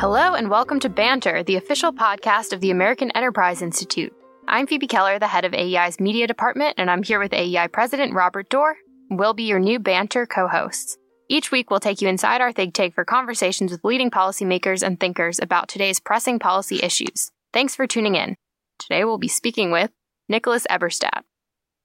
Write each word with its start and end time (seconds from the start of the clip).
Hello, 0.00 0.34
and 0.34 0.48
welcome 0.48 0.78
to 0.78 0.88
Banter, 0.88 1.42
the 1.42 1.56
official 1.56 1.92
podcast 1.92 2.52
of 2.52 2.60
the 2.60 2.70
American 2.70 3.10
Enterprise 3.16 3.62
Institute. 3.62 4.14
I'm 4.46 4.68
Phoebe 4.68 4.86
Keller, 4.86 5.18
the 5.18 5.26
head 5.26 5.44
of 5.44 5.52
AEI's 5.52 5.98
media 5.98 6.28
department, 6.28 6.76
and 6.78 6.88
I'm 6.88 7.02
here 7.02 7.18
with 7.18 7.32
AEI 7.32 7.66
President 7.72 8.14
Robert 8.14 8.48
Doar. 8.48 8.74
We'll 9.10 9.34
be 9.34 9.42
your 9.42 9.58
new 9.58 9.80
Banter 9.80 10.24
co 10.24 10.46
hosts. 10.46 10.96
Each 11.28 11.50
week, 11.50 11.68
we'll 11.68 11.80
take 11.80 12.00
you 12.00 12.06
inside 12.06 12.40
our 12.40 12.52
think 12.52 12.74
tank 12.74 12.94
for 12.94 13.04
conversations 13.04 13.72
with 13.72 13.82
leading 13.82 14.08
policymakers 14.08 14.84
and 14.84 15.00
thinkers 15.00 15.40
about 15.40 15.68
today's 15.68 15.98
pressing 15.98 16.38
policy 16.38 16.78
issues. 16.80 17.32
Thanks 17.52 17.74
for 17.74 17.88
tuning 17.88 18.14
in. 18.14 18.36
Today, 18.78 19.04
we'll 19.04 19.18
be 19.18 19.26
speaking 19.26 19.72
with 19.72 19.90
Nicholas 20.28 20.64
Eberstadt. 20.70 21.22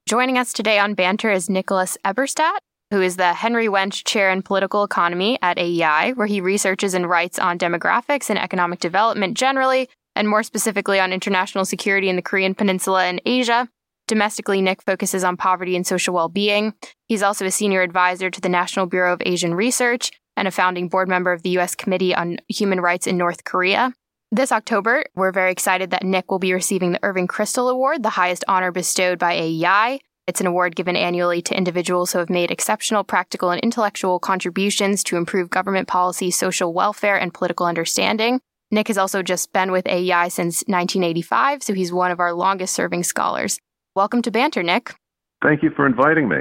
Joining 0.08 0.38
us 0.38 0.52
today 0.52 0.78
on 0.78 0.94
Banter 0.94 1.32
is 1.32 1.50
Nicholas 1.50 1.98
Eberstadt, 2.04 2.58
who 2.90 3.00
is 3.00 3.16
the 3.16 3.34
Henry 3.34 3.66
Wendt 3.66 4.04
Chair 4.04 4.30
in 4.30 4.42
Political 4.42 4.84
Economy 4.84 5.38
at 5.42 5.58
AEI, 5.58 6.12
where 6.14 6.26
he 6.26 6.40
researches 6.40 6.94
and 6.94 7.08
writes 7.08 7.38
on 7.38 7.58
demographics 7.58 8.30
and 8.30 8.38
economic 8.38 8.80
development 8.80 9.36
generally, 9.36 9.88
and 10.14 10.28
more 10.28 10.42
specifically 10.42 11.00
on 11.00 11.12
international 11.12 11.64
security 11.64 12.08
in 12.08 12.16
the 12.16 12.22
Korean 12.22 12.54
Peninsula 12.54 13.04
and 13.04 13.20
Asia. 13.26 13.68
Domestically, 14.06 14.60
Nick 14.60 14.82
focuses 14.82 15.24
on 15.24 15.36
poverty 15.36 15.76
and 15.76 15.86
social 15.86 16.14
well 16.14 16.28
being. 16.28 16.74
He's 17.06 17.22
also 17.22 17.46
a 17.46 17.50
senior 17.50 17.82
advisor 17.82 18.30
to 18.30 18.40
the 18.40 18.48
National 18.48 18.86
Bureau 18.86 19.12
of 19.12 19.22
Asian 19.24 19.54
Research 19.54 20.10
and 20.36 20.46
a 20.46 20.52
founding 20.52 20.88
board 20.88 21.08
member 21.08 21.32
of 21.32 21.42
the 21.42 21.50
U.S. 21.50 21.74
Committee 21.74 22.14
on 22.14 22.38
Human 22.48 22.80
Rights 22.80 23.06
in 23.06 23.16
North 23.16 23.44
Korea. 23.44 23.92
This 24.30 24.52
October, 24.52 25.04
we're 25.14 25.32
very 25.32 25.52
excited 25.52 25.90
that 25.90 26.02
Nick 26.02 26.30
will 26.30 26.40
be 26.40 26.52
receiving 26.52 26.92
the 26.92 27.04
Irving 27.04 27.28
Kristol 27.28 27.70
Award, 27.70 28.02
the 28.02 28.10
highest 28.10 28.44
honor 28.48 28.72
bestowed 28.72 29.18
by 29.18 29.34
AEI. 29.34 30.00
It's 30.26 30.40
an 30.40 30.46
award 30.46 30.74
given 30.74 30.96
annually 30.96 31.42
to 31.42 31.56
individuals 31.56 32.12
who 32.12 32.18
have 32.18 32.30
made 32.30 32.50
exceptional 32.50 33.04
practical 33.04 33.50
and 33.50 33.60
intellectual 33.60 34.18
contributions 34.18 35.04
to 35.04 35.18
improve 35.18 35.50
government 35.50 35.86
policy, 35.86 36.30
social 36.30 36.72
welfare, 36.72 37.18
and 37.18 37.34
political 37.34 37.66
understanding. 37.66 38.40
Nick 38.70 38.88
has 38.88 38.96
also 38.96 39.22
just 39.22 39.52
been 39.52 39.70
with 39.70 39.86
AEI 39.86 40.30
since 40.30 40.62
1985, 40.66 41.62
so 41.62 41.74
he's 41.74 41.92
one 41.92 42.10
of 42.10 42.20
our 42.20 42.32
longest 42.32 42.74
serving 42.74 43.02
scholars. 43.02 43.58
Welcome 43.94 44.22
to 44.22 44.30
Banter, 44.30 44.62
Nick. 44.62 44.94
Thank 45.42 45.62
you 45.62 45.70
for 45.76 45.84
inviting 45.84 46.26
me. 46.26 46.38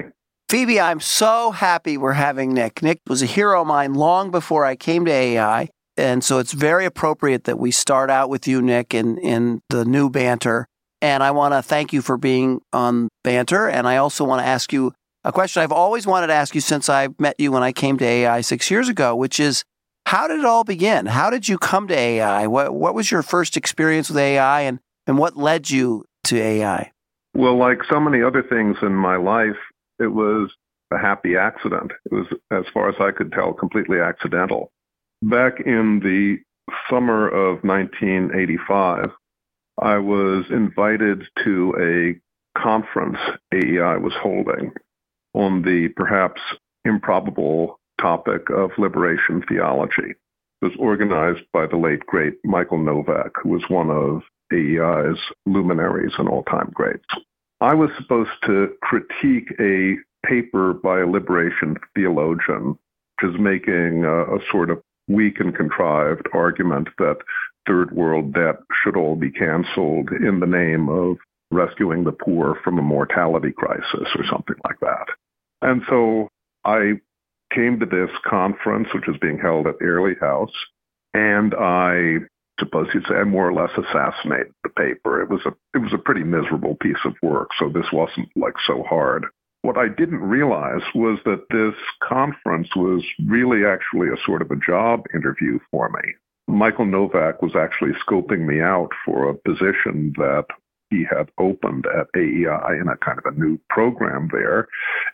Phoebe, 0.48 0.80
I'm 0.80 1.02
so 1.02 1.52
happy 1.52 1.98
we're 1.98 2.14
having 2.14 2.54
Nick. 2.54 2.82
Nick 2.82 3.02
was 3.10 3.22
a 3.22 3.26
hero 3.26 3.62
of 3.62 3.68
mine 3.68 3.96
long 3.96 4.32
before 4.32 4.66
I 4.66 4.78
came 4.78 5.04
to 5.06 5.12
AEI. 5.12 5.68
And 5.98 6.24
so 6.24 6.40
it's 6.40 6.54
very 6.54 6.86
appropriate 6.86 7.44
that 7.44 7.60
we 7.60 7.72
start 7.72 8.10
out 8.10 8.30
with 8.30 8.48
you, 8.48 8.62
Nick, 8.62 8.94
in, 8.94 9.18
in 9.18 9.62
the 9.70 9.84
new 9.84 10.10
banter. 10.10 10.68
And 11.04 11.22
I 11.22 11.32
want 11.32 11.54
to 11.54 11.62
thank 11.62 11.92
you 11.92 12.02
for 12.02 12.16
being 12.16 12.62
on 12.72 13.10
banter. 13.26 13.68
And 13.68 13.90
I 13.90 13.98
also 13.98 14.24
want 14.24 14.40
to 14.42 14.48
ask 14.48 14.72
you 14.72 14.94
a 15.26 15.34
question 15.34 15.62
I've 15.62 15.74
always 15.74 16.08
wanted 16.08 16.28
to 16.28 16.34
ask 16.34 16.56
you 16.56 16.62
since 16.62 16.88
I 16.88 17.10
met 17.20 17.36
you 17.38 17.52
when 17.52 17.62
I 17.62 17.74
came 17.74 17.98
to 17.98 18.06
AEI 18.06 18.40
six 18.40 18.72
years 18.72 18.88
ago, 18.88 19.14
which 19.14 19.38
is 19.38 19.66
how 20.06 20.30
did 20.30 20.40
it 20.40 20.46
all 20.46 20.64
begin? 20.64 21.08
How 21.08 21.30
did 21.30 21.50
you 21.50 21.58
come 21.58 21.90
to 21.90 21.94
AEI? 21.94 22.48
What, 22.48 22.74
what 22.74 22.96
was 22.96 23.12
your 23.12 23.22
first 23.22 23.58
experience 23.58 24.08
with 24.10 24.18
AEI 24.18 24.62
and, 24.62 24.80
and 25.06 25.18
what 25.18 25.36
led 25.36 25.70
you 25.70 26.06
to 26.26 26.38
AEI? 26.40 26.94
Well, 27.34 27.58
like 27.58 27.80
so 27.90 28.00
many 28.00 28.24
other 28.24 28.42
things 28.42 28.78
in 28.82 28.94
my 28.94 29.18
life, 29.18 29.60
it 30.00 30.08
was 30.08 30.52
a 30.92 30.98
happy 30.98 31.36
accident. 31.36 31.92
It 32.06 32.14
was, 32.14 32.28
as 32.50 32.64
far 32.74 32.88
as 32.88 32.96
I 33.02 33.12
could 33.12 33.34
tell, 33.34 33.52
completely 33.52 34.00
accidental. 34.00 34.72
Back 35.22 35.60
in 35.66 36.00
the 36.00 36.38
summer 36.90 37.28
of 37.28 37.62
1985, 37.66 39.10
I 39.82 39.98
was 39.98 40.46
invited 40.50 41.24
to 41.44 41.74
a 41.80 42.60
conference 42.60 43.18
AEI 43.54 43.98
was 43.98 44.14
holding 44.22 44.72
on 45.34 45.64
the 45.64 45.90
perhaps 45.96 46.42
improbable 46.86 47.80
topic 48.00 48.50
of 48.50 48.72
liberation 48.78 49.44
theology. 49.48 50.14
It 50.62 50.66
was 50.66 50.74
organized 50.78 51.46
by 51.52 51.66
the 51.66 51.78
late, 51.78 52.06
great 52.06 52.36
Michael 52.44 52.78
Novak, 52.78 53.32
who 53.42 53.50
was 53.50 53.64
one 53.68 53.90
of 53.90 54.22
AEI's 54.52 55.20
luminaries 55.46 56.14
and 56.18 56.30
all-time 56.30 56.72
greats. 56.74 57.06
I 57.60 57.74
was 57.74 57.90
supposed 57.98 58.32
to 58.46 58.74
critique 58.82 59.54
a 59.60 59.96
paper 60.26 60.74
by 60.74 61.02
a 61.02 61.08
liberation 61.08 61.78
theologian, 61.96 62.78
which 63.22 63.34
is 63.34 63.40
making 63.40 64.04
a, 64.06 64.36
a 64.36 64.40
sort 64.52 64.70
of 64.70 64.82
weak 65.08 65.40
and 65.40 65.56
contrived 65.56 66.28
argument 66.34 66.90
that 66.98 67.18
third 67.68 67.92
world 67.92 68.34
debt 68.34 68.58
should 68.84 68.98
all 68.98 69.16
be 69.16 69.32
canceled 69.32 70.10
in 70.12 70.40
the 70.40 70.48
name 70.48 70.90
of 70.90 71.18
rescuing 71.52 72.04
the 72.04 72.12
poor 72.12 72.58
from 72.64 72.80
a 72.80 72.82
mortality 72.82 73.52
crisis 73.52 74.10
or 74.16 74.26
something 74.30 74.56
like 74.64 74.80
that. 74.82 75.06
And 75.62 75.82
so 75.90 76.30
I 76.66 76.94
came 77.54 77.80
to 77.80 77.86
this 77.86 78.10
conference, 78.28 78.88
which 78.94 79.08
was 79.08 79.18
being 79.22 79.40
held 79.40 79.68
at 79.68 79.76
Airlie 79.82 80.16
House, 80.20 80.54
and 81.14 81.54
I 81.54 82.18
suppose 82.60 82.88
you'd 82.94 83.06
say 83.08 83.16
I 83.16 83.24
more 83.24 83.48
or 83.48 83.54
less 83.54 83.72
assassinated 83.78 84.54
the 84.64 84.70
paper. 84.70 85.22
It 85.22 85.30
was 85.30 85.42
a 85.46 85.54
it 85.74 85.80
was 85.80 85.94
a 85.94 85.98
pretty 85.98 86.24
miserable 86.24 86.76
piece 86.82 87.04
of 87.06 87.14
work, 87.22 87.50
so 87.60 87.70
this 87.70 87.92
wasn't 87.92 88.30
like 88.36 88.56
so 88.66 88.84
hard. 88.84 89.26
What 89.62 89.78
I 89.78 89.88
didn't 89.88 90.20
realize 90.20 90.82
was 90.94 91.20
that 91.24 91.46
this 91.50 91.76
conference 92.08 92.68
was 92.76 93.04
really 93.28 93.66
actually 93.66 94.10
a 94.10 94.26
sort 94.26 94.42
of 94.42 94.52
a 94.52 94.58
job 94.58 95.06
interview 95.14 95.58
for 95.72 95.90
me. 95.90 96.14
Michael 96.48 96.86
Novak 96.86 97.42
was 97.42 97.56
actually 97.56 97.94
scoping 98.06 98.46
me 98.46 98.62
out 98.62 98.90
for 99.06 99.30
a 99.30 99.34
position 99.34 100.14
that 100.18 100.46
he 100.90 101.06
had 101.10 101.30
opened 101.40 101.86
at 101.88 102.08
AEI 102.16 102.80
in 102.80 102.88
a 102.88 102.98
kind 102.98 103.18
of 103.18 103.26
a 103.26 103.40
new 103.40 103.60
program 103.70 104.30
there. 104.32 104.68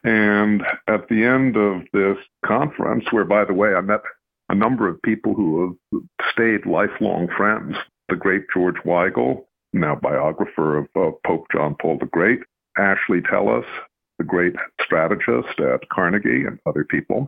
And 0.04 0.64
at 0.88 1.08
the 1.08 1.24
end 1.24 1.56
of 1.56 1.84
this 1.94 2.18
conference, 2.46 3.06
where 3.12 3.24
by 3.24 3.46
the 3.46 3.54
way, 3.54 3.74
I 3.74 3.82
met 3.82 4.02
a 4.50 4.56
number 4.56 4.88
of 4.88 5.02
people 5.04 5.34
who 5.34 5.78
have 5.92 6.02
stayed 6.34 6.66
lifelong 6.66 7.30
friends, 7.38 7.78
the 8.10 8.16
great 8.16 8.44
George 8.54 8.78
Weigel, 8.86 9.46
now 9.72 9.96
biographer 9.96 10.80
of 10.80 10.88
Pope 10.94 11.46
John 11.52 11.76
Paul 11.80 12.00
the 12.00 12.08
Great, 12.08 12.40
Ashley 12.78 13.22
Tellis, 13.22 13.66
the 14.18 14.26
great 14.26 14.56
strategist 14.82 15.60
at 15.60 15.88
Carnegie 15.90 16.46
and 16.46 16.60
other 16.66 16.84
people. 16.84 17.28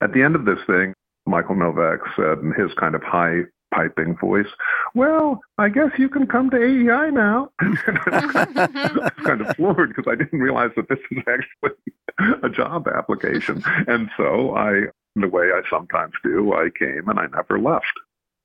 At 0.00 0.12
the 0.12 0.22
end 0.22 0.36
of 0.36 0.44
this 0.44 0.60
thing, 0.66 0.94
Michael 1.26 1.56
Novak 1.56 2.00
said 2.16 2.38
in 2.38 2.52
his 2.52 2.72
kind 2.74 2.94
of 2.94 3.02
high 3.02 3.42
piping 3.74 4.16
voice, 4.16 4.46
Well, 4.94 5.40
I 5.58 5.68
guess 5.68 5.90
you 5.98 6.08
can 6.08 6.26
come 6.26 6.50
to 6.50 6.56
AEI 6.56 7.10
now. 7.10 7.50
I 7.60 8.90
was 8.94 9.12
kind 9.24 9.40
of 9.40 9.56
floored 9.56 9.94
because 9.94 10.10
I 10.10 10.14
didn't 10.14 10.40
realize 10.40 10.70
that 10.76 10.88
this 10.88 10.98
is 11.10 11.18
actually 11.26 12.38
a 12.42 12.48
job 12.48 12.86
application. 12.88 13.62
And 13.86 14.10
so 14.16 14.56
I, 14.56 14.84
the 15.16 15.28
way 15.28 15.46
I 15.46 15.62
sometimes 15.68 16.14
do, 16.22 16.52
I 16.52 16.70
came 16.78 17.08
and 17.08 17.18
I 17.18 17.26
never 17.26 17.58
left. 17.58 17.92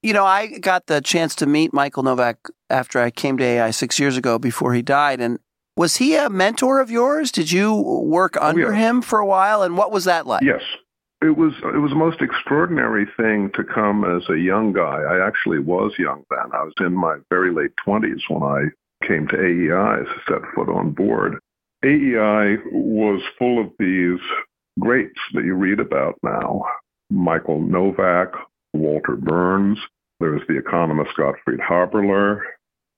You 0.02 0.14
know, 0.14 0.26
I 0.26 0.60
got 0.60 0.88
the 0.88 1.02
chance 1.02 1.36
to 1.36 1.46
meet 1.46 1.74
Michael 1.74 2.04
Novak 2.04 2.38
after 2.70 3.00
I 3.00 3.12
came 3.12 3.38
to 3.38 3.44
AEI 3.44 3.72
six 3.72 4.00
years 4.00 4.18
ago 4.18 4.40
before 4.40 4.74
he 4.74 4.82
died. 4.82 5.20
And 5.20 5.40
was 5.76 5.98
he 5.98 6.16
a 6.16 6.30
mentor 6.30 6.80
of 6.80 6.90
yours? 6.90 7.32
Did 7.32 7.52
you 7.52 7.74
work 7.74 8.38
oh, 8.40 8.48
under 8.48 8.68
oh, 8.68 8.72
yeah. 8.72 8.78
him 8.78 9.02
for 9.02 9.20
a 9.20 9.26
while? 9.26 9.62
And 9.62 9.78
what 9.78 9.92
was 9.92 10.06
that 10.06 10.26
like? 10.26 10.44
Yes. 10.44 10.62
It 11.22 11.36
was 11.36 11.54
it 11.64 11.80
was 11.80 11.92
a 11.92 11.96
most 11.96 12.22
extraordinary 12.22 13.06
thing 13.18 13.52
to 13.56 13.64
come 13.64 14.06
as 14.06 14.24
a 14.30 14.40
young 14.40 14.72
guy. 14.72 15.02
I 15.02 15.26
actually 15.26 15.60
was 15.60 15.92
young 16.00 16.24
then. 16.30 16.52
I 16.54 16.64
was 16.64 16.74
in 16.80 16.94
my 16.94 17.18
very 17.30 17.54
late 17.54 17.72
twenties 17.84 18.22
when 18.30 18.42
I 18.42 18.66
came 19.06 19.28
to 19.28 19.36
AEI 19.36 20.04
to 20.04 20.22
set 20.28 20.42
foot 20.56 20.70
on 20.70 20.92
board. 20.92 21.40
AEI 21.84 22.58
was 22.72 23.22
full 23.38 23.60
of 23.60 23.72
these 23.80 24.20
greats 24.80 25.20
that 25.34 25.44
you 25.44 25.56
read 25.56 25.80
about 25.80 26.16
now. 26.24 26.64
Michael 27.10 27.62
Novak, 27.62 28.34
Walter 28.74 29.16
Berns, 29.16 29.80
there 30.20 30.32
was 30.32 30.44
the 30.48 30.58
economist 30.58 31.12
Gottfried 31.18 31.60
Haberler, 31.60 32.42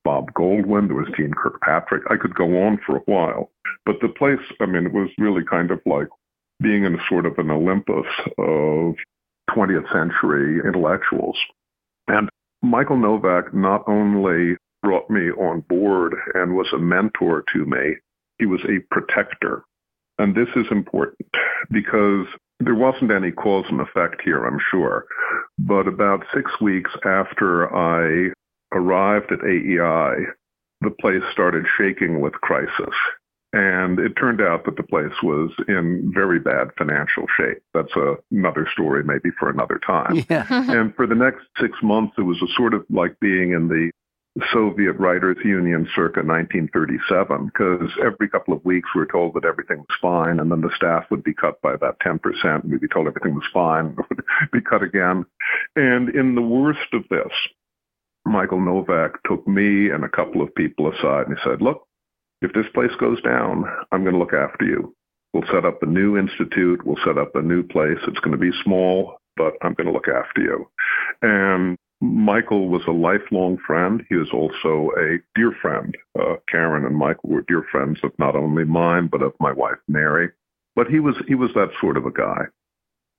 Bob 0.04 0.32
Goldwin, 0.34 0.88
there 0.88 0.98
was 0.98 1.08
Jeane 1.16 1.34
Kirkpatrick. 1.34 2.04
I 2.10 2.18
could 2.18 2.34
go 2.34 2.64
on 2.64 2.80
for 2.86 2.98
a 2.98 3.02
while. 3.02 3.52
But 3.86 3.98
the 4.02 4.10
place, 4.10 4.40
I 4.60 4.66
mean, 4.66 4.86
it 4.86 4.94
was 4.94 5.10
really 5.18 5.44
kind 5.44 5.72
of 5.72 5.80
like 5.86 6.08
being 6.62 6.86
in 6.86 7.00
sort 7.10 7.26
of 7.26 7.38
an 7.38 7.50
Olympus 7.50 8.06
of 8.38 8.96
20th 9.50 9.92
century 9.92 10.60
intellectuals. 10.66 11.38
And 12.08 12.30
Michael 12.62 12.98
Novak 12.98 13.54
not 13.54 13.84
only 13.88 14.56
brought 14.84 15.10
me 15.10 15.32
on 15.32 15.62
board 15.62 16.16
and 16.34 16.56
was 16.56 16.68
a 16.74 16.78
mentor 16.78 17.44
to 17.54 17.66
me, 17.66 17.96
he 18.38 18.46
was 18.46 18.62
a 18.66 18.80
protector. 18.94 19.64
And 20.20 20.36
this 20.36 20.50
is 20.56 20.66
important 20.72 21.30
because 21.72 22.28
there 22.60 22.76
wasn't 22.76 23.12
any 23.12 23.32
cause 23.32 23.66
and 23.70 23.82
effect 23.82 24.22
here, 24.24 24.46
I'm 24.46 24.60
sure. 24.70 25.06
But 25.58 25.88
about 25.88 26.26
six 26.34 26.52
weeks 26.62 26.92
after 27.06 27.74
I 27.76 28.32
arrived 28.72 29.32
at 29.32 29.44
AEI, 29.44 30.26
the 30.82 30.92
place 31.00 31.24
started 31.32 31.66
shaking 31.78 32.22
with 32.22 32.34
crisis. 32.34 32.96
And 33.54 34.00
it 34.00 34.14
turned 34.14 34.40
out 34.40 34.64
that 34.66 34.78
the 34.78 34.84
place 34.84 35.12
was 35.22 35.52
in 35.68 36.12
very 36.14 36.40
bad 36.40 36.70
financial 36.78 37.26
shape. 37.36 37.62
That's 37.74 37.94
a, 37.98 38.16
another 38.32 38.66
story, 38.72 39.04
maybe 39.04 39.30
for 39.38 39.50
another 39.50 39.80
time. 39.86 40.26
Yeah. 40.30 40.46
and 40.50 40.96
for 40.96 41.08
the 41.08 41.16
next 41.16 41.42
six 41.60 41.74
months, 41.84 42.14
it 42.18 42.22
was 42.22 42.42
a 42.42 42.48
sort 42.56 42.74
of 42.74 42.86
like 42.90 43.20
being 43.20 43.52
in 43.52 43.68
the 43.68 43.92
Soviet 44.54 44.94
Writers 44.94 45.38
Union 45.44 45.86
circa 45.94 46.22
1937, 46.22 47.48
because 47.48 47.90
every 48.02 48.30
couple 48.30 48.54
of 48.54 48.64
weeks 48.64 48.88
we 48.96 49.02
were 49.02 49.08
told 49.08 49.34
that 49.34 49.44
everything 49.44 49.80
was 49.80 49.98
fine, 50.02 50.40
and 50.40 50.50
then 50.50 50.62
the 50.62 50.72
staff 50.76 51.06
would 51.12 51.24
be 51.24 51.34
cut 51.34 51.62
by 51.62 51.74
about 51.74 52.00
10%, 52.00 52.20
and 52.44 52.72
we'd 52.72 52.80
be 52.80 52.88
told 52.88 53.08
everything 53.08 53.36
was 53.36 53.44
fine, 53.54 53.88
and 53.88 53.98
would 53.98 54.52
be 54.54 54.62
cut 54.62 54.84
again. 54.84 55.26
And 55.76 56.10
in 56.16 56.36
the 56.36 56.42
worst 56.42 56.94
of 56.94 57.04
this, 57.10 57.34
Michael 58.26 58.62
Novak 58.62 59.22
took 59.24 59.46
me 59.48 59.90
and 59.90 60.06
a 60.06 60.10
couple 60.10 60.42
of 60.42 60.56
people 60.56 60.90
aside, 60.90 61.28
and 61.28 61.38
he 61.38 61.44
said, 61.44 61.62
look, 61.62 61.86
if 62.42 62.54
this 62.54 62.66
place 62.74 62.92
goes 63.00 63.22
down, 63.22 63.66
I'm 63.92 64.04
going 64.04 64.14
to 64.14 64.20
look 64.20 64.34
after 64.34 64.66
you. 64.66 64.96
We'll 65.34 65.48
set 65.52 65.66
up 65.66 65.82
a 65.82 65.86
new 65.86 66.18
institute. 66.18 66.86
We'll 66.86 67.04
set 67.06 67.18
up 67.18 67.36
a 67.36 67.42
new 67.42 67.64
place. 67.64 68.00
It's 68.08 68.20
going 68.20 68.34
to 68.34 68.38
be 68.38 68.52
small, 68.64 69.18
but 69.38 69.54
I'm 69.62 69.74
going 69.74 69.88
to 69.88 69.94
look 69.94 70.08
after 70.08 70.42
you. 70.42 70.68
And 71.22 71.78
Michael 72.02 72.68
was 72.68 72.82
a 72.88 72.92
lifelong 72.92 73.58
friend. 73.66 74.04
He 74.10 74.16
was 74.16 74.30
also 74.34 74.90
a 74.98 75.20
dear 75.36 75.54
friend. 75.62 75.96
Uh, 76.20 76.36
Karen 76.50 76.86
and 76.86 76.98
Michael 76.98 77.30
were 77.30 77.46
dear 77.48 77.64
friends 77.72 78.00
of 78.04 78.12
not 78.18 78.36
only 78.36 78.66
mine, 78.66 79.08
but 79.08 79.22
of 79.22 79.34
my 79.40 79.54
wife, 79.54 79.78
Mary. 79.88 80.30
But 80.76 80.88
he 80.88 81.00
was, 81.00 81.16
he 81.28 81.36
was 81.36 81.52
that 81.54 81.70
sort 81.80 81.96
of 81.96 82.06
a 82.06 82.12
guy. 82.12 82.46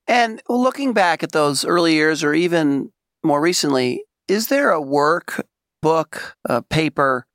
And 0.09 0.43
looking 0.49 0.93
back 0.93 1.23
at 1.23 1.33
those 1.33 1.65
early 1.65 1.95
years 1.95 2.25
or 2.25 2.35
even 2.35 2.91
more 3.23 3.41
recently, 3.41 4.05
is 4.27 4.49
there 4.49 4.71
a 4.71 4.81
work, 4.81 5.47
book, 5.81 6.37
a 6.45 6.61
paper 6.61 7.27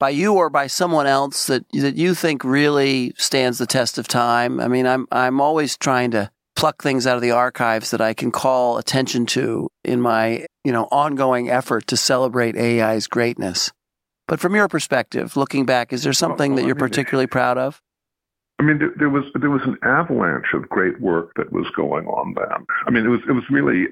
by 0.00 0.10
you 0.10 0.34
or 0.34 0.50
by 0.50 0.66
someone 0.66 1.06
else 1.06 1.46
that 1.46 1.64
that 1.72 1.94
you 1.94 2.14
think 2.14 2.42
really 2.42 3.12
stands 3.16 3.58
the 3.58 3.66
test 3.66 3.98
of 3.98 4.08
time? 4.08 4.58
I 4.58 4.66
mean, 4.66 4.86
I'm 4.86 5.06
I'm 5.12 5.40
always 5.40 5.76
trying 5.76 6.10
to 6.10 6.30
pluck 6.56 6.82
things 6.82 7.06
out 7.06 7.16
of 7.16 7.22
the 7.22 7.30
archives 7.30 7.92
that 7.92 8.00
I 8.00 8.12
can 8.12 8.32
call 8.32 8.78
attention 8.78 9.24
to 9.26 9.70
in 9.84 10.00
my, 10.00 10.46
you 10.64 10.72
know, 10.72 10.88
ongoing 10.90 11.48
effort 11.48 11.86
to 11.86 11.96
celebrate 11.96 12.56
AEI's 12.56 13.06
greatness. 13.06 13.70
But 14.26 14.40
from 14.40 14.54
your 14.54 14.68
perspective, 14.68 15.36
looking 15.36 15.64
back, 15.64 15.92
is 15.92 16.02
there 16.02 16.12
something 16.12 16.56
that 16.56 16.66
you're 16.66 16.74
particularly 16.74 17.26
proud 17.26 17.56
of? 17.56 17.80
I 18.58 18.62
mean, 18.62 18.78
there, 18.78 18.92
there, 18.98 19.08
was 19.08 19.24
there 19.40 19.48
was 19.48 19.62
an 19.64 19.78
avalanche 19.82 20.52
of 20.52 20.68
great 20.68 21.00
work 21.00 21.32
that 21.36 21.50
was 21.50 21.66
going 21.74 22.06
on 22.06 22.34
then. 22.34 22.66
I 22.86 22.90
mean, 22.90 23.06
it 23.06 23.08
was 23.08 23.20
it 23.26 23.32
was 23.32 23.44
really 23.50 23.86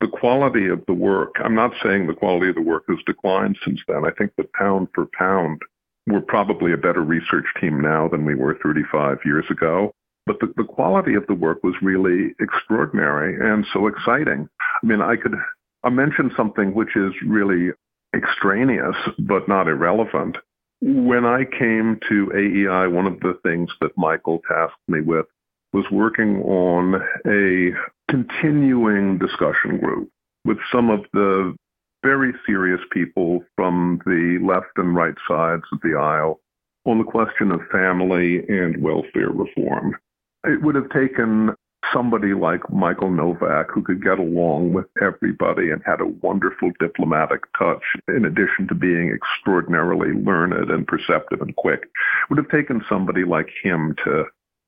the 0.00 0.08
quality 0.08 0.68
of 0.68 0.84
the 0.86 0.94
work. 0.94 1.34
I'm 1.42 1.54
not 1.54 1.72
saying 1.82 2.06
the 2.06 2.14
quality 2.14 2.48
of 2.48 2.54
the 2.54 2.62
work 2.62 2.84
has 2.88 2.98
declined 3.06 3.56
since 3.64 3.80
then. 3.88 4.04
I 4.04 4.10
think 4.10 4.32
that 4.36 4.52
pound 4.52 4.88
for 4.94 5.06
pound, 5.18 5.62
we're 6.06 6.20
probably 6.20 6.72
a 6.72 6.78
better 6.78 7.02
research 7.02 7.46
team 7.60 7.80
now 7.80 8.08
than 8.08 8.24
we 8.24 8.34
were 8.34 8.58
35 8.62 9.18
years 9.24 9.46
ago. 9.50 9.92
But 10.26 10.40
the, 10.40 10.52
the 10.56 10.64
quality 10.64 11.14
of 11.14 11.26
the 11.26 11.34
work 11.34 11.62
was 11.62 11.74
really 11.82 12.34
extraordinary 12.40 13.36
and 13.40 13.66
so 13.72 13.86
exciting. 13.86 14.48
I 14.82 14.86
mean, 14.86 15.00
I 15.00 15.16
could 15.16 15.34
I 15.82 15.90
mention 15.90 16.30
something 16.36 16.74
which 16.74 16.96
is 16.96 17.12
really 17.26 17.70
extraneous 18.16 18.96
but 19.18 19.48
not 19.48 19.68
irrelevant. 19.68 20.38
When 20.80 21.24
I 21.24 21.44
came 21.44 21.98
to 22.08 22.30
AEI, 22.34 22.88
one 22.88 23.06
of 23.06 23.20
the 23.20 23.38
things 23.42 23.70
that 23.80 23.96
Michael 23.96 24.40
tasked 24.48 24.76
me 24.88 25.00
with 25.02 25.26
was 25.72 25.84
working 25.90 26.42
on 26.42 27.02
a 27.26 27.72
continuing 28.10 29.18
discussion 29.18 29.78
group 29.78 30.10
with 30.44 30.58
some 30.70 30.90
of 30.90 31.00
the 31.12 31.54
very 32.02 32.32
serious 32.46 32.80
people 32.92 33.42
from 33.56 34.00
the 34.04 34.38
left 34.42 34.76
and 34.76 34.94
right 34.94 35.14
sides 35.26 35.64
of 35.72 35.80
the 35.82 35.98
aisle 35.98 36.40
on 36.84 36.98
the 36.98 37.04
question 37.04 37.50
of 37.50 37.60
family 37.72 38.46
and 38.48 38.82
welfare 38.82 39.30
reform. 39.30 39.96
It 40.44 40.62
would 40.62 40.74
have 40.74 40.90
taken 40.90 41.54
somebody 41.92 42.34
like 42.34 42.70
Michael 42.70 43.10
Novak 43.10 43.70
who 43.72 43.82
could 43.82 44.02
get 44.02 44.18
along 44.18 44.72
with 44.72 44.86
everybody 45.02 45.70
and 45.70 45.82
had 45.84 46.00
a 46.00 46.06
wonderful 46.06 46.72
diplomatic 46.80 47.40
touch, 47.58 47.82
in 48.08 48.24
addition 48.24 48.68
to 48.68 48.74
being 48.74 49.10
extraordinarily 49.10 50.12
learned 50.12 50.70
and 50.70 50.86
perceptive 50.86 51.40
and 51.40 51.56
quick. 51.56 51.88
Would 52.28 52.38
have 52.38 52.50
taken 52.50 52.84
somebody 52.88 53.24
like 53.24 53.48
him 53.62 53.94
to 54.04 54.24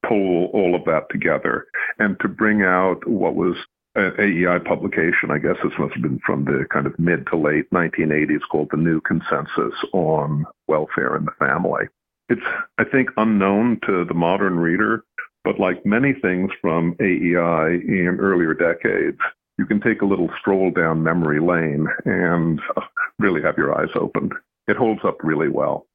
pull 0.08 0.46
all 0.52 0.74
of 0.74 0.84
that 0.84 1.08
together 1.10 1.66
and 1.98 2.18
to 2.20 2.28
bring 2.28 2.62
out 2.62 3.06
what 3.06 3.34
was 3.34 3.56
an 3.94 4.12
AEI 4.18 4.58
publication, 4.58 5.30
I 5.30 5.38
guess 5.38 5.56
this 5.62 5.72
must 5.78 5.94
have 5.94 6.02
been 6.02 6.20
from 6.24 6.44
the 6.44 6.66
kind 6.70 6.86
of 6.86 6.98
mid 6.98 7.26
to 7.28 7.36
late 7.36 7.70
1980s, 7.70 8.42
called 8.50 8.68
The 8.70 8.76
New 8.76 9.00
Consensus 9.00 9.74
on 9.92 10.44
Welfare 10.68 11.16
and 11.16 11.26
the 11.26 11.32
Family. 11.38 11.84
It's, 12.28 12.42
I 12.78 12.84
think, 12.84 13.08
unknown 13.16 13.80
to 13.86 14.04
the 14.04 14.14
modern 14.14 14.58
reader, 14.58 15.04
but 15.44 15.58
like 15.58 15.86
many 15.86 16.12
things 16.12 16.50
from 16.60 16.96
AEI 17.00 17.80
in 17.86 18.18
earlier 18.20 18.52
decades, 18.52 19.18
you 19.58 19.64
can 19.64 19.80
take 19.80 20.02
a 20.02 20.06
little 20.06 20.28
stroll 20.40 20.70
down 20.70 21.02
memory 21.02 21.40
lane 21.40 21.86
and 22.04 22.60
uh, 22.76 22.82
really 23.18 23.40
have 23.42 23.56
your 23.56 23.78
eyes 23.78 23.88
opened. 23.94 24.34
It 24.68 24.76
holds 24.76 25.00
up 25.04 25.18
really 25.22 25.48
well. 25.48 25.86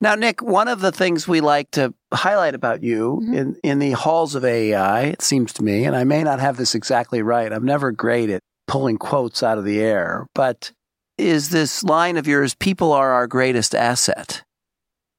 Now, 0.00 0.14
Nick, 0.14 0.42
one 0.42 0.68
of 0.68 0.80
the 0.80 0.92
things 0.92 1.26
we 1.26 1.40
like 1.40 1.70
to 1.72 1.94
highlight 2.12 2.54
about 2.54 2.82
you 2.82 3.20
mm-hmm. 3.22 3.34
in, 3.34 3.56
in 3.62 3.78
the 3.78 3.92
halls 3.92 4.34
of 4.34 4.44
AEI, 4.44 5.06
it 5.12 5.22
seems 5.22 5.52
to 5.54 5.64
me, 5.64 5.84
and 5.84 5.96
I 5.96 6.04
may 6.04 6.22
not 6.22 6.38
have 6.38 6.56
this 6.58 6.74
exactly 6.74 7.22
right, 7.22 7.52
I'm 7.52 7.64
never 7.64 7.92
great 7.92 8.28
at 8.28 8.42
pulling 8.66 8.98
quotes 8.98 9.42
out 9.42 9.58
of 9.58 9.64
the 9.64 9.80
air, 9.80 10.26
but 10.34 10.72
is 11.16 11.48
this 11.48 11.82
line 11.82 12.16
of 12.18 12.26
yours, 12.26 12.54
people 12.54 12.92
are 12.92 13.12
our 13.12 13.26
greatest 13.26 13.74
asset. 13.74 14.42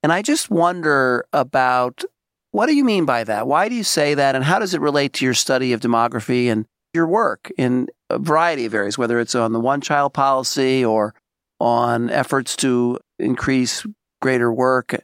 And 0.03 0.13
I 0.13 0.21
just 0.21 0.51
wonder 0.51 1.25
about 1.33 2.03
what 2.51 2.67
do 2.67 2.75
you 2.75 2.83
mean 2.83 3.05
by 3.05 3.23
that? 3.23 3.47
Why 3.47 3.69
do 3.69 3.75
you 3.75 3.83
say 3.83 4.13
that? 4.13 4.35
And 4.35 4.43
how 4.43 4.59
does 4.59 4.73
it 4.73 4.81
relate 4.81 5.13
to 5.13 5.25
your 5.25 5.33
study 5.33 5.73
of 5.73 5.79
demography 5.79 6.51
and 6.51 6.65
your 6.93 7.07
work 7.07 7.51
in 7.57 7.87
a 8.09 8.19
variety 8.19 8.65
of 8.65 8.73
areas, 8.73 8.97
whether 8.97 9.19
it's 9.19 9.35
on 9.35 9.53
the 9.53 9.59
one 9.59 9.81
child 9.81 10.13
policy 10.13 10.85
or 10.85 11.13
on 11.59 12.09
efforts 12.09 12.55
to 12.57 12.99
increase 13.19 13.85
greater 14.21 14.51
work 14.51 14.95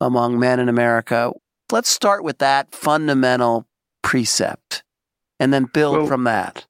among 0.00 0.38
men 0.38 0.60
in 0.60 0.68
America. 0.68 1.32
Let's 1.70 1.88
start 1.88 2.24
with 2.24 2.38
that 2.38 2.74
fundamental 2.74 3.66
precept 4.02 4.82
and 5.40 5.52
then 5.52 5.64
build 5.64 5.98
well, 5.98 6.06
from 6.06 6.24
that. 6.24 6.66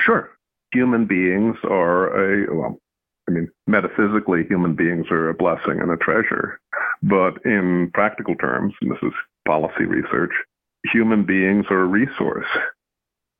Sure. 0.00 0.30
Human 0.72 1.06
beings 1.06 1.56
are 1.64 2.08
a, 2.16 2.54
well, 2.54 2.78
I 3.28 3.32
mean, 3.32 3.48
metaphysically, 3.66 4.44
human 4.48 4.74
beings 4.74 5.06
are 5.10 5.28
a 5.28 5.34
blessing 5.34 5.80
and 5.80 5.90
a 5.90 5.96
treasure. 5.96 6.58
But 7.02 7.44
in 7.44 7.90
practical 7.92 8.34
terms, 8.36 8.74
and 8.80 8.90
this 8.90 8.98
is 9.02 9.12
policy 9.46 9.84
research, 9.84 10.32
human 10.92 11.24
beings 11.24 11.66
are 11.70 11.82
a 11.82 11.86
resource. 11.86 12.46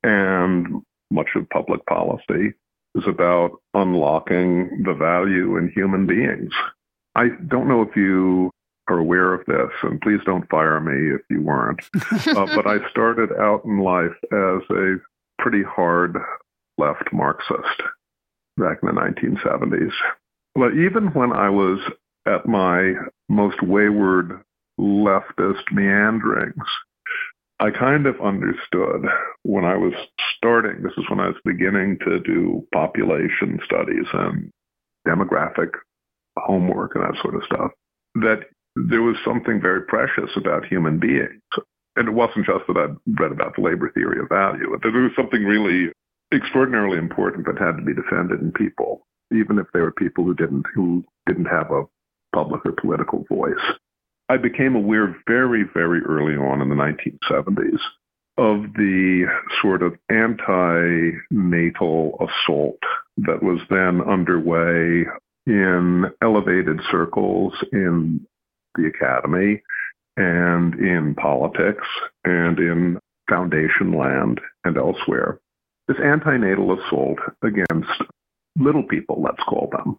And 0.02 0.82
much 1.10 1.28
of 1.36 1.48
public 1.50 1.84
policy 1.86 2.52
is 2.94 3.04
about 3.06 3.52
unlocking 3.74 4.82
the 4.84 4.94
value 4.94 5.56
in 5.56 5.70
human 5.74 6.06
beings. 6.06 6.52
I 7.14 7.28
don't 7.48 7.68
know 7.68 7.82
if 7.82 7.94
you 7.96 8.50
are 8.88 8.98
aware 8.98 9.32
of 9.32 9.44
this, 9.46 9.70
and 9.82 10.00
please 10.00 10.20
don't 10.24 10.48
fire 10.48 10.80
me 10.80 11.14
if 11.14 11.20
you 11.30 11.42
weren't. 11.42 11.80
uh, 12.26 12.46
but 12.54 12.66
I 12.66 12.78
started 12.90 13.30
out 13.38 13.64
in 13.64 13.78
life 13.78 14.16
as 14.32 14.62
a 14.70 14.96
pretty 15.38 15.62
hard 15.62 16.16
left 16.78 17.12
Marxist 17.12 17.82
back 18.56 18.78
in 18.82 18.88
the 18.88 19.00
1970s. 19.00 19.92
But 20.54 20.74
even 20.74 21.08
when 21.14 21.32
I 21.32 21.48
was 21.48 21.78
at 22.26 22.46
my 22.46 22.92
most 23.28 23.62
wayward 23.62 24.42
leftist 24.78 25.70
meanderings, 25.72 26.64
I 27.60 27.70
kind 27.70 28.06
of 28.06 28.20
understood 28.20 29.04
when 29.44 29.64
I 29.64 29.76
was 29.76 29.92
starting, 30.36 30.82
this 30.82 30.92
is 30.98 31.04
when 31.08 31.20
I 31.20 31.28
was 31.28 31.36
beginning 31.44 31.98
to 32.04 32.18
do 32.20 32.66
population 32.74 33.60
studies 33.64 34.06
and 34.12 34.50
demographic 35.06 35.70
homework 36.40 36.94
and 36.94 37.04
that 37.04 37.20
sort 37.22 37.34
of 37.34 37.42
stuff, 37.44 37.70
that 38.14 38.46
there 38.76 39.02
was 39.02 39.16
something 39.24 39.60
very 39.60 39.82
precious 39.82 40.30
about 40.36 40.64
human 40.66 40.98
beings. 40.98 41.42
And 41.96 42.08
it 42.08 42.12
wasn't 42.12 42.46
just 42.46 42.66
that 42.68 42.76
I'd 42.76 42.96
read 43.20 43.32
about 43.32 43.54
the 43.54 43.62
labor 43.62 43.90
theory 43.92 44.18
of 44.20 44.28
value. 44.28 44.74
There 44.82 44.92
was 44.92 45.12
something 45.14 45.44
really 45.44 45.92
extraordinarily 46.32 46.96
important 46.96 47.46
that 47.46 47.58
had 47.58 47.76
to 47.76 47.82
be 47.82 47.92
defended 47.92 48.40
in 48.40 48.50
people, 48.52 49.06
even 49.30 49.58
if 49.58 49.66
they 49.74 49.80
were 49.80 49.92
people 49.92 50.24
who 50.24 50.34
didn't 50.34 50.64
who 50.74 51.04
didn't 51.26 51.44
have 51.44 51.70
a 51.70 51.84
public 52.34 52.64
or 52.64 52.72
political 52.72 53.24
voice. 53.28 53.76
I 54.30 54.38
became 54.38 54.74
aware 54.74 55.14
very, 55.26 55.64
very 55.74 56.00
early 56.00 56.34
on 56.34 56.62
in 56.62 56.70
the 56.70 56.74
1970s 56.74 57.78
of 58.38 58.72
the 58.74 59.26
sort 59.60 59.82
of 59.82 59.98
anti-natal 60.08 61.12
assault 62.18 62.78
that 63.18 63.42
was 63.42 63.60
then 63.68 64.00
underway 64.00 65.04
in 65.46 66.06
elevated 66.22 66.80
circles 66.90 67.52
in 67.72 68.26
the 68.76 68.86
academy 68.86 69.62
and 70.16 70.74
in 70.74 71.14
politics 71.14 71.86
and 72.24 72.58
in 72.58 72.98
foundation 73.28 73.92
land 73.96 74.40
and 74.64 74.76
elsewhere. 74.76 75.40
This 75.88 75.96
antinatal 75.98 76.78
assault 76.78 77.18
against 77.42 77.90
little 78.58 78.82
people, 78.84 79.20
let's 79.22 79.42
call 79.44 79.70
them. 79.70 79.98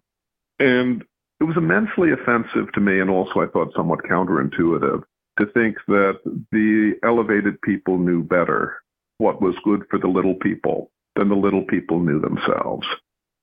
And 0.59 1.03
it 1.39 1.43
was 1.43 1.57
immensely 1.57 2.11
offensive 2.11 2.71
to 2.73 2.79
me 2.79 2.99
and 2.99 3.09
also 3.09 3.41
I 3.41 3.47
thought 3.47 3.73
somewhat 3.75 4.03
counterintuitive 4.03 5.03
to 5.39 5.45
think 5.47 5.77
that 5.87 6.19
the 6.51 6.93
elevated 7.03 7.59
people 7.61 7.97
knew 7.97 8.23
better 8.23 8.77
what 9.17 9.41
was 9.41 9.55
good 9.63 9.83
for 9.89 9.99
the 9.99 10.07
little 10.07 10.35
people 10.35 10.91
than 11.15 11.29
the 11.29 11.35
little 11.35 11.63
people 11.63 11.99
knew 11.99 12.19
themselves. 12.19 12.87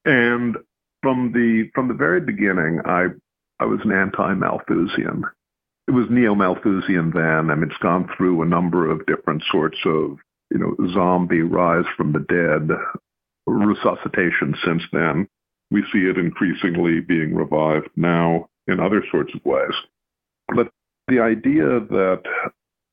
And 0.05 0.57
From 1.03 1.33
the 1.33 1.71
from 1.75 1.89
the 1.89 1.95
very 1.95 2.21
beginning, 2.21 2.81
I 2.85 3.07
I 3.59 3.65
was 3.65 3.81
an 3.85 3.93
anti-Malthusian. 3.93 5.25
It 5.89 5.93
was 5.93 6.07
neo-Malthusian 6.09 7.11
then. 7.11 7.51
I 7.51 7.55
mean, 7.55 7.71
it's 7.71 7.83
gone 7.83 8.09
through 8.17 8.43
a 8.43 8.47
number 8.47 8.91
of 8.91 9.07
different 9.07 9.43
sorts 9.51 9.79
of 9.85 10.19
you 10.51 10.59
know 10.59 10.77
zombie 10.93 11.43
rise 11.43 11.87
from 11.97 12.13
the 12.13 12.21
dead 12.21 12.77
resuscitation 13.47 14.55
since 14.65 14.83
then. 14.93 15.29
We 15.71 15.83
see 15.93 16.01
it 16.01 16.19
increasingly 16.19 17.01
being 17.01 17.35
revived 17.35 17.91
now 17.97 18.49
in 18.67 18.81
other 18.81 19.05
sorts 19.11 19.33
of 19.35 19.45
ways. 19.45 19.75
But 20.55 20.71
the 21.09 21.21
idea 21.21 21.81
that 21.81 22.23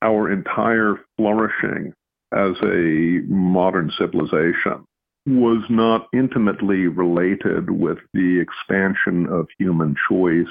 our 0.02 0.30
entire 0.30 0.96
flourishing 1.16 1.92
as 2.32 2.56
a 2.62 3.20
modern 3.26 3.90
civilization 3.98 4.84
was 5.28 5.62
not 5.68 6.08
intimately 6.14 6.86
related 6.86 7.70
with 7.70 7.98
the 8.14 8.40
expansion 8.40 9.26
of 9.28 9.46
human 9.58 9.94
choice 10.08 10.46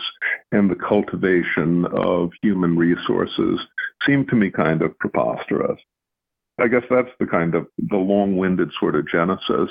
and 0.52 0.70
the 0.70 0.76
cultivation 0.76 1.86
of 1.86 2.30
human 2.44 2.78
resources 2.78 3.60
seemed 4.06 4.28
to 4.30 4.36
me 4.36 4.52
kind 4.52 4.84
of 4.84 4.98
preposterous. 5.00 5.80
I 6.62 6.68
guess 6.68 6.84
that's 6.90 7.10
the 7.20 7.26
kind 7.26 7.56
of 7.56 7.68
the 7.78 7.98
long-winded 7.98 8.72
sort 8.80 8.96
of 8.96 9.08
genesis. 9.08 9.70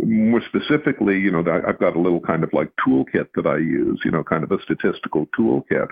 More 0.00 0.42
specifically, 0.46 1.18
you 1.18 1.32
know, 1.32 1.40
I've 1.40 1.78
got 1.78 1.96
a 1.96 2.00
little 2.00 2.20
kind 2.20 2.44
of 2.44 2.52
like 2.52 2.70
toolkit 2.86 3.28
that 3.34 3.46
I 3.46 3.58
use, 3.58 4.00
you 4.04 4.12
know, 4.12 4.22
kind 4.22 4.44
of 4.44 4.52
a 4.52 4.62
statistical 4.62 5.26
toolkit. 5.38 5.88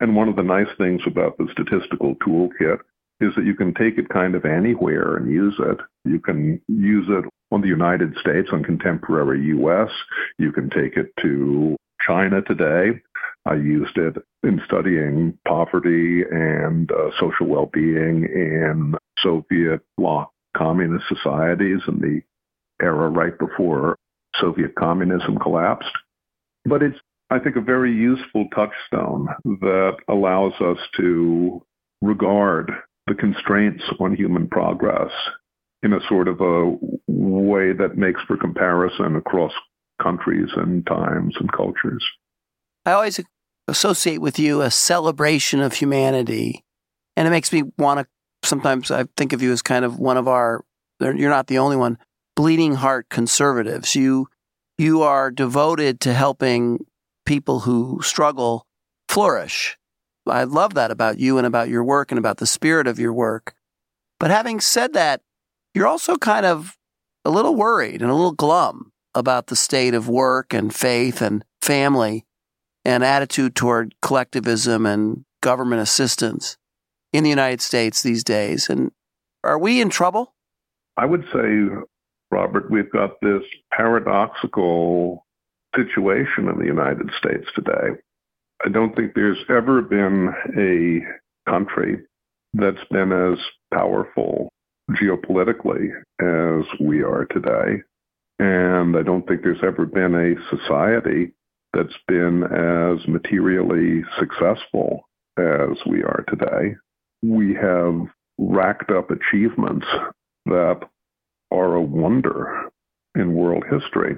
And 0.00 0.16
one 0.16 0.28
of 0.28 0.36
the 0.36 0.42
nice 0.42 0.68
things 0.78 1.02
about 1.06 1.36
the 1.36 1.48
statistical 1.52 2.14
toolkit 2.16 2.80
is 3.20 3.34
that 3.34 3.46
you 3.46 3.54
can 3.54 3.72
take 3.74 3.98
it 3.98 4.08
kind 4.08 4.34
of 4.34 4.44
anywhere 4.44 5.16
and 5.16 5.30
use 5.30 5.56
it. 5.58 5.78
You 6.04 6.20
can 6.20 6.60
use 6.68 7.06
it 7.08 7.24
on 7.52 7.60
the 7.60 7.68
United 7.68 8.16
States, 8.20 8.48
on 8.52 8.64
contemporary 8.64 9.46
US. 9.58 9.90
You 10.38 10.52
can 10.52 10.70
take 10.70 10.96
it 10.96 11.12
to 11.22 11.76
China 12.06 12.42
today. 12.42 13.00
I 13.46 13.54
used 13.54 13.96
it 13.96 14.16
in 14.42 14.60
studying 14.64 15.38
poverty 15.46 16.22
and 16.30 16.90
uh, 16.90 17.10
social 17.20 17.46
well-being 17.46 18.24
in 18.24 18.94
Soviet 19.22 19.80
bloc 19.96 20.30
communist 20.56 21.04
societies 21.08 21.80
in 21.86 22.00
the 22.00 22.22
era 22.84 23.08
right 23.08 23.38
before 23.38 23.96
Soviet 24.40 24.74
communism 24.74 25.38
collapsed. 25.38 25.92
But 26.64 26.82
it's, 26.82 26.98
I 27.30 27.38
think, 27.38 27.56
a 27.56 27.60
very 27.60 27.92
useful 27.92 28.46
touchstone 28.54 29.28
that 29.44 29.96
allows 30.08 30.52
us 30.60 30.78
to 30.96 31.62
regard 32.02 32.72
the 33.06 33.14
constraints 33.14 33.84
on 34.00 34.16
human 34.16 34.48
progress 34.48 35.12
in 35.86 35.92
a 35.92 36.00
sort 36.08 36.26
of 36.26 36.40
a 36.40 36.76
way 37.06 37.72
that 37.72 37.96
makes 37.96 38.20
for 38.22 38.36
comparison 38.36 39.14
across 39.14 39.52
countries 40.02 40.48
and 40.56 40.84
times 40.84 41.36
and 41.38 41.50
cultures. 41.52 42.04
I 42.84 42.92
always 42.92 43.20
associate 43.68 44.20
with 44.20 44.36
you 44.36 44.62
a 44.62 44.70
celebration 44.70 45.60
of 45.60 45.74
humanity. 45.74 46.64
And 47.16 47.28
it 47.28 47.30
makes 47.30 47.52
me 47.52 47.62
want 47.78 48.00
to 48.00 48.06
sometimes 48.46 48.90
I 48.90 49.04
think 49.16 49.32
of 49.32 49.42
you 49.42 49.52
as 49.52 49.62
kind 49.62 49.84
of 49.84 49.98
one 49.98 50.16
of 50.16 50.26
our, 50.26 50.64
you're 51.00 51.30
not 51.30 51.46
the 51.46 51.58
only 51.58 51.76
one, 51.76 51.98
bleeding 52.34 52.74
heart 52.74 53.08
conservatives. 53.08 53.94
You, 53.94 54.26
you 54.78 55.02
are 55.02 55.30
devoted 55.30 56.00
to 56.00 56.12
helping 56.12 56.84
people 57.24 57.60
who 57.60 58.00
struggle 58.02 58.66
flourish. 59.08 59.78
I 60.26 60.44
love 60.44 60.74
that 60.74 60.90
about 60.90 61.20
you 61.20 61.38
and 61.38 61.46
about 61.46 61.68
your 61.68 61.84
work 61.84 62.10
and 62.10 62.18
about 62.18 62.38
the 62.38 62.46
spirit 62.46 62.88
of 62.88 62.98
your 62.98 63.12
work. 63.12 63.54
But 64.18 64.32
having 64.32 64.60
said 64.60 64.92
that, 64.94 65.22
you're 65.76 65.86
also 65.86 66.16
kind 66.16 66.46
of 66.46 66.78
a 67.26 67.30
little 67.30 67.54
worried 67.54 68.00
and 68.00 68.10
a 68.10 68.14
little 68.14 68.32
glum 68.32 68.92
about 69.14 69.48
the 69.48 69.56
state 69.56 69.92
of 69.92 70.08
work 70.08 70.54
and 70.54 70.74
faith 70.74 71.20
and 71.20 71.44
family 71.60 72.24
and 72.82 73.04
attitude 73.04 73.54
toward 73.54 73.94
collectivism 74.00 74.86
and 74.86 75.26
government 75.42 75.82
assistance 75.82 76.56
in 77.12 77.24
the 77.24 77.28
United 77.28 77.60
States 77.60 78.02
these 78.02 78.24
days. 78.24 78.70
And 78.70 78.90
are 79.44 79.58
we 79.58 79.82
in 79.82 79.90
trouble? 79.90 80.32
I 80.96 81.04
would 81.04 81.24
say, 81.30 81.84
Robert, 82.30 82.70
we've 82.70 82.90
got 82.90 83.20
this 83.20 83.42
paradoxical 83.70 85.26
situation 85.74 86.48
in 86.48 86.58
the 86.58 86.64
United 86.64 87.10
States 87.18 87.44
today. 87.54 88.00
I 88.64 88.70
don't 88.70 88.96
think 88.96 89.12
there's 89.14 89.44
ever 89.50 89.82
been 89.82 90.32
a 90.56 91.50
country 91.50 91.98
that's 92.54 92.84
been 92.90 93.12
as 93.12 93.38
powerful 93.70 94.48
geopolitically 94.92 95.90
as 96.20 96.80
we 96.80 97.02
are 97.02 97.26
today. 97.26 97.82
And 98.38 98.96
I 98.96 99.02
don't 99.02 99.26
think 99.26 99.42
there's 99.42 99.62
ever 99.62 99.86
been 99.86 100.14
a 100.14 100.56
society 100.56 101.32
that's 101.72 101.96
been 102.06 102.42
as 102.44 103.06
materially 103.08 104.04
successful 104.18 105.08
as 105.38 105.76
we 105.86 106.02
are 106.02 106.24
today. 106.28 106.76
We 107.22 107.54
have 107.54 108.06
racked 108.38 108.90
up 108.90 109.10
achievements 109.10 109.86
that 110.46 110.80
are 111.50 111.74
a 111.74 111.80
wonder 111.80 112.70
in 113.14 113.34
world 113.34 113.64
history. 113.70 114.16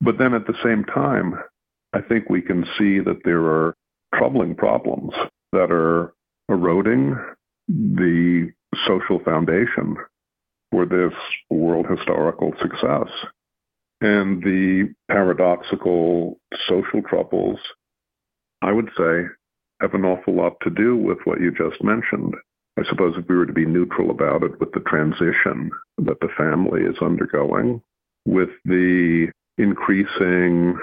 But 0.00 0.18
then 0.18 0.34
at 0.34 0.46
the 0.46 0.56
same 0.62 0.84
time, 0.84 1.34
I 1.92 2.00
think 2.00 2.28
we 2.28 2.42
can 2.42 2.64
see 2.78 3.00
that 3.00 3.20
there 3.24 3.44
are 3.44 3.74
troubling 4.14 4.54
problems 4.54 5.12
that 5.52 5.70
are 5.70 6.12
eroding 6.48 7.16
the 7.68 8.52
social 8.86 9.18
foundation 9.20 9.96
for 10.70 10.86
this 10.86 11.14
world 11.50 11.86
historical 11.88 12.52
success. 12.60 13.08
And 14.00 14.42
the 14.42 14.92
paradoxical 15.08 16.38
social 16.68 17.02
troubles, 17.08 17.58
I 18.60 18.72
would 18.72 18.90
say, 18.96 19.24
have 19.80 19.94
an 19.94 20.04
awful 20.04 20.34
lot 20.34 20.54
to 20.62 20.70
do 20.70 20.96
with 20.96 21.18
what 21.24 21.40
you 21.40 21.52
just 21.52 21.82
mentioned. 21.82 22.34
I 22.78 22.82
suppose 22.88 23.14
if 23.16 23.28
we 23.28 23.36
were 23.36 23.46
to 23.46 23.52
be 23.52 23.66
neutral 23.66 24.10
about 24.10 24.42
it 24.42 24.58
with 24.58 24.72
the 24.72 24.80
transition 24.80 25.70
that 25.98 26.18
the 26.20 26.28
family 26.36 26.82
is 26.82 26.96
undergoing, 27.00 27.80
with 28.26 28.50
the 28.64 29.30
increasing, 29.58 30.76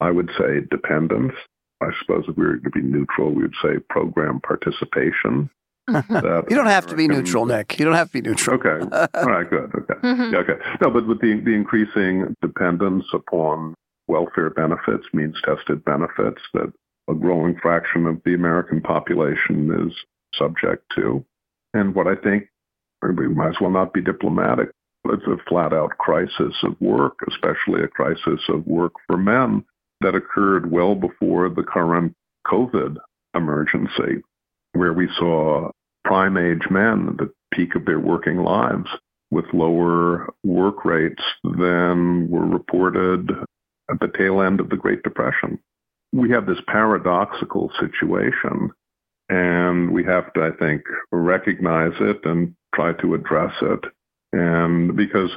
I 0.00 0.10
would 0.10 0.30
say, 0.38 0.60
dependence. 0.70 1.32
I 1.80 1.88
suppose 2.00 2.24
if 2.28 2.36
we 2.36 2.44
were 2.44 2.58
to 2.58 2.70
be 2.70 2.82
neutral, 2.82 3.30
we 3.32 3.42
would 3.42 3.54
say 3.62 3.78
program 3.88 4.40
participation 4.40 5.48
you 5.94 6.56
don't 6.56 6.66
have 6.66 6.86
to 6.88 6.96
be 6.96 7.08
neutral, 7.08 7.46
Nick. 7.46 7.78
You 7.78 7.84
don't 7.84 7.94
have 7.94 8.08
to 8.08 8.22
be 8.22 8.28
neutral. 8.28 8.56
Okay. 8.56 8.84
All 9.14 9.24
right. 9.24 9.48
Good. 9.48 9.72
Okay. 9.74 9.94
Mm-hmm. 10.00 10.32
Yeah, 10.32 10.40
okay. 10.40 10.62
No, 10.80 10.90
but 10.90 11.06
with 11.06 11.20
the 11.20 11.40
the 11.44 11.52
increasing 11.52 12.34
dependence 12.40 13.04
upon 13.12 13.74
welfare 14.08 14.50
benefits, 14.50 15.06
means 15.12 15.36
tested 15.44 15.84
benefits 15.84 16.40
that 16.54 16.72
a 17.08 17.14
growing 17.14 17.56
fraction 17.60 18.06
of 18.06 18.20
the 18.24 18.34
American 18.34 18.80
population 18.80 19.86
is 19.86 19.94
subject 20.34 20.84
to, 20.96 21.24
and 21.74 21.94
what 21.94 22.06
I 22.06 22.14
think 22.16 22.48
we 23.02 23.28
might 23.28 23.50
as 23.50 23.60
well 23.60 23.70
not 23.70 23.92
be 23.92 24.00
diplomatic. 24.00 24.70
It's 25.04 25.26
a 25.26 25.36
flat 25.48 25.72
out 25.72 25.96
crisis 25.98 26.54
of 26.62 26.80
work, 26.80 27.18
especially 27.28 27.82
a 27.82 27.88
crisis 27.88 28.40
of 28.48 28.66
work 28.66 28.92
for 29.06 29.16
men 29.16 29.64
that 30.00 30.14
occurred 30.14 30.70
well 30.70 30.94
before 30.94 31.48
the 31.48 31.62
current 31.62 32.14
COVID 32.46 32.96
emergency 33.34 34.22
where 34.72 34.92
we 34.92 35.08
saw 35.18 35.70
prime 36.04 36.36
age 36.36 36.70
men 36.70 37.08
at 37.10 37.16
the 37.18 37.32
peak 37.52 37.74
of 37.74 37.84
their 37.84 38.00
working 38.00 38.38
lives 38.38 38.88
with 39.30 39.44
lower 39.52 40.28
work 40.42 40.84
rates 40.84 41.22
than 41.44 42.28
were 42.28 42.46
reported 42.46 43.30
at 43.90 44.00
the 44.00 44.10
tail 44.16 44.40
end 44.40 44.60
of 44.60 44.70
the 44.70 44.76
Great 44.76 45.02
Depression. 45.02 45.58
We 46.12 46.30
have 46.30 46.46
this 46.46 46.60
paradoxical 46.66 47.70
situation, 47.78 48.70
and 49.28 49.92
we 49.92 50.04
have 50.04 50.32
to, 50.34 50.42
I 50.42 50.50
think, 50.58 50.82
recognize 51.12 51.92
it 52.00 52.24
and 52.24 52.54
try 52.74 52.92
to 52.94 53.14
address 53.14 53.54
it. 53.62 53.80
And 54.32 54.96
because 54.96 55.30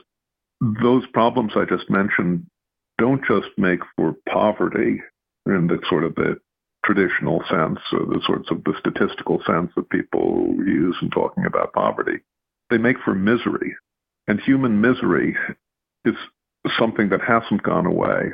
those 0.81 1.05
problems 1.13 1.53
I 1.55 1.65
just 1.65 1.89
mentioned 1.89 2.45
don't 2.97 3.23
just 3.25 3.49
make 3.57 3.79
for 3.95 4.15
poverty 4.29 5.01
in 5.45 5.67
the 5.67 5.79
sort 5.89 6.03
of 6.03 6.15
the 6.15 6.37
traditional 6.83 7.41
sense, 7.49 7.79
or 7.91 8.05
the 8.05 8.21
sorts 8.25 8.49
of 8.51 8.63
the 8.63 8.73
statistical 8.79 9.41
sense 9.45 9.71
that 9.75 9.89
people 9.89 10.53
use 10.57 10.97
in 11.01 11.09
talking 11.09 11.45
about 11.45 11.73
poverty. 11.73 12.19
They 12.69 12.77
make 12.77 12.97
for 13.03 13.15
misery. 13.15 13.75
And 14.27 14.39
human 14.39 14.81
misery 14.81 15.35
is 16.05 16.15
something 16.77 17.09
that 17.09 17.21
hasn't 17.21 17.63
gone 17.63 17.85
away 17.85 18.31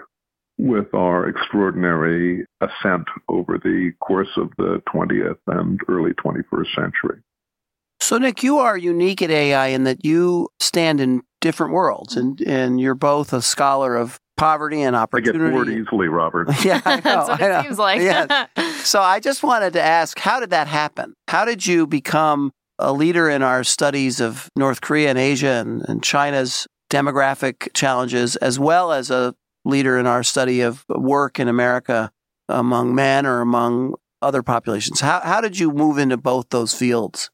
with 0.58 0.94
our 0.94 1.28
extraordinary 1.28 2.46
ascent 2.62 3.08
over 3.30 3.58
the 3.58 3.92
course 4.02 4.30
of 4.36 4.50
the 4.58 4.82
20th 4.94 5.38
and 5.48 5.80
early 5.88 6.12
21st 6.12 6.76
century. 6.76 7.22
So, 8.02 8.18
Nick, 8.18 8.44
you 8.44 8.60
are 8.60 8.78
unique 8.78 9.22
at 9.22 9.30
AEI 9.30 9.74
in 9.74 9.84
that 9.86 10.04
you 10.06 10.50
stand 10.60 11.00
in 11.00 11.22
different 11.42 11.74
worlds, 11.74 12.16
and, 12.16 12.40
and 12.42 12.80
you're 12.80 12.96
both 12.96 13.34
a 13.34 13.42
scholar 13.42 13.96
of 13.96 14.20
poverty 14.40 14.82
and 14.82 14.96
opportunity. 14.96 15.40
I 15.40 15.48
get 15.48 15.54
bored 15.54 15.70
easily, 15.70 16.08
Robert. 16.08 16.48
yeah, 16.66 16.82
I 16.86 16.96
know. 16.96 17.02
That's 17.02 17.30
what 17.30 17.42
it 17.42 17.50
know. 17.50 17.62
seems 17.64 17.80
like. 17.80 18.02
yeah. 18.02 18.48
So 18.80 19.02
I 19.02 19.20
just 19.20 19.44
wanted 19.44 19.74
to 19.74 19.82
ask, 19.82 20.18
how 20.18 20.40
did 20.40 20.52
that 20.52 20.68
happen? 20.68 21.14
How 21.28 21.44
did 21.46 21.68
you 21.68 21.86
become 21.86 22.52
a 22.80 22.94
leader 22.94 23.30
in 23.30 23.44
our 23.44 23.64
studies 23.64 24.22
of 24.22 24.50
North 24.56 24.80
Korea 24.82 25.10
and 25.10 25.20
Asia 25.20 25.62
and, 25.62 25.84
and 25.88 26.02
China's 26.02 26.66
demographic 26.90 27.68
challenges, 27.74 28.38
as 28.38 28.58
well 28.58 28.92
as 28.94 29.12
a 29.12 29.36
leader 29.66 30.00
in 30.00 30.08
our 30.08 30.24
study 30.24 30.62
of 30.62 30.86
work 30.88 31.40
in 31.40 31.48
America 31.50 32.10
among 32.48 32.96
men 32.96 33.26
or 33.26 33.42
among 33.42 33.96
other 34.22 34.42
populations. 34.42 35.02
How, 35.02 35.20
how 35.20 35.42
did 35.42 35.60
you 35.60 35.72
move 35.72 35.98
into 35.98 36.18
both 36.18 36.50
those 36.50 36.74
fields? 36.74 37.30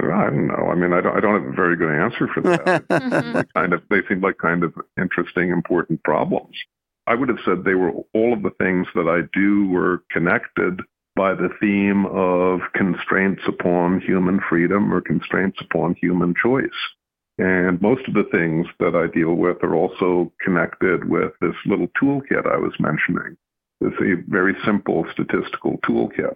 I 0.00 0.30
don't 0.30 0.46
know. 0.46 0.68
I 0.70 0.74
mean, 0.74 0.92
I 0.92 1.00
don't, 1.00 1.16
I 1.16 1.20
don't 1.20 1.42
have 1.42 1.52
a 1.52 1.56
very 1.56 1.76
good 1.76 1.92
answer 1.92 2.28
for 2.32 2.42
that. 2.42 3.46
kind 3.54 3.72
of, 3.72 3.82
they 3.88 4.00
seem 4.08 4.20
like 4.20 4.38
kind 4.38 4.62
of 4.62 4.74
interesting, 4.98 5.50
important 5.50 6.02
problems. 6.02 6.54
I 7.06 7.14
would 7.14 7.28
have 7.28 7.38
said 7.44 7.64
they 7.64 7.74
were 7.74 7.92
all 8.14 8.32
of 8.32 8.42
the 8.42 8.50
things 8.58 8.86
that 8.94 9.08
I 9.08 9.28
do 9.32 9.68
were 9.68 10.02
connected 10.10 10.80
by 11.14 11.34
the 11.34 11.48
theme 11.60 12.04
of 12.06 12.60
constraints 12.74 13.42
upon 13.48 14.00
human 14.00 14.40
freedom 14.48 14.92
or 14.92 15.00
constraints 15.00 15.58
upon 15.60 15.94
human 15.94 16.34
choice. 16.40 16.68
And 17.38 17.80
most 17.80 18.06
of 18.08 18.14
the 18.14 18.28
things 18.30 18.66
that 18.80 18.94
I 18.94 19.06
deal 19.14 19.34
with 19.34 19.62
are 19.62 19.74
also 19.74 20.32
connected 20.42 21.08
with 21.08 21.32
this 21.40 21.54
little 21.64 21.88
toolkit 22.00 22.46
I 22.46 22.56
was 22.56 22.72
mentioning. 22.78 23.36
It's 23.80 23.96
a 24.00 24.30
very 24.30 24.54
simple 24.64 25.06
statistical 25.12 25.78
toolkit. 25.86 26.34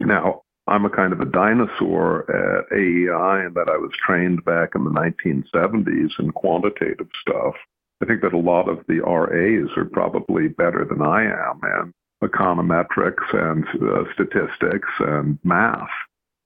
Now, 0.00 0.42
I'm 0.70 0.84
a 0.84 0.90
kind 0.90 1.12
of 1.12 1.20
a 1.20 1.24
dinosaur 1.24 2.30
at 2.30 2.72
AEI 2.72 3.46
in 3.46 3.54
that 3.54 3.68
I 3.68 3.76
was 3.76 3.90
trained 4.06 4.44
back 4.44 4.70
in 4.76 4.84
the 4.84 4.90
1970s 4.90 6.10
in 6.20 6.30
quantitative 6.30 7.08
stuff. 7.20 7.54
I 8.00 8.06
think 8.06 8.22
that 8.22 8.32
a 8.32 8.38
lot 8.38 8.68
of 8.68 8.78
the 8.86 9.00
RAs 9.00 9.76
are 9.76 9.84
probably 9.84 10.46
better 10.46 10.86
than 10.88 11.02
I 11.02 11.24
am 11.24 11.60
in 11.64 11.92
econometrics 12.22 13.34
and 13.34 13.64
uh, 13.82 14.04
statistics 14.14 14.88
and 15.00 15.40
math. 15.42 15.88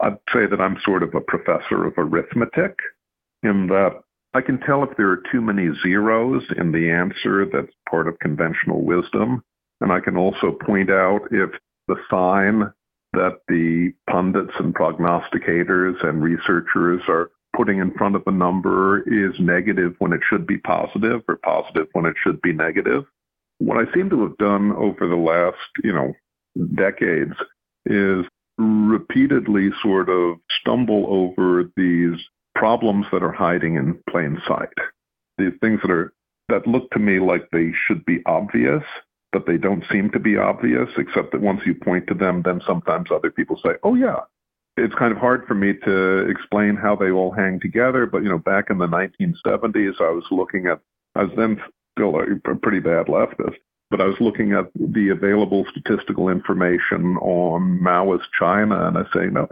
I'd 0.00 0.18
say 0.32 0.46
that 0.46 0.60
I'm 0.60 0.78
sort 0.84 1.02
of 1.02 1.14
a 1.14 1.20
professor 1.20 1.86
of 1.86 1.94
arithmetic 1.98 2.78
in 3.42 3.66
that 3.68 4.00
I 4.32 4.40
can 4.40 4.58
tell 4.60 4.82
if 4.82 4.96
there 4.96 5.10
are 5.10 5.22
too 5.30 5.42
many 5.42 5.68
zeros 5.82 6.42
in 6.56 6.72
the 6.72 6.90
answer 6.90 7.44
that's 7.44 7.72
part 7.90 8.08
of 8.08 8.18
conventional 8.20 8.82
wisdom. 8.82 9.42
And 9.82 9.92
I 9.92 10.00
can 10.00 10.16
also 10.16 10.56
point 10.66 10.90
out 10.90 11.28
if 11.30 11.50
the 11.88 11.96
sign 12.10 12.72
that 13.14 13.38
the 13.48 13.92
pundits 14.10 14.52
and 14.58 14.74
prognosticators 14.74 16.04
and 16.06 16.22
researchers 16.22 17.02
are 17.08 17.30
putting 17.56 17.78
in 17.78 17.92
front 17.92 18.16
of 18.16 18.24
the 18.24 18.32
number 18.32 19.00
is 19.02 19.34
negative 19.38 19.94
when 19.98 20.12
it 20.12 20.20
should 20.28 20.46
be 20.46 20.58
positive 20.58 21.22
or 21.28 21.36
positive 21.36 21.86
when 21.92 22.06
it 22.06 22.16
should 22.22 22.40
be 22.42 22.52
negative. 22.52 23.04
What 23.58 23.78
I 23.78 23.92
seem 23.94 24.10
to 24.10 24.22
have 24.22 24.36
done 24.38 24.72
over 24.72 25.08
the 25.08 25.16
last, 25.16 25.56
you 25.82 25.92
know, 25.92 26.12
decades 26.74 27.34
is 27.86 28.24
repeatedly 28.58 29.70
sort 29.82 30.08
of 30.08 30.36
stumble 30.60 31.06
over 31.08 31.70
these 31.76 32.18
problems 32.54 33.06
that 33.12 33.22
are 33.22 33.32
hiding 33.32 33.76
in 33.76 33.98
plain 34.10 34.40
sight. 34.46 34.68
These 35.38 35.52
things 35.60 35.80
that 35.82 35.90
are 35.90 36.12
that 36.48 36.66
look 36.66 36.90
to 36.90 36.98
me 36.98 37.20
like 37.20 37.48
they 37.50 37.72
should 37.86 38.04
be 38.04 38.20
obvious, 38.26 38.82
but 39.34 39.46
they 39.46 39.58
don't 39.58 39.82
seem 39.90 40.10
to 40.12 40.20
be 40.20 40.36
obvious, 40.36 40.88
except 40.96 41.32
that 41.32 41.40
once 41.40 41.60
you 41.66 41.74
point 41.74 42.06
to 42.06 42.14
them, 42.14 42.40
then 42.42 42.60
sometimes 42.64 43.10
other 43.10 43.32
people 43.32 43.58
say, 43.62 43.72
oh, 43.82 43.96
yeah. 43.96 44.20
It's 44.76 44.94
kind 44.94 45.10
of 45.10 45.18
hard 45.18 45.44
for 45.46 45.54
me 45.54 45.72
to 45.84 46.28
explain 46.30 46.76
how 46.76 46.94
they 46.94 47.10
all 47.10 47.32
hang 47.32 47.58
together. 47.58 48.06
But, 48.06 48.22
you 48.22 48.28
know, 48.28 48.38
back 48.38 48.70
in 48.70 48.78
the 48.78 48.86
1970s, 48.86 50.00
I 50.00 50.10
was 50.10 50.24
looking 50.30 50.68
at, 50.68 50.80
I 51.16 51.24
was 51.24 51.32
then 51.36 51.60
still 51.98 52.16
a 52.16 52.54
pretty 52.56 52.78
bad 52.78 53.06
leftist, 53.06 53.56
but 53.90 54.00
I 54.00 54.06
was 54.06 54.20
looking 54.20 54.52
at 54.52 54.66
the 54.74 55.08
available 55.08 55.66
statistical 55.68 56.28
information 56.28 57.16
on 57.16 57.80
Maoist 57.80 58.26
China, 58.38 58.86
and 58.86 58.98
I 58.98 59.02
say, 59.12 59.26
no, 59.26 59.48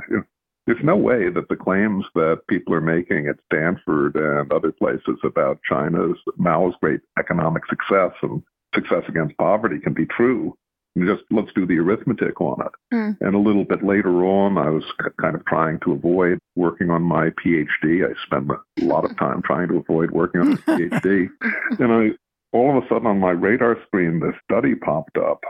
there's 0.67 0.85
no 0.85 0.97
way 0.97 1.29
that 1.29 1.49
the 1.49 1.57
claims 1.57 2.05
that 2.15 2.43
people 2.49 2.73
are 2.73 2.81
making 2.81 3.27
at 3.27 3.37
Stanford 3.47 4.15
and 4.15 4.53
other 4.53 4.71
places 4.71 5.19
about 5.25 5.59
China's 5.69 6.17
Mao's 6.37 6.75
great 6.81 7.01
economic 7.19 7.65
success 7.67 8.13
and 8.23 8.43
success 8.75 9.03
against 9.09 9.37
poverty 9.37 9.79
can 9.79 9.93
be 9.93 10.07
true. 10.07 10.57
just 10.99 11.23
let's 11.31 11.53
do 11.55 11.67
the 11.67 11.79
arithmetic 11.79 12.41
on 12.41 12.61
it. 12.61 12.95
Mm. 12.95 13.17
And 13.21 13.35
a 13.35 13.39
little 13.39 13.65
bit 13.65 13.85
later 13.85 14.25
on, 14.25 14.59
I 14.59 14.71
was 14.71 14.85
kind 15.21 15.35
of 15.35 15.45
trying 15.47 15.81
to 15.81 15.93
avoid 15.93 16.39
working 16.57 16.91
on 16.91 17.03
my 17.03 17.31
PhD. 17.45 18.05
I 18.05 18.13
spent 18.27 18.51
a 18.51 18.85
lot 18.85 19.05
of 19.05 19.17
time 19.17 19.43
trying 19.43 19.69
to 19.69 19.77
avoid 19.79 20.11
working 20.11 20.41
on 20.41 20.51
my 20.51 20.57
PhD. 20.57 21.29
and 21.79 21.93
I, 21.93 22.09
all 22.53 22.77
of 22.77 22.85
a 22.85 22.89
sudden 22.89 23.07
on 23.07 23.19
my 23.19 23.31
radar 23.31 23.77
screen, 23.87 24.21
this 24.21 24.35
study 24.45 24.75
popped 24.75 25.17
up 25.17 25.41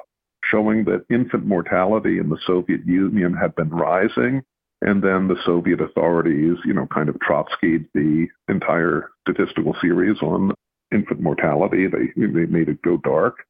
showing 0.44 0.85
that 0.85 1.05
infant 1.11 1.47
mortality 1.47 2.18
in 2.18 2.29
the 2.29 2.38
Soviet 2.47 2.85
Union 2.87 3.35
had 3.35 3.55
been 3.55 3.70
rising. 3.70 4.42
And 4.81 5.03
then 5.03 5.29
the 5.29 5.37
Soviet 5.44 5.81
authorities, 5.81 6.57
you 6.64 6.75
know, 6.75 6.87
kind 6.92 7.09
of 7.09 7.16
Trotskyed 7.16 7.87
the 7.94 8.27
entire 8.49 9.11
statistical 9.23 9.77
series 9.81 10.20
on 10.20 10.53
infant 10.92 11.20
mortality. 11.20 11.87
They, 11.87 12.12
they 12.16 12.46
made 12.46 12.68
it 12.68 12.83
go 12.83 12.96
dark. 12.98 13.44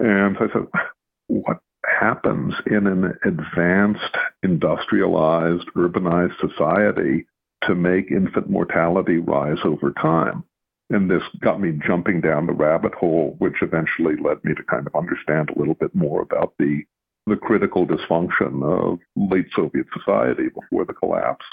And 0.00 0.36
so 0.38 0.44
I 0.44 0.52
said, 0.52 0.82
what 1.28 1.58
happens 2.00 2.54
in 2.66 2.86
an 2.86 3.14
advanced, 3.24 4.16
industrialized, 4.42 5.68
urbanized 5.76 6.38
society 6.40 7.26
to 7.64 7.74
make 7.74 8.10
infant 8.10 8.48
mortality 8.48 9.18
rise 9.18 9.58
over 9.64 9.92
time? 9.92 10.44
And 10.90 11.10
this 11.10 11.22
got 11.40 11.60
me 11.60 11.78
jumping 11.86 12.20
down 12.20 12.46
the 12.46 12.52
rabbit 12.52 12.94
hole, 12.94 13.36
which 13.38 13.56
eventually 13.60 14.14
led 14.16 14.42
me 14.42 14.54
to 14.54 14.62
kind 14.62 14.86
of 14.86 14.94
understand 14.94 15.50
a 15.50 15.58
little 15.58 15.74
bit 15.74 15.94
more 15.94 16.22
about 16.22 16.54
the 16.58 16.84
the 17.26 17.36
critical 17.36 17.86
dysfunction 17.86 18.62
of 18.64 18.98
late 19.14 19.46
Soviet 19.54 19.86
society 19.92 20.48
before 20.48 20.86
the 20.86 20.94
collapse. 20.94 21.44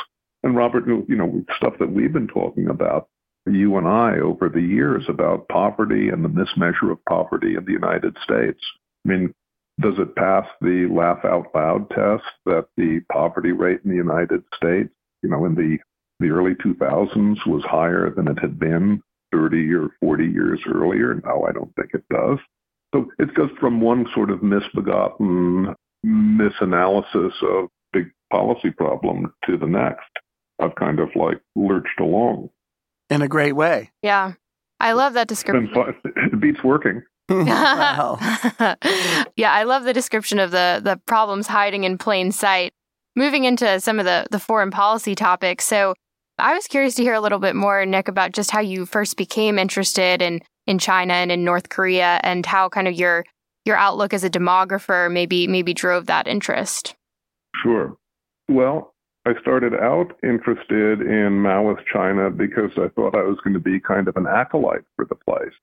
And 0.41 0.55
Robert, 0.55 0.87
you 0.87 1.15
know, 1.15 1.43
stuff 1.57 1.73
that 1.79 1.91
we've 1.91 2.13
been 2.13 2.27
talking 2.27 2.69
about 2.69 3.09
you 3.45 3.77
and 3.77 3.87
I 3.87 4.19
over 4.19 4.49
the 4.49 4.61
years 4.61 5.03
about 5.07 5.47
poverty 5.49 6.09
and 6.09 6.23
the 6.23 6.29
mismeasure 6.29 6.91
of 6.91 7.03
poverty 7.05 7.55
in 7.55 7.65
the 7.65 7.71
United 7.71 8.17
States. 8.23 8.59
I 9.05 9.09
mean, 9.09 9.33
does 9.79 9.95
it 9.99 10.15
pass 10.15 10.47
the 10.61 10.87
laugh 10.91 11.23
out 11.25 11.47
loud 11.53 11.89
test 11.89 12.23
that 12.45 12.67
the 12.77 13.01
poverty 13.11 13.51
rate 13.51 13.81
in 13.83 13.91
the 13.91 13.95
United 13.95 14.43
States, 14.55 14.89
you 15.21 15.29
know, 15.29 15.45
in 15.45 15.53
the, 15.55 15.77
the 16.19 16.29
early 16.29 16.55
2000s 16.55 17.45
was 17.45 17.63
higher 17.65 18.09
than 18.09 18.27
it 18.27 18.39
had 18.39 18.59
been 18.59 19.01
30 19.31 19.73
or 19.73 19.89
40 19.99 20.25
years 20.25 20.61
earlier? 20.67 21.21
No, 21.25 21.45
I 21.47 21.51
don't 21.51 21.73
think 21.75 21.91
it 21.93 22.05
does. 22.09 22.39
So 22.93 23.11
it's 23.19 23.33
just 23.35 23.59
from 23.59 23.81
one 23.81 24.07
sort 24.15 24.31
of 24.31 24.41
misbegotten 24.41 25.75
misanalysis 26.05 27.33
of 27.43 27.69
big 27.91 28.11
policy 28.31 28.71
problem 28.71 29.33
to 29.45 29.57
the 29.57 29.67
next. 29.67 30.09
I've 30.59 30.75
kind 30.75 30.99
of 30.99 31.09
like 31.15 31.41
lurched 31.55 31.99
along 31.99 32.49
in 33.09 33.21
a 33.21 33.27
great 33.27 33.53
way. 33.53 33.91
Yeah. 34.01 34.33
I 34.79 34.93
love 34.93 35.13
that 35.13 35.27
description. 35.27 35.71
It 36.15 36.39
beats 36.39 36.63
working. 36.63 37.01
yeah, 37.29 38.75
I 39.51 39.63
love 39.63 39.83
the 39.83 39.93
description 39.93 40.37
of 40.37 40.51
the 40.51 40.79
the 40.83 40.99
problems 41.07 41.47
hiding 41.47 41.83
in 41.83 41.97
plain 41.97 42.31
sight. 42.31 42.73
Moving 43.15 43.45
into 43.45 43.79
some 43.79 43.99
of 43.99 44.05
the 44.05 44.27
the 44.29 44.39
foreign 44.39 44.69
policy 44.69 45.15
topics. 45.15 45.65
So, 45.65 45.95
I 46.37 46.53
was 46.53 46.67
curious 46.67 46.95
to 46.95 47.03
hear 47.03 47.13
a 47.13 47.21
little 47.21 47.39
bit 47.39 47.55
more, 47.55 47.85
Nick, 47.85 48.07
about 48.07 48.33
just 48.33 48.51
how 48.51 48.59
you 48.59 48.85
first 48.85 49.17
became 49.17 49.57
interested 49.57 50.21
in 50.21 50.41
in 50.67 50.77
China 50.77 51.13
and 51.13 51.31
in 51.31 51.43
North 51.43 51.69
Korea, 51.69 52.19
and 52.21 52.45
how 52.45 52.69
kind 52.69 52.87
of 52.87 52.93
your 52.93 53.25
your 53.63 53.77
outlook 53.77 54.13
as 54.13 54.23
a 54.23 54.29
demographer 54.29 55.11
maybe 55.11 55.47
maybe 55.47 55.73
drove 55.73 56.05
that 56.05 56.27
interest. 56.27 56.95
Sure. 57.63 57.95
Well, 58.47 58.93
I 59.25 59.33
started 59.41 59.73
out 59.73 60.13
interested 60.23 61.01
in 61.01 61.41
Maoist 61.41 61.83
China 61.91 62.29
because 62.29 62.71
I 62.77 62.89
thought 62.89 63.15
I 63.15 63.23
was 63.23 63.37
going 63.43 63.55
to 63.55 63.59
be 63.59 63.79
kind 63.79 64.07
of 64.07 64.15
an 64.17 64.27
acolyte 64.27 64.85
for 64.95 65.05
the 65.05 65.15
place. 65.15 65.53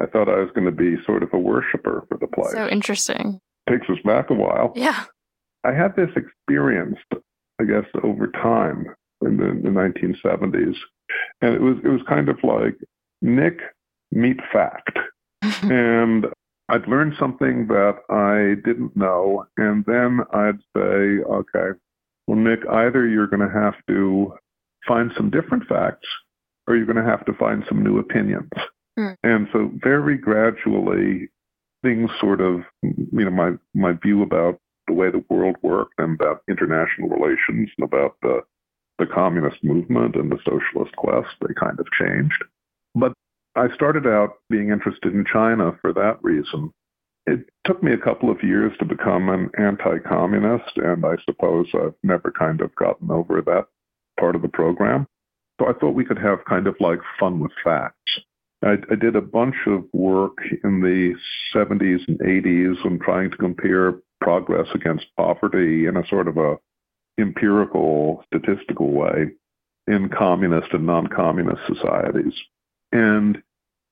I 0.00 0.06
thought 0.06 0.28
I 0.28 0.38
was 0.38 0.50
going 0.54 0.64
to 0.64 0.72
be 0.72 0.96
sort 1.04 1.22
of 1.22 1.32
a 1.32 1.38
worshiper 1.38 2.04
for 2.08 2.18
the 2.18 2.26
place. 2.26 2.52
So 2.52 2.68
interesting. 2.68 3.40
Takes 3.68 3.88
us 3.88 3.98
back 4.04 4.30
a 4.30 4.34
while. 4.34 4.72
Yeah. 4.74 5.04
I 5.64 5.72
had 5.72 5.94
this 5.96 6.10
experience, 6.16 6.98
I 7.60 7.64
guess, 7.64 7.84
over 8.02 8.28
time 8.28 8.86
in 9.22 9.36
the, 9.36 9.60
the 9.62 9.70
1970s, 9.70 10.76
and 11.40 11.54
it 11.54 11.60
was 11.60 11.76
it 11.84 11.88
was 11.88 12.00
kind 12.08 12.28
of 12.28 12.38
like 12.42 12.76
Nick 13.22 13.58
meet 14.12 14.38
fact, 14.52 14.98
and 15.62 16.26
I'd 16.68 16.86
learn 16.86 17.16
something 17.18 17.66
that 17.68 17.98
I 18.08 18.60
didn't 18.64 18.96
know, 18.96 19.46
and 19.56 19.84
then 19.86 20.20
I'd 20.32 20.60
say, 20.76 21.22
okay, 21.24 21.78
well, 22.28 22.38
Nick, 22.38 22.60
either 22.70 23.08
you're 23.08 23.26
going 23.26 23.40
to 23.40 23.52
have 23.52 23.74
to 23.88 24.34
find 24.86 25.10
some 25.16 25.30
different 25.30 25.66
facts 25.66 26.06
or 26.66 26.76
you're 26.76 26.84
going 26.84 27.02
to 27.02 27.10
have 27.10 27.24
to 27.24 27.32
find 27.32 27.64
some 27.66 27.82
new 27.82 27.98
opinions. 27.98 28.50
Mm. 28.98 29.16
And 29.24 29.48
so 29.50 29.70
very 29.82 30.18
gradually 30.18 31.30
things 31.82 32.10
sort 32.20 32.42
of, 32.42 32.60
you 32.82 33.24
know, 33.24 33.30
my, 33.30 33.52
my 33.74 33.92
view 34.02 34.22
about 34.22 34.58
the 34.88 34.92
way 34.92 35.10
the 35.10 35.24
world 35.30 35.56
worked 35.62 35.94
and 35.96 36.20
about 36.20 36.42
international 36.50 37.08
relations 37.08 37.70
and 37.78 37.84
about 37.84 38.16
the, 38.20 38.40
the 38.98 39.06
communist 39.06 39.64
movement 39.64 40.14
and 40.14 40.30
the 40.30 40.38
socialist 40.44 40.94
quest, 40.96 41.28
they 41.40 41.54
kind 41.54 41.80
of 41.80 41.86
changed. 41.98 42.44
But 42.94 43.14
I 43.56 43.74
started 43.74 44.06
out 44.06 44.34
being 44.50 44.68
interested 44.68 45.14
in 45.14 45.24
China 45.24 45.78
for 45.80 45.94
that 45.94 46.18
reason. 46.20 46.72
It 47.28 47.50
took 47.66 47.82
me 47.82 47.92
a 47.92 47.98
couple 47.98 48.30
of 48.30 48.42
years 48.42 48.72
to 48.78 48.84
become 48.84 49.28
an 49.28 49.50
anti 49.58 49.98
communist, 49.98 50.76
and 50.76 51.04
I 51.04 51.16
suppose 51.26 51.66
I've 51.74 51.94
never 52.02 52.32
kind 52.32 52.60
of 52.60 52.74
gotten 52.74 53.10
over 53.10 53.42
that 53.42 53.66
part 54.18 54.34
of 54.34 54.42
the 54.42 54.48
program. 54.48 55.06
So 55.60 55.68
I 55.68 55.72
thought 55.74 55.94
we 55.94 56.04
could 56.04 56.18
have 56.18 56.44
kind 56.46 56.66
of 56.66 56.76
like 56.80 57.00
fun 57.20 57.40
with 57.40 57.52
facts. 57.62 58.20
I, 58.64 58.76
I 58.90 58.94
did 58.94 59.14
a 59.14 59.20
bunch 59.20 59.56
of 59.66 59.84
work 59.92 60.38
in 60.64 60.80
the 60.80 61.14
70s 61.54 62.00
and 62.08 62.18
80s 62.18 62.84
on 62.84 62.98
trying 62.98 63.30
to 63.30 63.36
compare 63.36 63.94
progress 64.20 64.66
against 64.74 65.06
poverty 65.16 65.86
in 65.86 65.96
a 65.96 66.06
sort 66.08 66.28
of 66.28 66.38
a 66.38 66.56
empirical, 67.20 68.24
statistical 68.26 68.92
way 68.92 69.26
in 69.86 70.08
communist 70.08 70.72
and 70.72 70.86
non-communist 70.86 71.60
societies. 71.66 72.34
And 72.92 73.42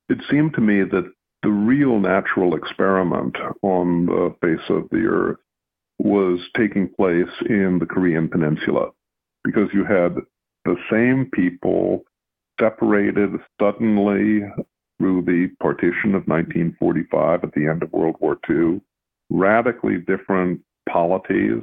it 0.09 0.19
seemed 0.31 0.55
to 0.55 0.61
me 0.61 0.83
that 0.83 1.13
the 1.47 1.53
real 1.53 2.01
natural 2.01 2.57
experiment 2.57 3.37
on 3.63 4.07
the 4.07 4.35
face 4.41 4.69
of 4.69 4.89
the 4.91 5.07
earth 5.07 5.39
was 5.97 6.41
taking 6.57 6.89
place 6.89 7.33
in 7.49 7.79
the 7.79 7.87
Korean 7.87 8.29
Peninsula 8.29 8.91
because 9.45 9.69
you 9.73 9.85
had 9.85 10.17
the 10.65 10.75
same 10.91 11.31
people 11.33 12.03
separated 12.61 13.31
suddenly 13.61 14.41
through 14.99 15.23
the 15.23 15.47
partition 15.61 16.17
of 16.17 16.27
1945 16.27 17.45
at 17.45 17.53
the 17.53 17.69
end 17.69 17.85
of 17.85 17.93
World 17.93 18.17
War 18.19 18.39
II, 18.51 18.81
radically 19.31 19.99
different 19.99 20.61
polities. 20.89 21.63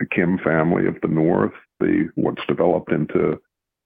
The 0.00 0.06
Kim 0.06 0.38
family 0.38 0.86
of 0.86 0.96
the 1.02 1.08
North, 1.08 1.52
the 1.80 2.08
what's 2.14 2.46
developed 2.48 2.90
into 2.90 3.38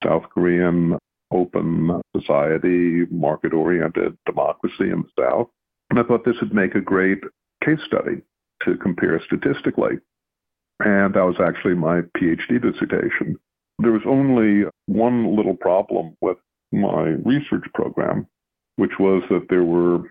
South 0.05 0.23
Korean 0.33 0.97
open 1.33 2.01
society, 2.17 3.07
market 3.11 3.53
oriented 3.53 4.17
democracy 4.27 4.91
in 4.91 5.03
the 5.03 5.23
South. 5.23 5.49
And 5.91 5.99
I 5.99 6.03
thought 6.03 6.25
this 6.25 6.41
would 6.41 6.55
make 6.55 6.75
a 6.75 6.81
great 6.81 7.21
case 7.65 7.81
study 7.87 8.23
to 8.65 8.77
compare 8.77 9.21
statistically. 9.25 9.99
And 10.81 11.15
that 11.15 11.25
was 11.25 11.37
actually 11.41 11.75
my 11.75 12.03
PhD 12.17 12.61
dissertation. 12.61 13.37
There 13.79 13.93
was 13.93 14.03
only 14.07 14.65
one 14.87 15.37
little 15.37 15.57
problem 15.57 16.17
with 16.21 16.39
my 16.73 17.17
research 17.25 17.65
program, 17.75 18.27
which 18.77 18.99
was 18.99 19.23
that 19.31 19.47
there 19.49 19.65
were 19.65 20.03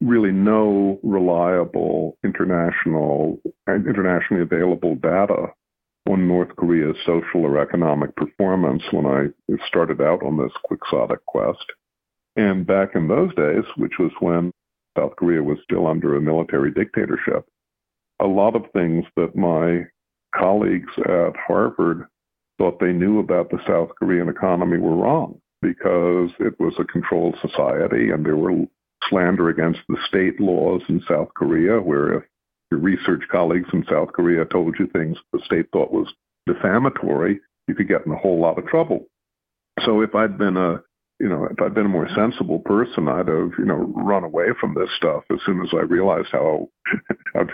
really 0.00 0.32
no 0.32 0.98
reliable 1.02 2.16
international 2.24 3.40
and 3.66 3.86
internationally 3.86 4.42
available 4.42 4.96
data 4.96 5.46
on 6.08 6.28
North 6.28 6.54
Korea's 6.56 6.96
social 7.06 7.44
or 7.44 7.58
economic 7.58 8.14
performance 8.16 8.82
when 8.90 9.06
I 9.06 9.56
started 9.66 10.00
out 10.00 10.22
on 10.22 10.36
this 10.36 10.52
quixotic 10.64 11.24
quest. 11.26 11.64
And 12.36 12.66
back 12.66 12.90
in 12.94 13.08
those 13.08 13.34
days, 13.34 13.64
which 13.76 13.98
was 13.98 14.10
when 14.20 14.52
South 14.98 15.16
Korea 15.16 15.42
was 15.42 15.58
still 15.64 15.86
under 15.86 16.16
a 16.16 16.20
military 16.20 16.72
dictatorship, 16.72 17.46
a 18.20 18.26
lot 18.26 18.54
of 18.54 18.70
things 18.72 19.04
that 19.16 19.36
my 19.36 19.84
colleagues 20.36 20.92
at 20.98 21.36
Harvard 21.36 22.06
thought 22.58 22.80
they 22.80 22.92
knew 22.92 23.18
about 23.18 23.50
the 23.50 23.60
South 23.66 23.90
Korean 23.98 24.28
economy 24.28 24.78
were 24.78 24.96
wrong 24.96 25.40
because 25.62 26.30
it 26.38 26.58
was 26.60 26.74
a 26.78 26.84
controlled 26.84 27.36
society 27.40 28.10
and 28.10 28.24
there 28.24 28.36
were 28.36 28.66
slander 29.08 29.48
against 29.48 29.80
the 29.88 29.96
state 30.06 30.40
laws 30.40 30.82
in 30.88 31.02
South 31.08 31.28
Korea, 31.34 31.80
where 31.80 32.18
if 32.18 32.24
your 32.74 32.82
research 32.82 33.22
colleagues 33.30 33.68
in 33.72 33.84
South 33.88 34.12
Korea 34.12 34.44
told 34.44 34.76
you 34.78 34.86
things 34.88 35.16
the 35.32 35.40
state 35.44 35.66
thought 35.72 35.92
was 35.92 36.12
defamatory, 36.46 37.40
you 37.68 37.74
could 37.74 37.88
get 37.88 38.04
in 38.04 38.12
a 38.12 38.16
whole 38.16 38.40
lot 38.40 38.58
of 38.58 38.66
trouble. 38.66 39.06
So 39.84 40.00
if 40.00 40.14
I'd 40.14 40.38
been 40.38 40.56
a 40.56 40.82
you 41.20 41.28
know, 41.28 41.44
if 41.48 41.62
I'd 41.62 41.74
been 41.74 41.86
a 41.86 41.88
more 41.88 42.08
sensible 42.12 42.58
person, 42.58 43.06
I'd 43.06 43.28
have, 43.28 43.52
you 43.56 43.64
know, 43.64 43.92
run 43.94 44.24
away 44.24 44.46
from 44.60 44.74
this 44.74 44.90
stuff 44.96 45.22
as 45.30 45.38
soon 45.46 45.62
as 45.62 45.68
I 45.72 45.82
realized 45.82 46.28
how 46.32 46.68
how 47.34 47.46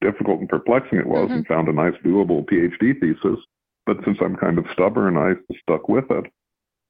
difficult 0.00 0.38
and 0.38 0.48
perplexing 0.48 1.00
it 1.00 1.06
was 1.06 1.24
mm-hmm. 1.24 1.38
and 1.38 1.46
found 1.46 1.68
a 1.68 1.72
nice 1.72 1.94
doable 2.04 2.46
PhD 2.46 2.98
thesis. 3.00 3.44
But 3.86 3.96
since 4.04 4.18
I'm 4.20 4.36
kind 4.36 4.58
of 4.58 4.66
stubborn, 4.72 5.18
I 5.18 5.32
stuck 5.62 5.88
with 5.88 6.04
it. 6.10 6.26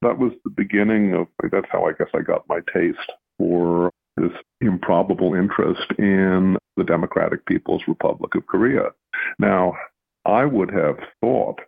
That 0.03 0.19
was 0.19 0.33
the 0.45 0.51
beginning 0.51 1.15
of 1.15 1.29
that's 1.51 1.67
how 1.73 1.87
I 1.87 1.93
guess 1.93 2.09
I 2.15 2.21
got 2.21 2.49
my 2.49 2.61
taste 2.75 2.99
for 3.39 3.91
this 4.17 4.33
improbable 4.61 5.35
interest 5.35 5.87
in 5.99 6.59
the 6.79 6.85
Democratic 6.85 7.45
People's 7.45 7.83
Republic 7.87 8.35
of 8.35 8.47
Korea. 8.47 8.91
Now, 9.39 9.75
I 10.25 10.45
would 10.45 10.71
have 10.71 10.97
thought 11.21 11.61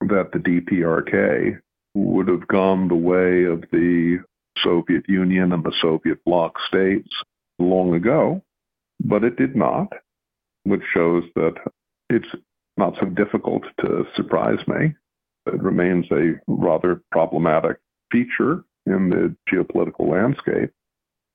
that 0.00 0.30
the 0.32 0.38
DPRK 0.38 1.58
would 1.94 2.28
have 2.28 2.48
gone 2.48 2.88
the 2.88 2.94
way 2.94 3.44
of 3.44 3.62
the 3.70 4.18
Soviet 4.62 5.04
Union 5.08 5.52
and 5.52 5.64
the 5.64 5.74
Soviet 5.80 6.24
bloc 6.24 6.54
states 6.68 7.10
long 7.58 7.94
ago, 7.94 8.42
but 9.00 9.24
it 9.24 9.36
did 9.36 9.56
not, 9.56 9.92
which 10.64 10.82
shows 10.92 11.24
that 11.34 11.54
it's 12.10 12.28
not 12.76 12.94
so 13.00 13.06
difficult 13.06 13.62
to 13.80 14.04
surprise 14.16 14.66
me. 14.66 14.94
It 15.46 15.62
remains 15.62 16.06
a 16.10 16.34
rather 16.46 17.02
problematic 17.10 17.78
feature 18.10 18.64
in 18.86 19.10
the 19.10 19.34
geopolitical 19.52 20.10
landscape. 20.10 20.70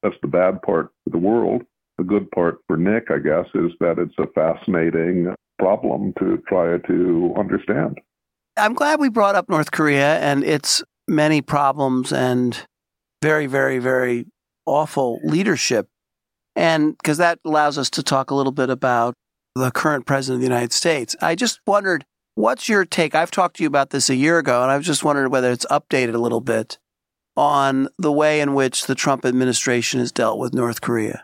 That's 0.03 0.15
the 0.21 0.27
bad 0.27 0.61
part 0.61 0.91
for 1.03 1.09
the 1.09 1.17
world. 1.17 1.63
The 1.97 2.03
good 2.03 2.29
part 2.31 2.59
for 2.67 2.77
Nick, 2.77 3.09
I 3.09 3.17
guess, 3.17 3.47
is 3.55 3.71
that 3.79 3.97
it's 3.97 4.13
a 4.19 4.27
fascinating 4.33 5.33
problem 5.57 6.13
to 6.19 6.37
try 6.47 6.77
to 6.87 7.33
understand. 7.37 7.99
I'm 8.55 8.73
glad 8.73 8.99
we 8.99 9.09
brought 9.09 9.35
up 9.35 9.49
North 9.49 9.71
Korea 9.71 10.19
and 10.19 10.43
its 10.43 10.83
many 11.07 11.41
problems 11.41 12.11
and 12.13 12.65
very, 13.21 13.47
very, 13.47 13.79
very 13.79 14.25
awful 14.65 15.19
leadership. 15.23 15.87
And 16.55 16.97
because 16.97 17.17
that 17.17 17.39
allows 17.45 17.77
us 17.77 17.89
to 17.91 18.03
talk 18.03 18.31
a 18.31 18.35
little 18.35 18.51
bit 18.51 18.69
about 18.69 19.15
the 19.57 19.71
current 19.71 20.05
president 20.05 20.37
of 20.37 20.41
the 20.41 20.53
United 20.53 20.73
States. 20.73 21.15
I 21.21 21.35
just 21.35 21.59
wondered, 21.65 22.05
what's 22.35 22.69
your 22.69 22.85
take? 22.85 23.15
I've 23.15 23.31
talked 23.31 23.57
to 23.57 23.63
you 23.63 23.67
about 23.67 23.89
this 23.89 24.09
a 24.09 24.15
year 24.15 24.37
ago, 24.37 24.61
and 24.61 24.71
I've 24.71 24.83
just 24.83 25.03
wondered 25.03 25.29
whether 25.29 25.51
it's 25.51 25.65
updated 25.65 26.13
a 26.13 26.19
little 26.19 26.41
bit 26.41 26.77
on 27.35 27.87
the 27.97 28.11
way 28.11 28.39
in 28.39 28.53
which 28.53 28.85
the 28.85 28.95
Trump 28.95 29.25
administration 29.25 29.99
has 29.99 30.11
dealt 30.11 30.39
with 30.39 30.53
North 30.53 30.81
Korea. 30.81 31.23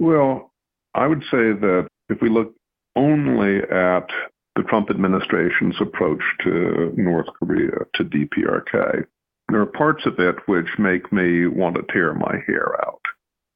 Well, 0.00 0.50
I 0.94 1.06
would 1.06 1.22
say 1.24 1.52
that 1.52 1.86
if 2.08 2.22
we 2.22 2.30
look 2.30 2.54
only 2.96 3.58
at 3.58 4.08
the 4.56 4.62
Trump 4.66 4.90
administration's 4.90 5.76
approach 5.78 6.22
to 6.42 6.94
North 6.96 7.26
Korea, 7.38 7.84
to 7.94 8.04
DPRK, 8.04 9.04
there 9.50 9.60
are 9.60 9.66
parts 9.66 10.06
of 10.06 10.18
it 10.18 10.36
which 10.46 10.78
make 10.78 11.12
me 11.12 11.46
want 11.46 11.76
to 11.76 11.92
tear 11.92 12.14
my 12.14 12.36
hair 12.46 12.74
out. 12.82 13.02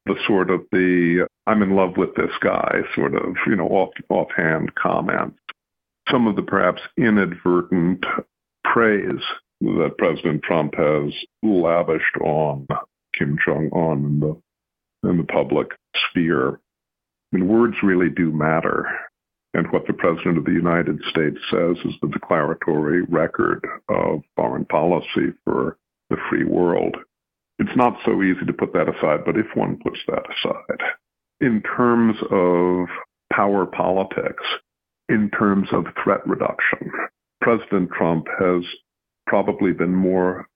The 0.04 0.16
sort 0.26 0.50
of 0.50 0.60
the 0.70 1.26
I'm 1.46 1.62
in 1.62 1.76
love 1.76 1.96
with 1.96 2.14
this 2.14 2.32
guy 2.42 2.80
sort 2.94 3.14
of, 3.14 3.36
you 3.46 3.56
know, 3.56 3.68
off 3.68 3.94
offhand 4.10 4.74
comments. 4.74 5.38
Some 6.10 6.26
of 6.26 6.36
the 6.36 6.42
perhaps 6.42 6.82
inadvertent 6.98 8.04
praise 8.64 9.22
that 9.62 9.94
President 9.96 10.42
Trump 10.42 10.74
has 10.74 11.14
lavished 11.42 12.16
on 12.20 12.66
Kim 13.18 13.38
Jong 13.42 13.70
Un 13.72 14.04
in 14.04 14.20
the 14.20 15.08
in 15.08 15.16
the 15.16 15.24
public 15.24 15.68
sphere. 16.10 16.60
I 17.32 17.36
mean, 17.36 17.48
words 17.48 17.76
really 17.82 18.10
do 18.10 18.32
matter. 18.32 18.86
And 19.54 19.70
what 19.70 19.86
the 19.86 19.92
President 19.92 20.36
of 20.36 20.44
the 20.44 20.52
United 20.52 21.00
States 21.08 21.38
says 21.50 21.76
is 21.84 21.94
the 22.02 22.08
declaratory 22.08 23.02
record 23.02 23.64
of 23.88 24.22
foreign 24.36 24.64
policy 24.64 25.32
for 25.44 25.78
the 26.10 26.16
free 26.28 26.44
world. 26.44 26.96
It's 27.60 27.76
not 27.76 27.96
so 28.04 28.22
easy 28.22 28.44
to 28.46 28.52
put 28.52 28.72
that 28.72 28.88
aside, 28.88 29.24
but 29.24 29.36
if 29.36 29.46
one 29.54 29.78
puts 29.78 29.98
that 30.08 30.24
aside, 30.28 30.82
in 31.40 31.62
terms 31.62 32.16
of 32.30 32.88
power 33.32 33.64
politics, 33.64 34.42
in 35.08 35.30
terms 35.30 35.68
of 35.72 35.86
threat 36.02 36.26
reduction, 36.26 36.90
President 37.40 37.90
Trump 37.92 38.26
has 38.40 38.64
probably 39.26 39.72
been 39.72 39.94
more 39.94 40.48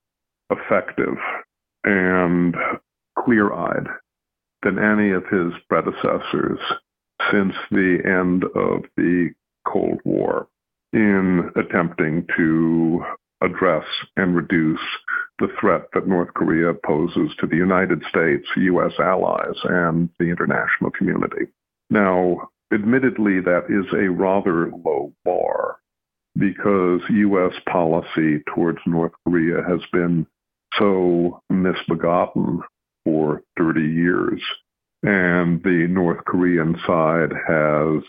effective 0.51 1.17
and 1.85 2.57
clear 3.17 3.53
eyed 3.53 3.87
than 4.63 4.79
any 4.79 5.11
of 5.11 5.25
his 5.27 5.53
predecessors 5.69 6.59
since 7.31 7.55
the 7.71 7.99
end 8.05 8.45
of 8.55 8.85
the 8.97 9.31
Cold 9.67 10.01
War 10.05 10.49
in 10.93 11.51
attempting 11.57 12.27
to 12.37 13.05
address 13.43 13.85
and 14.17 14.35
reduce 14.35 14.81
the 15.39 15.49
threat 15.61 15.83
that 15.95 16.09
North 16.09 16.33
Korea 16.35 16.75
poses 16.75 17.31
to 17.39 17.47
the 17.47 17.57
United 17.57 18.03
States, 18.09 18.47
U.S. 18.57 18.93
allies, 18.99 19.55
and 19.65 20.09
the 20.19 20.27
international 20.27 20.91
community. 20.91 21.47
Now, 21.91 22.49
admittedly, 22.73 23.41
that 23.41 23.67
is 23.69 23.87
a 23.93 24.11
rather 24.11 24.71
low 24.85 25.13
bar 25.25 25.77
because 26.37 27.01
U.S. 27.11 27.53
policy 27.71 28.43
towards 28.55 28.79
North 28.87 29.13
Korea 29.25 29.63
has 29.63 29.81
been 29.93 30.27
so 30.79 31.41
misbegotten 31.51 32.61
for 33.09 33.43
30 33.59 33.81
years. 33.81 34.43
And 35.03 35.63
the 35.63 35.87
North 35.89 36.25
Korean 36.27 36.77
side 36.87 37.33
has 37.47 38.03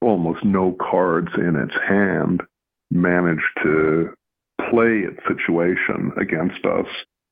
almost 0.00 0.44
no 0.44 0.76
cards 0.80 1.28
in 1.36 1.54
its 1.56 1.74
hand 1.86 2.42
managed 2.90 3.42
to 3.62 4.10
play 4.70 5.04
its 5.06 5.20
situation 5.28 6.12
against 6.20 6.64
us 6.64 6.86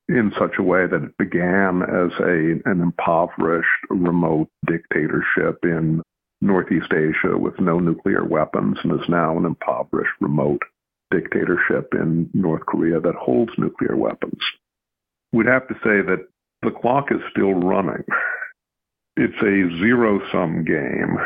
in 0.07 0.31
such 0.39 0.53
a 0.57 0.63
way 0.63 0.87
that 0.87 1.03
it 1.03 1.17
began 1.17 1.81
as 1.81 2.11
a 2.19 2.69
an 2.69 2.81
impoverished 2.81 3.67
remote 3.89 4.47
dictatorship 4.65 5.59
in 5.63 6.01
Northeast 6.41 6.93
Asia 6.93 7.37
with 7.37 7.59
no 7.59 7.79
nuclear 7.79 8.23
weapons 8.23 8.77
and 8.83 8.93
is 8.93 9.09
now 9.09 9.37
an 9.37 9.45
impoverished 9.45 10.13
remote 10.21 10.61
dictatorship 11.11 11.93
in 11.93 12.29
North 12.33 12.65
Korea 12.65 12.99
that 13.01 13.15
holds 13.15 13.51
nuclear 13.57 13.95
weapons. 13.95 14.39
We'd 15.33 15.47
have 15.47 15.67
to 15.67 15.75
say 15.75 16.01
that 16.01 16.27
the 16.61 16.71
clock 16.71 17.11
is 17.11 17.21
still 17.31 17.53
running. 17.53 18.03
It's 19.15 19.41
a 19.41 19.79
zero 19.79 20.19
sum 20.31 20.63
game. 20.63 21.17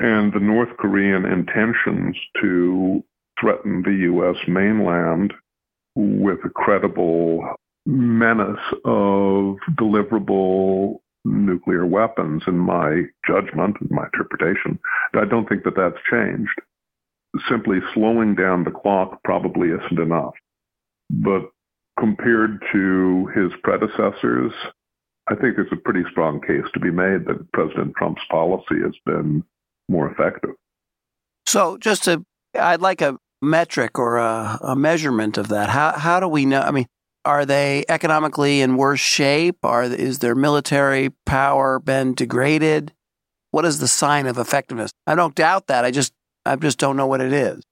And 0.00 0.32
the 0.32 0.40
North 0.40 0.76
Korean 0.78 1.26
intentions 1.26 2.16
to 2.40 3.04
threaten 3.38 3.82
the 3.82 3.92
U.S. 3.92 4.36
mainland 4.48 5.34
with 5.94 6.38
a 6.44 6.48
credible 6.48 7.56
menace 7.86 8.58
of 8.84 9.56
deliverable 9.78 11.00
nuclear 11.24 11.84
weapons, 11.84 12.42
in 12.46 12.58
my 12.58 13.02
judgment, 13.26 13.76
in 13.80 13.94
my 13.94 14.04
interpretation, 14.04 14.78
I 15.14 15.24
don't 15.24 15.48
think 15.48 15.64
that 15.64 15.76
that's 15.76 15.98
changed. 16.10 16.58
Simply 17.48 17.78
slowing 17.94 18.34
down 18.34 18.64
the 18.64 18.70
clock 18.70 19.20
probably 19.24 19.68
isn't 19.68 19.98
enough. 19.98 20.34
But 21.10 21.50
compared 22.00 22.62
to 22.72 23.26
his 23.34 23.52
predecessors, 23.62 24.52
I 25.28 25.34
think 25.36 25.56
there's 25.56 25.68
a 25.70 25.76
pretty 25.76 26.02
strong 26.10 26.40
case 26.40 26.64
to 26.74 26.80
be 26.80 26.90
made 26.90 27.26
that 27.26 27.46
President 27.52 27.94
Trump's 27.96 28.22
policy 28.30 28.80
has 28.82 28.94
been 29.06 29.44
more 29.88 30.10
effective. 30.10 30.50
So, 31.46 31.76
just 31.78 32.04
to, 32.04 32.24
I'd 32.58 32.80
like 32.80 33.02
a 33.02 33.18
metric 33.42 33.98
or 33.98 34.16
a, 34.16 34.58
a 34.62 34.76
measurement 34.76 35.38
of 35.38 35.48
that. 35.48 35.68
How 35.70 35.92
how 35.92 36.20
do 36.20 36.28
we 36.28 36.46
know? 36.46 36.60
I 36.60 36.70
mean, 36.70 36.86
are 37.24 37.44
they 37.44 37.84
economically 37.88 38.60
in 38.60 38.76
worse 38.76 39.00
shape? 39.00 39.58
Are 39.62 39.84
is 39.84 40.18
their 40.18 40.34
military 40.34 41.10
power 41.26 41.78
been 41.78 42.14
degraded? 42.14 42.92
What 43.50 43.64
is 43.64 43.78
the 43.78 43.88
sign 43.88 44.26
of 44.26 44.38
effectiveness? 44.38 44.92
I 45.06 45.14
don't 45.14 45.34
doubt 45.34 45.66
that. 45.66 45.84
I 45.84 45.90
just 45.90 46.12
I 46.44 46.56
just 46.56 46.78
don't 46.78 46.96
know 46.96 47.06
what 47.06 47.20
it 47.20 47.32
is. 47.32 47.62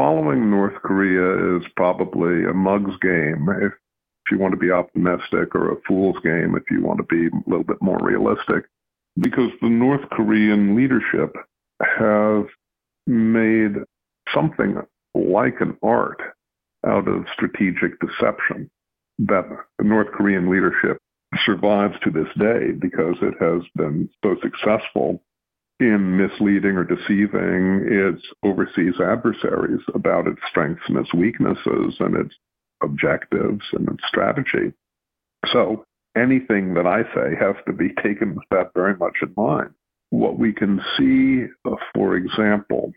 Following 0.00 0.48
North 0.48 0.80
Korea 0.82 1.58
is 1.58 1.62
probably 1.76 2.46
a 2.46 2.54
mug's 2.54 2.96
game. 3.02 3.46
If, 3.60 3.72
if 3.72 4.32
you 4.32 4.38
want 4.38 4.52
to 4.52 4.58
be 4.58 4.70
optimistic, 4.70 5.54
or 5.54 5.72
a 5.72 5.80
fool's 5.86 6.16
game 6.24 6.56
if 6.56 6.62
you 6.70 6.82
want 6.82 7.00
to 7.00 7.04
be 7.04 7.26
a 7.26 7.50
little 7.50 7.64
bit 7.64 7.82
more 7.82 7.98
realistic, 8.00 8.64
because 9.18 9.50
the 9.60 9.68
North 9.68 10.00
Korean 10.10 10.74
leadership 10.74 11.36
have 11.82 12.46
made 13.06 13.72
something 14.34 14.80
like 15.14 15.60
an 15.60 15.76
art 15.82 16.22
out 16.86 17.06
of 17.06 17.26
strategic 17.34 18.00
deception 18.00 18.70
that 19.18 19.44
the 19.76 19.84
North 19.84 20.08
Korean 20.12 20.50
leadership 20.50 20.96
survives 21.44 21.96
to 22.04 22.10
this 22.10 22.32
day 22.38 22.70
because 22.72 23.16
it 23.20 23.34
has 23.38 23.60
been 23.76 24.08
so 24.24 24.34
successful 24.40 25.22
in 25.80 26.16
misleading 26.16 26.76
or 26.76 26.84
deceiving 26.84 27.86
its 27.86 28.22
overseas 28.42 29.00
adversaries 29.00 29.80
about 29.94 30.26
its 30.26 30.40
strengths 30.48 30.82
and 30.88 30.98
its 30.98 31.12
weaknesses 31.14 31.96
and 32.00 32.16
its 32.16 32.34
objectives 32.82 33.64
and 33.72 33.88
its 33.88 34.02
strategy. 34.06 34.72
So 35.52 35.84
anything 36.16 36.74
that 36.74 36.86
I 36.86 37.02
say 37.14 37.34
has 37.40 37.56
to 37.66 37.72
be 37.72 37.94
taken 38.02 38.34
with 38.34 38.44
that 38.50 38.72
very 38.74 38.96
much 38.96 39.16
in 39.22 39.32
mind. 39.36 39.70
What 40.10 40.38
we 40.38 40.52
can 40.52 40.80
see, 40.98 41.46
uh, 41.64 41.76
for 41.94 42.16
example, 42.16 42.92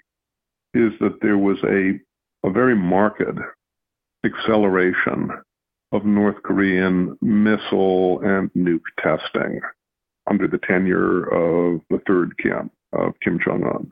is 0.74 0.92
that 1.00 1.20
there 1.22 1.38
was 1.38 1.58
a, 1.64 2.00
a 2.46 2.52
very 2.52 2.76
marked 2.76 3.22
acceleration 4.26 5.30
of 5.92 6.06
North 6.06 6.42
Korean 6.44 7.18
missile 7.22 8.20
and 8.24 8.52
nuke 8.54 8.82
testing 9.00 9.62
under 10.30 10.48
the 10.48 10.60
tenure 10.60 11.24
of 11.26 11.82
the 11.90 12.02
third 12.08 12.38
Kim, 12.38 12.70
of 12.94 13.14
Kim 13.24 13.40
Jong 13.44 13.64
un, 13.64 13.92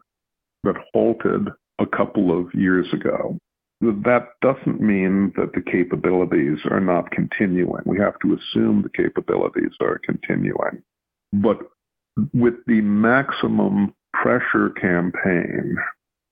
that 0.64 0.76
halted 0.94 1.50
a 1.80 1.86
couple 1.86 2.38
of 2.38 2.54
years 2.54 2.88
ago. 2.94 3.38
That 3.82 4.28
doesn't 4.42 4.80
mean 4.80 5.34
that 5.36 5.54
the 5.54 5.62
capabilities 5.62 6.60
are 6.70 6.80
not 6.80 7.10
continuing. 7.10 7.82
We 7.86 7.98
have 7.98 8.20
to 8.20 8.36
assume 8.36 8.84
the 8.84 9.04
capabilities 9.04 9.72
are 9.82 10.00
continuing. 10.06 10.84
But 11.34 11.58
with 12.34 12.56
the 12.68 12.82
maximum 12.82 13.96
pressure 14.14 14.70
campaign, 14.70 15.78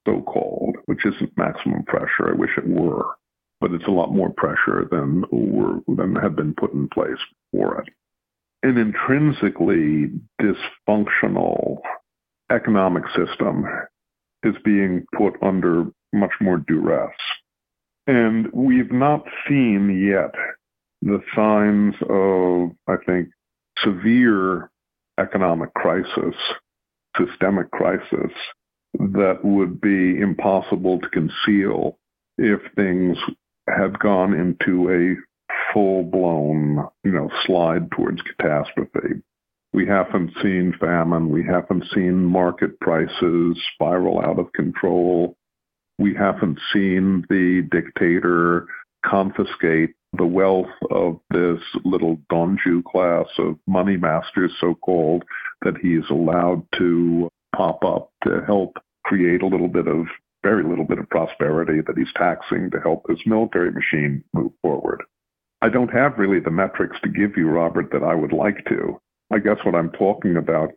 so 0.07 0.21
called, 0.21 0.77
which 0.85 1.05
isn't 1.05 1.38
maximum 1.38 1.83
pressure, 1.83 2.29
I 2.29 2.33
wish 2.33 2.51
it 2.57 2.67
were, 2.67 3.05
but 3.62 3.71
it's 3.71 3.88
a 3.88 3.91
lot 3.91 4.13
more 4.13 4.29
pressure 4.29 4.88
than 4.91 5.25
were, 5.31 5.79
than 5.88 6.15
had 6.15 6.35
been 6.35 6.53
put 6.53 6.73
in 6.73 6.88
place 6.89 7.17
for 7.51 7.81
it. 7.81 7.89
An 8.62 8.78
intrinsically 8.78 10.12
dysfunctional 10.41 11.78
economic 12.52 13.04
system 13.15 13.65
is 14.43 14.56
being 14.63 15.06
put 15.15 15.36
under 15.41 15.86
much 16.13 16.34
more 16.41 16.58
duress. 16.58 17.15
And 18.08 18.52
we've 18.54 18.91
not 18.91 19.24
seen 19.48 20.06
yet 20.06 20.34
the 21.02 21.22
signs 21.36 21.95
of, 22.10 22.76
I 22.88 22.98
think, 23.06 23.30
severe 23.84 24.69
economic 25.19 25.74
crisis, 25.74 26.36
systemic 27.17 27.72
crisis 27.72 28.32
that 28.93 29.39
would 29.43 29.80
be 29.80 30.19
impossible 30.19 31.00
to 31.00 31.10
conceal 31.10 31.98
if 32.38 32.60
things 32.76 33.17
had 33.67 34.00
gone 34.00 34.34
into 34.34 34.89
a 34.89 35.15
full 35.73 36.03
blown, 36.03 36.88
you 37.03 37.12
know, 37.12 37.29
slide 37.45 37.91
towards 37.91 38.21
catastrophe. 38.21 39.21
We 39.71 39.86
haven't 39.86 40.32
seen 40.41 40.73
famine. 40.79 41.29
We 41.29 41.45
haven't 41.45 41.86
seen 41.93 42.25
market 42.25 42.79
prices 42.79 43.62
spiral 43.73 44.19
out 44.19 44.39
of 44.39 44.51
control. 44.53 45.36
We 45.99 46.15
haven't 46.15 46.60
seen 46.73 47.25
the 47.29 47.67
dictator 47.71 48.67
confiscate 49.05 49.91
the 50.13 50.25
wealth 50.25 50.71
of 50.89 51.19
this 51.29 51.60
little 51.86 52.17
donju 52.32 52.84
class 52.84 53.27
of 53.38 53.60
money 53.67 53.95
masters, 53.95 54.51
so 54.60 54.73
called, 54.73 55.23
that 55.62 55.77
he's 55.77 56.10
allowed 56.10 56.65
to 56.77 57.29
pop 57.55 57.84
up 57.84 58.12
to 58.23 58.41
help 58.47 58.77
create 59.05 59.43
a 59.43 59.47
little 59.47 59.67
bit 59.67 59.88
of 59.88 60.08
very 60.41 60.63
little 60.63 60.86
bit 60.86 60.99
of 60.99 61.10
prosperity 61.10 61.82
that 61.86 61.97
he's 61.97 62.12
taxing 62.15 62.71
to 62.71 62.79
help 62.79 63.05
his 63.10 63.19
military 63.25 63.71
machine 63.71 64.23
move 64.34 64.51
forward. 64.62 65.03
I 65.62 65.69
don't 65.69 65.91
have 65.93 66.17
really 66.17 66.39
the 66.39 66.52
metrics 66.52 66.98
to 67.02 67.10
give 67.10 67.36
you, 67.36 67.50
Robert, 67.50 67.91
that 67.91 68.04
I 68.04 68.15
would 68.15 68.34
like 68.34 68.65
to. 68.65 69.00
I 69.32 69.39
guess 69.39 69.58
what 69.63 69.76
I'm 69.76 69.91
talking 69.91 70.38
about 70.38 70.72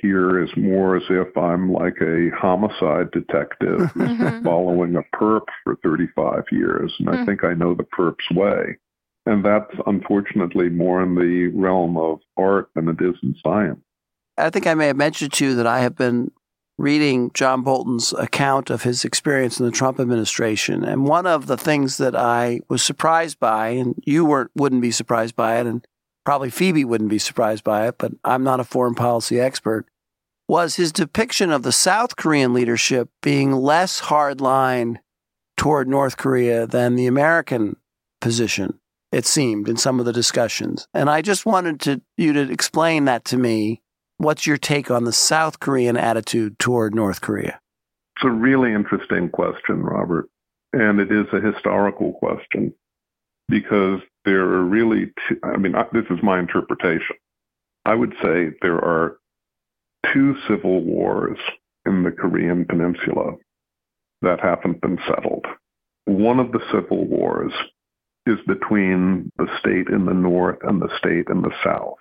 here 0.00 0.42
is 0.42 0.50
more 0.56 0.96
as 0.96 1.02
if 1.10 1.36
I'm 1.36 1.72
like 1.72 1.96
a 2.00 2.30
homicide 2.36 3.10
detective 3.10 3.80
mm-hmm. 3.94 4.44
following 4.44 4.96
a 4.96 5.16
perp 5.16 5.46
for 5.64 5.76
35 5.82 6.44
years, 6.50 6.94
and 6.98 7.10
I 7.10 7.16
mm. 7.16 7.26
think 7.26 7.44
I 7.44 7.54
know 7.54 7.74
the 7.74 7.84
perp's 7.84 8.30
way. 8.30 8.78
And 9.26 9.44
that's 9.44 9.72
unfortunately 9.86 10.68
more 10.68 11.02
in 11.02 11.14
the 11.14 11.48
realm 11.54 11.96
of 11.96 12.20
art 12.36 12.70
than 12.74 12.88
it 12.88 13.00
is 13.00 13.14
in 13.22 13.36
science. 13.44 13.80
I 14.36 14.50
think 14.50 14.66
I 14.66 14.74
may 14.74 14.88
have 14.88 14.96
mentioned 14.96 15.32
to 15.34 15.46
you 15.46 15.54
that 15.56 15.66
I 15.66 15.80
have 15.80 15.96
been 15.96 16.32
reading 16.78 17.30
John 17.34 17.62
Bolton's 17.62 18.12
account 18.14 18.70
of 18.70 18.82
his 18.82 19.04
experience 19.04 19.60
in 19.60 19.66
the 19.66 19.72
Trump 19.72 20.00
administration. 20.00 20.84
And 20.84 21.06
one 21.06 21.26
of 21.26 21.46
the 21.46 21.56
things 21.56 21.98
that 21.98 22.16
I 22.16 22.60
was 22.68 22.82
surprised 22.82 23.38
by, 23.38 23.68
and 23.68 23.94
you 24.04 24.24
weren't, 24.24 24.50
wouldn't 24.54 24.82
be 24.82 24.90
surprised 24.90 25.36
by 25.36 25.58
it, 25.58 25.66
and 25.66 25.86
probably 26.24 26.50
Phoebe 26.50 26.84
wouldn't 26.84 27.10
be 27.10 27.18
surprised 27.18 27.64
by 27.64 27.88
it, 27.88 27.96
but 27.98 28.12
I'm 28.24 28.42
not 28.42 28.60
a 28.60 28.64
foreign 28.64 28.94
policy 28.94 29.38
expert, 29.38 29.86
was 30.48 30.76
his 30.76 30.92
depiction 30.92 31.50
of 31.50 31.62
the 31.62 31.72
South 31.72 32.16
Korean 32.16 32.52
leadership 32.52 33.08
being 33.22 33.52
less 33.52 34.02
hardline 34.02 34.96
toward 35.56 35.88
North 35.88 36.16
Korea 36.16 36.66
than 36.66 36.96
the 36.96 37.06
American 37.06 37.76
position, 38.20 38.78
it 39.12 39.26
seemed, 39.26 39.68
in 39.68 39.76
some 39.76 40.00
of 40.00 40.06
the 40.06 40.12
discussions. 40.12 40.88
And 40.94 41.10
I 41.10 41.22
just 41.22 41.44
wanted 41.46 41.80
to, 41.80 42.00
you 42.16 42.32
to 42.32 42.50
explain 42.50 43.04
that 43.04 43.24
to 43.26 43.36
me 43.36 43.81
What's 44.22 44.46
your 44.46 44.56
take 44.56 44.88
on 44.88 45.02
the 45.02 45.12
South 45.12 45.58
Korean 45.58 45.96
attitude 45.96 46.56
toward 46.60 46.94
North 46.94 47.20
Korea? 47.20 47.58
It's 48.14 48.24
a 48.24 48.30
really 48.30 48.72
interesting 48.72 49.28
question, 49.28 49.82
Robert. 49.82 50.28
And 50.72 51.00
it 51.00 51.10
is 51.10 51.26
a 51.32 51.40
historical 51.40 52.12
question 52.12 52.72
because 53.48 53.98
there 54.24 54.42
are 54.42 54.62
really, 54.62 55.06
two, 55.26 55.40
I 55.42 55.56
mean, 55.56 55.74
this 55.92 56.04
is 56.08 56.22
my 56.22 56.38
interpretation. 56.38 57.16
I 57.84 57.96
would 57.96 58.14
say 58.22 58.50
there 58.62 58.76
are 58.76 59.16
two 60.12 60.36
civil 60.46 60.82
wars 60.82 61.38
in 61.84 62.04
the 62.04 62.12
Korean 62.12 62.64
Peninsula 62.64 63.32
that 64.20 64.38
haven't 64.38 64.80
been 64.80 65.00
settled. 65.08 65.46
One 66.04 66.38
of 66.38 66.52
the 66.52 66.62
civil 66.70 67.06
wars 67.08 67.52
is 68.26 68.38
between 68.46 69.32
the 69.36 69.48
state 69.58 69.88
in 69.88 70.06
the 70.06 70.14
north 70.14 70.58
and 70.62 70.80
the 70.80 70.96
state 70.96 71.26
in 71.28 71.42
the 71.42 71.50
south. 71.64 71.96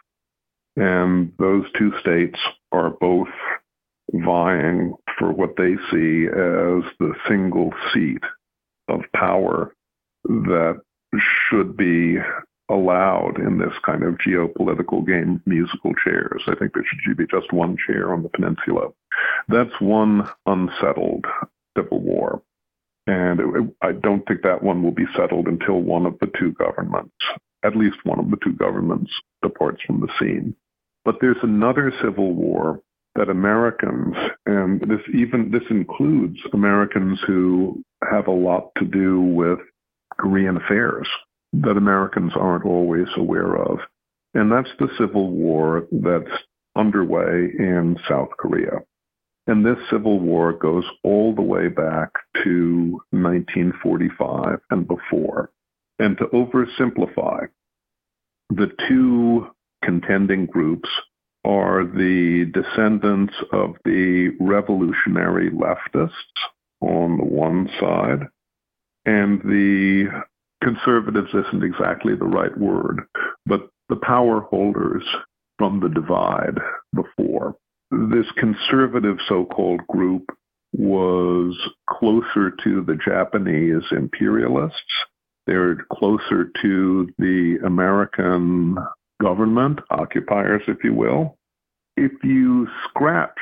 And 0.76 1.34
those 1.38 1.66
two 1.78 1.92
states 2.00 2.40
are 2.72 2.90
both 2.90 3.28
vying 4.14 4.94
for 5.18 5.32
what 5.32 5.56
they 5.58 5.76
see 5.92 6.26
as 6.28 6.84
the 7.00 7.14
single 7.28 7.74
seat 7.94 8.24
of 8.88 9.02
power 9.16 9.74
that 10.26 10.82
should 11.50 11.76
be 11.76 12.18
allowed 12.70 13.38
in 13.38 13.58
this 13.58 13.74
kind 13.86 14.04
of 14.04 14.16
geopolitical 14.16 15.06
game, 15.06 15.42
musical 15.46 15.94
chairs. 16.04 16.42
I 16.48 16.56
think 16.56 16.74
there 16.74 16.86
should 17.04 17.18
be 17.18 17.28
just 17.28 17.52
one 17.52 17.76
chair 17.86 18.14
on 18.14 18.24
the 18.24 18.30
peninsula. 18.30 18.90
That's 19.50 19.80
one 19.80 20.30
unsettled 20.46 21.26
civil 21.78 22.00
war. 22.00 22.42
And 23.12 23.74
I 23.82 23.92
don't 23.92 24.26
think 24.26 24.42
that 24.44 24.64
one 24.64 24.82
will 24.82 24.94
be 24.94 25.06
settled 25.18 25.48
until 25.48 25.82
one 25.82 26.06
of 26.06 26.18
the 26.22 26.32
two 26.40 26.54
governments, 26.54 27.14
at 27.62 27.76
least 27.76 27.98
one 28.06 28.20
of 28.20 28.32
the 28.32 28.38
two 28.42 28.54
governments, 28.54 29.12
departs 29.44 29.82
from 29.86 30.00
the 30.00 30.08
scene. 30.18 30.56
But 31.04 31.16
there's 31.20 31.44
another 31.44 31.92
civil 32.02 32.34
war 32.34 32.80
that 33.16 33.28
Americans, 33.28 34.16
and 34.46 34.80
this 34.80 35.02
even 35.14 35.52
this 35.52 35.70
includes 35.70 36.40
Americans 36.54 37.20
who 37.28 37.84
have 38.10 38.28
a 38.28 38.32
lot 38.32 38.70
to 38.78 38.86
do 38.86 39.20
with 39.20 39.60
Korean 40.18 40.56
affairs 40.56 41.08
that 41.52 41.76
Americans 41.76 42.32
aren't 42.38 42.66
always 42.66 43.08
aware 43.18 43.58
of. 43.58 43.80
And 44.34 44.50
that's 44.50 44.72
the 44.80 44.88
civil 44.98 45.32
war 45.32 45.86
that's 45.92 46.32
underway 46.78 47.52
in 47.60 47.98
South 48.08 48.30
Korea. 48.38 48.84
And 49.48 49.66
this 49.66 49.78
civil 49.90 50.20
war 50.20 50.54
goes 50.54 50.86
all 51.04 51.34
the 51.34 51.42
way 51.42 51.68
back 51.68 52.12
to 52.44 53.02
1945 53.12 54.60
and 54.70 54.88
before. 54.88 55.52
And 56.00 56.18
to 56.18 56.26
oversimplify, 56.26 57.48
the 58.50 58.72
two 58.88 59.48
contending 59.84 60.46
groups 60.46 60.90
are 61.44 61.84
the 61.84 62.52
descendants 62.54 63.34
of 63.52 63.76
the 63.84 64.36
revolutionary 64.40 65.50
leftists 65.50 66.12
on 66.82 67.18
the 67.18 67.26
one 67.26 67.70
side, 67.80 68.28
and 69.06 69.42
the 69.42 70.08
conservatives 70.64 71.30
isn't 71.30 71.64
exactly 71.64 72.16
the 72.16 72.26
right 72.26 72.56
word, 72.58 73.02
but 73.46 73.70
the 73.90 73.96
power 73.96 74.42
holders 74.42 75.04
from 75.58 75.80
the 75.80 75.90
divide 75.90 76.60
before. 76.94 77.56
This 77.92 78.26
conservative 78.38 79.18
so-called 79.28 79.86
group 79.88 80.24
was 80.72 81.58
closer 81.90 82.52
to 82.64 82.84
the 82.84 82.98
Japanese 83.04 83.84
imperialists. 83.92 84.80
They're 85.46 85.86
closer 85.92 86.52
to 86.62 87.10
the 87.18 87.58
American 87.66 88.78
government, 89.22 89.80
occupiers, 89.90 90.62
if 90.68 90.78
you 90.86 90.94
will. 90.94 91.38
If 91.98 92.14
you 92.24 92.68
scratch 92.88 93.38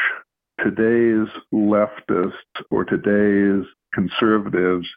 today's 0.64 1.28
leftists 1.54 2.34
or 2.72 2.86
today's 2.86 3.68
conservatives 3.94 4.88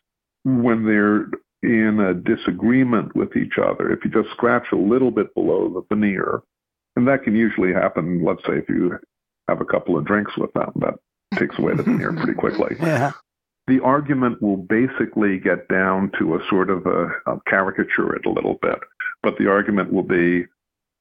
when 0.45 0.87
they're 0.87 1.29
in 1.63 2.01
a 2.01 2.15
disagreement 2.15 3.15
with 3.15 3.37
each 3.37 3.59
other, 3.59 3.93
if 3.93 4.03
you 4.03 4.11
just 4.11 4.35
scratch 4.35 4.67
a 4.73 4.77
little 4.77 5.11
bit 5.11 5.35
below 5.35 5.69
the 5.69 5.95
veneer, 5.95 6.41
and 6.97 7.07
that 7.07 7.23
can 7.23 7.37
usually 7.37 7.73
happen, 7.73 8.25
let's 8.25 8.43
say, 8.47 8.55
if 8.55 8.69
you 8.71 8.99
have 9.49 9.61
a 9.61 9.65
couple 9.65 9.97
of 9.97 10.05
drinks 10.05 10.37
with 10.37 10.53
them, 10.53 10.73
that 10.77 10.95
takes 11.39 11.59
away 11.59 11.75
the 11.75 11.83
veneer 11.83 12.13
pretty 12.13 12.35
quickly. 12.35 12.77
Yeah. 12.81 13.13
The 13.69 13.81
argument 13.81 14.43
will 14.43 14.57
basically 14.57 15.39
get 15.39 15.69
down 15.69 16.11
to 16.19 16.35
a 16.35 16.41
sort 16.51 16.69
of 16.69 16.85
a, 16.85 17.11
a 17.27 17.41
caricature 17.47 18.13
it 18.17 18.27
a 18.27 18.31
little 18.31 18.59
bit, 18.61 18.81
but 19.23 19.39
the 19.39 19.49
argument 19.49 19.93
will 19.93 20.03
be 20.03 20.47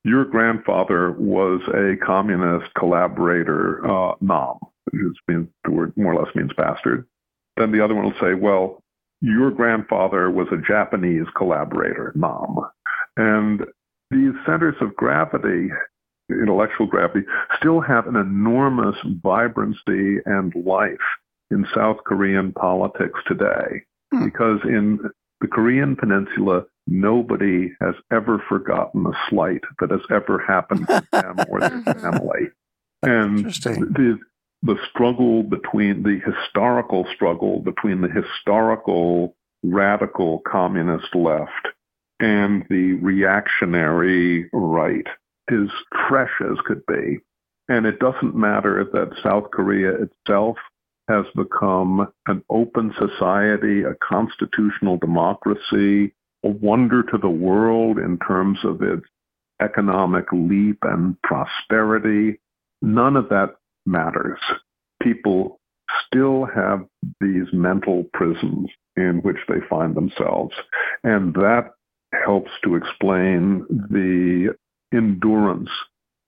your 0.03 0.25
grandfather 0.25 1.11
was 1.11 1.61
a 1.69 1.95
communist 2.05 2.73
collaborator, 2.75 3.85
uh, 3.85 4.13
Nam, 4.21 4.57
which 4.91 5.17
means 5.27 5.47
the 5.63 5.71
word 5.71 5.93
more 5.95 6.13
or 6.13 6.23
less 6.23 6.35
means 6.35 6.51
bastard. 6.55 7.07
Then 7.57 7.71
the 7.71 7.83
other 7.83 7.95
one 7.95 8.05
will 8.05 8.19
say, 8.19 8.33
well, 8.33 8.81
your 9.21 9.51
grandfather 9.51 10.31
was 10.31 10.47
a 10.51 10.57
Japanese 10.57 11.27
collaborator, 11.35 12.11
Nam. 12.15 12.57
And 13.17 13.65
these 14.09 14.33
centers 14.45 14.75
of 14.81 14.95
gravity, 14.95 15.69
intellectual 16.39 16.87
gravity, 16.87 17.25
still 17.57 17.81
have 17.81 18.07
an 18.07 18.15
enormous 18.15 18.95
vibrancy 19.23 20.19
and 20.25 20.53
life 20.65 20.97
in 21.49 21.65
South 21.75 21.97
Korean 22.05 22.53
politics 22.53 23.19
today. 23.27 23.83
Hmm. 24.11 24.25
Because 24.25 24.59
in 24.63 24.99
the 25.41 25.47
Korean 25.47 25.95
Peninsula, 25.95 26.63
nobody 26.87 27.71
has 27.81 27.95
ever 28.11 28.43
forgotten 28.47 29.05
a 29.05 29.29
slight 29.29 29.61
that 29.79 29.91
has 29.91 30.01
ever 30.09 30.39
happened 30.39 30.87
to 30.87 31.03
them 31.11 31.37
or 31.49 31.59
their 31.59 31.81
family. 31.95 32.47
And 33.03 33.45
the, 33.45 34.19
the 34.63 34.77
struggle 34.89 35.43
between 35.43 36.03
the 36.03 36.19
historical 36.19 37.05
struggle 37.15 37.59
between 37.59 38.01
the 38.01 38.09
historical 38.09 39.35
radical 39.63 40.39
communist 40.39 41.15
left 41.15 41.67
and 42.19 42.63
the 42.69 42.93
reactionary 42.93 44.49
right 44.53 45.07
is 45.49 45.69
fresh 46.07 46.31
as 46.41 46.57
could 46.65 46.85
be. 46.85 47.19
And 47.67 47.85
it 47.85 47.99
doesn't 47.99 48.35
matter 48.35 48.85
that 48.91 49.17
South 49.23 49.51
Korea 49.51 49.93
itself 49.93 50.57
has 51.07 51.25
become 51.35 52.07
an 52.27 52.43
open 52.49 52.93
society, 52.97 53.83
a 53.83 53.95
constitutional 54.01 54.97
democracy, 54.97 56.13
a 56.43 56.49
wonder 56.49 57.03
to 57.03 57.17
the 57.17 57.29
world 57.29 57.97
in 57.97 58.17
terms 58.19 58.59
of 58.63 58.81
its 58.81 59.05
economic 59.61 60.25
leap 60.31 60.79
and 60.83 61.21
prosperity. 61.21 62.39
None 62.81 63.15
of 63.15 63.29
that 63.29 63.55
matters. 63.85 64.39
People 65.01 65.59
still 66.07 66.45
have 66.45 66.85
these 67.19 67.47
mental 67.53 68.05
prisons 68.13 68.69
in 68.95 69.19
which 69.23 69.37
they 69.47 69.59
find 69.69 69.95
themselves. 69.95 70.53
And 71.03 71.33
that 71.35 71.71
helps 72.25 72.51
to 72.63 72.75
explain 72.75 73.65
the 73.69 74.55
endurance 74.93 75.69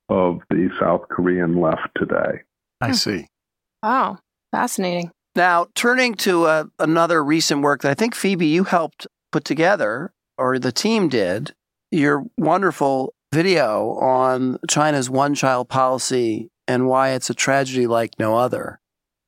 of 0.09 0.39
the 0.49 0.69
South 0.79 1.07
Korean 1.09 1.59
left 1.59 1.89
today. 1.95 2.41
I 2.81 2.87
hmm. 2.87 2.93
see. 2.93 3.27
Wow, 3.81 4.19
fascinating. 4.51 5.11
Now, 5.35 5.67
turning 5.73 6.13
to 6.15 6.45
uh, 6.45 6.63
another 6.79 7.23
recent 7.23 7.61
work 7.61 7.81
that 7.81 7.91
I 7.91 7.95
think, 7.95 8.13
Phoebe, 8.13 8.45
you 8.45 8.65
helped 8.65 9.07
put 9.31 9.45
together, 9.45 10.13
or 10.37 10.59
the 10.59 10.71
team 10.71 11.09
did, 11.09 11.53
your 11.91 12.23
wonderful 12.37 13.13
video 13.33 13.91
on 13.95 14.59
China's 14.69 15.09
one 15.09 15.33
child 15.33 15.69
policy 15.69 16.49
and 16.67 16.87
why 16.87 17.09
it's 17.09 17.29
a 17.29 17.33
tragedy 17.33 17.87
like 17.87 18.11
no 18.19 18.37
other. 18.37 18.79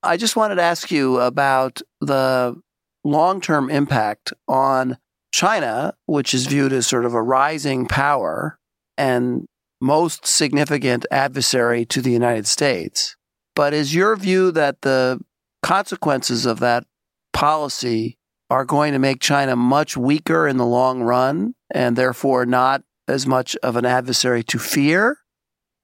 I 0.03 0.17
just 0.17 0.35
wanted 0.35 0.55
to 0.55 0.61
ask 0.61 0.91
you 0.91 1.19
about 1.19 1.81
the 1.99 2.55
long 3.03 3.41
term 3.41 3.69
impact 3.69 4.31
on 4.47 4.97
China, 5.33 5.95
which 6.05 6.33
is 6.33 6.45
viewed 6.45 6.71
as 6.71 6.85
sort 6.85 7.05
of 7.05 7.13
a 7.13 7.21
rising 7.21 7.87
power 7.87 8.59
and 8.97 9.45
most 9.81 10.25
significant 10.25 11.05
adversary 11.11 11.85
to 11.85 12.01
the 12.01 12.11
United 12.11 12.47
States. 12.47 13.15
But 13.55 13.73
is 13.73 13.95
your 13.95 14.15
view 14.15 14.51
that 14.51 14.81
the 14.81 15.19
consequences 15.61 16.45
of 16.45 16.59
that 16.59 16.85
policy 17.33 18.17
are 18.49 18.65
going 18.65 18.93
to 18.93 18.99
make 18.99 19.19
China 19.19 19.55
much 19.55 19.97
weaker 19.97 20.47
in 20.47 20.57
the 20.57 20.65
long 20.65 21.01
run 21.01 21.55
and 21.73 21.95
therefore 21.95 22.45
not 22.45 22.83
as 23.07 23.25
much 23.25 23.55
of 23.57 23.75
an 23.75 23.85
adversary 23.85 24.43
to 24.43 24.59
fear? 24.59 25.17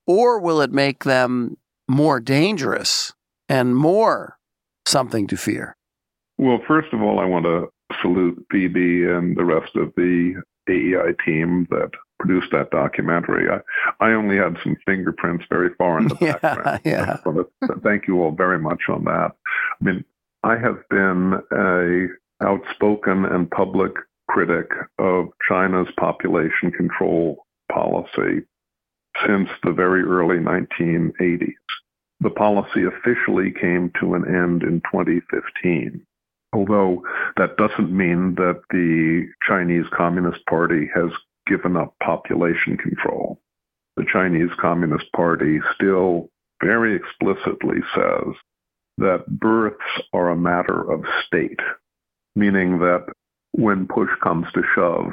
Or 0.08 0.40
will 0.40 0.62
it 0.62 0.72
make 0.72 1.04
them 1.04 1.58
more 1.88 2.20
dangerous 2.20 3.14
and 3.48 3.76
more 3.76 4.38
something 4.86 5.28
to 5.28 5.38
fear? 5.38 5.78
Well, 6.38 6.60
first 6.68 6.94
of 6.94 7.02
all, 7.02 7.20
I 7.20 7.26
want 7.26 7.46
to 7.46 7.68
salute 8.02 8.46
Phoebe 8.52 9.06
and 9.06 9.36
the 9.36 9.46
rest 9.46 9.76
of 9.76 9.94
the 9.96 10.42
AEI 10.70 11.14
team 11.26 11.68
that 11.70 11.92
produced 12.22 12.52
that 12.52 12.70
documentary. 12.72 13.50
I, 13.50 14.06
I 14.06 14.12
only 14.12 14.38
had 14.38 14.58
some 14.64 14.78
fingerprints 14.86 15.46
very 15.50 15.70
far 15.78 16.00
in 16.00 16.08
the 16.08 16.18
yeah, 16.22 16.38
background. 16.38 16.82
Yeah. 16.86 17.18
thank 17.84 18.08
you 18.08 18.22
all 18.22 18.32
very 18.32 18.60
much 18.60 18.84
on 18.90 19.04
that. 19.06 19.32
I 19.82 19.84
mean, 19.84 20.06
I 20.44 20.58
have 20.58 20.88
been 20.90 21.42
a 21.52 22.08
outspoken 22.46 23.26
and 23.26 23.50
public 23.50 23.92
critic 24.30 24.70
of 25.00 25.30
China's 25.48 25.88
population 25.98 26.72
control 26.72 27.46
policy 27.72 28.46
since 29.26 29.50
the 29.64 29.72
very 29.72 30.04
early 30.04 30.38
1980s. 30.38 31.54
The 32.22 32.30
policy 32.30 32.84
officially 32.84 33.52
came 33.52 33.92
to 34.00 34.14
an 34.14 34.26
end 34.28 34.64
in 34.64 34.82
2015. 34.92 36.06
Although 36.54 37.04
that 37.38 37.58
doesn't 37.58 37.96
mean 37.96 38.36
that 38.36 38.62
the 38.70 39.28
Chinese 39.48 39.86
Communist 39.96 40.46
Party 40.48 40.90
has 40.94 41.12
given 41.52 41.76
up 41.76 41.94
population 42.02 42.78
control. 42.78 43.40
The 43.98 44.06
Chinese 44.12 44.52
Communist 44.60 45.12
Party 45.16 45.60
still 45.76 46.30
very 46.64 46.96
explicitly 46.96 47.80
says 47.94 48.36
that 48.98 49.26
births 49.28 50.02
are 50.14 50.30
a 50.30 50.38
matter 50.38 50.92
of 50.92 51.04
state 51.26 51.60
meaning 52.36 52.80
that 52.80 53.06
when 53.52 53.88
push 53.88 54.10
comes 54.24 54.48
to 54.54 54.62
shove, 54.76 55.12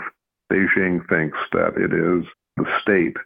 Beijing 0.53 1.07
thinks 1.09 1.39
that 1.53 1.75
it 1.77 1.93
is 1.93 2.27
the 2.57 2.65
state 2.81 3.17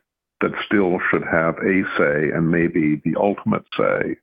that 0.41 0.53
still 0.67 0.99
should 1.11 1.25
have 1.31 1.57
a 1.59 1.83
say 1.97 2.31
and 2.35 2.51
maybe 2.51 3.01
the 3.05 3.19
ultimate 3.21 3.65
say 3.77 4.17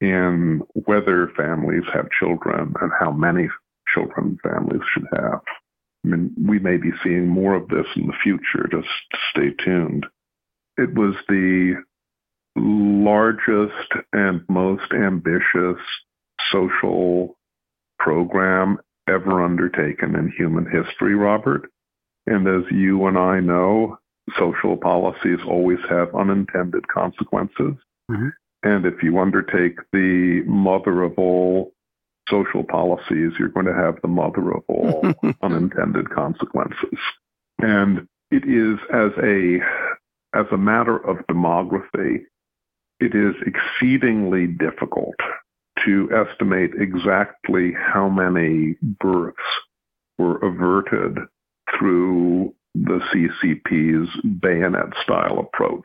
in 0.00 0.60
whether 0.74 1.28
families 1.36 1.84
have 1.92 2.10
children 2.18 2.74
and 2.80 2.92
how 2.98 3.10
many 3.10 3.48
children 3.94 4.38
families 4.42 4.82
should 4.92 5.06
have. 5.12 5.40
I 6.04 6.08
mean, 6.08 6.34
we 6.46 6.58
may 6.58 6.76
be 6.76 6.90
seeing 7.02 7.28
more 7.28 7.54
of 7.54 7.68
this 7.68 7.86
in 7.96 8.06
the 8.06 8.12
future. 8.22 8.68
Just 8.70 8.88
stay 9.30 9.50
tuned. 9.64 10.06
It 10.76 10.94
was 10.94 11.14
the 11.28 11.74
largest 12.56 13.92
and 14.12 14.42
most 14.48 14.92
ambitious 14.92 15.80
social 16.50 17.36
program 17.98 18.78
ever 19.08 19.42
undertaken 19.42 20.14
in 20.16 20.32
human 20.36 20.66
history, 20.66 21.14
Robert. 21.14 21.70
And 22.26 22.46
as 22.46 22.70
you 22.70 23.06
and 23.06 23.18
I 23.18 23.40
know, 23.40 23.98
social 24.38 24.76
policies 24.76 25.38
always 25.46 25.80
have 25.88 26.14
unintended 26.14 26.86
consequences. 26.88 27.74
Mm-hmm. 28.10 28.28
And 28.64 28.86
if 28.86 29.02
you 29.02 29.18
undertake 29.18 29.78
the 29.92 30.42
mother 30.46 31.02
of 31.02 31.18
all 31.18 31.72
social 32.28 32.64
policies, 32.64 33.32
you're 33.38 33.48
going 33.48 33.66
to 33.66 33.74
have 33.74 33.96
the 34.02 34.08
mother 34.08 34.52
of 34.52 34.62
all 34.68 35.12
unintended 35.42 36.10
consequences. 36.10 36.98
And 37.58 38.06
it 38.30 38.44
is 38.44 38.78
as 38.92 39.10
a 39.22 39.58
as 40.34 40.46
a 40.50 40.56
matter 40.56 40.96
of 40.96 41.26
demography, 41.26 42.24
it 43.00 43.14
is 43.14 43.34
exceedingly 43.46 44.46
difficult 44.46 45.16
to 45.84 46.08
estimate 46.12 46.70
exactly 46.78 47.72
how 47.76 48.08
many 48.08 48.76
births 48.80 49.38
were 50.18 50.38
averted 50.38 51.18
through 51.78 52.54
the 52.74 53.00
CCP's 53.12 54.08
bayonet 54.40 54.94
style 55.02 55.38
approach 55.38 55.84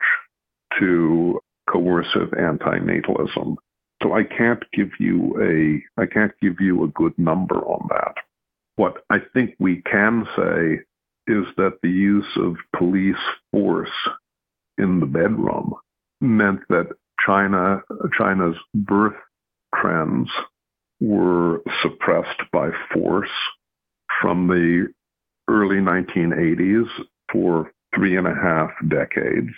to 0.78 1.40
coercive 1.68 2.30
antinatalism. 2.30 3.56
So 4.02 4.12
I 4.12 4.22
can't 4.22 4.62
give 4.72 4.90
you 4.98 5.36
a 5.42 6.00
I 6.00 6.06
can't 6.06 6.32
give 6.40 6.60
you 6.60 6.84
a 6.84 6.88
good 6.88 7.18
number 7.18 7.56
on 7.56 7.88
that. 7.90 8.14
What 8.76 9.04
I 9.10 9.18
think 9.32 9.56
we 9.58 9.82
can 9.82 10.26
say 10.36 10.80
is 11.26 11.46
that 11.56 11.78
the 11.82 11.90
use 11.90 12.36
of 12.36 12.56
police 12.76 13.16
force 13.52 13.90
in 14.78 15.00
the 15.00 15.06
bedroom 15.06 15.74
meant 16.20 16.60
that 16.68 16.86
China 17.26 17.82
China's 18.16 18.56
birth 18.74 19.16
trends 19.74 20.30
were 21.00 21.62
suppressed 21.82 22.42
by 22.52 22.70
force 22.92 23.30
from 24.20 24.48
the 24.48 24.88
early 25.48 25.76
1980s 25.76 26.88
for 27.32 27.72
three 27.94 28.16
and 28.16 28.26
a 28.26 28.34
half 28.34 28.70
decades. 28.88 29.50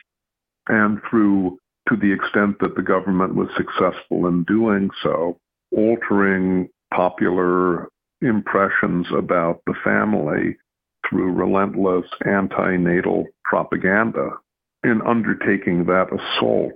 And 0.68 1.01
through, 1.09 1.59
to 1.89 1.97
the 1.97 2.12
extent 2.12 2.59
that 2.61 2.76
the 2.76 2.83
government 2.83 3.35
was 3.35 3.49
successful 3.57 4.26
in 4.26 4.45
doing 4.45 4.91
so, 5.03 5.39
altering 5.76 6.68
popular 6.95 7.89
impressions 8.20 9.07
about 9.16 9.61
the 9.66 9.74
family 9.83 10.57
through 11.09 11.33
relentless 11.33 12.07
antinatal 12.26 13.24
propaganda. 13.45 14.31
In 14.85 15.03
undertaking 15.07 15.87
that 15.87 16.09
assault, 16.12 16.72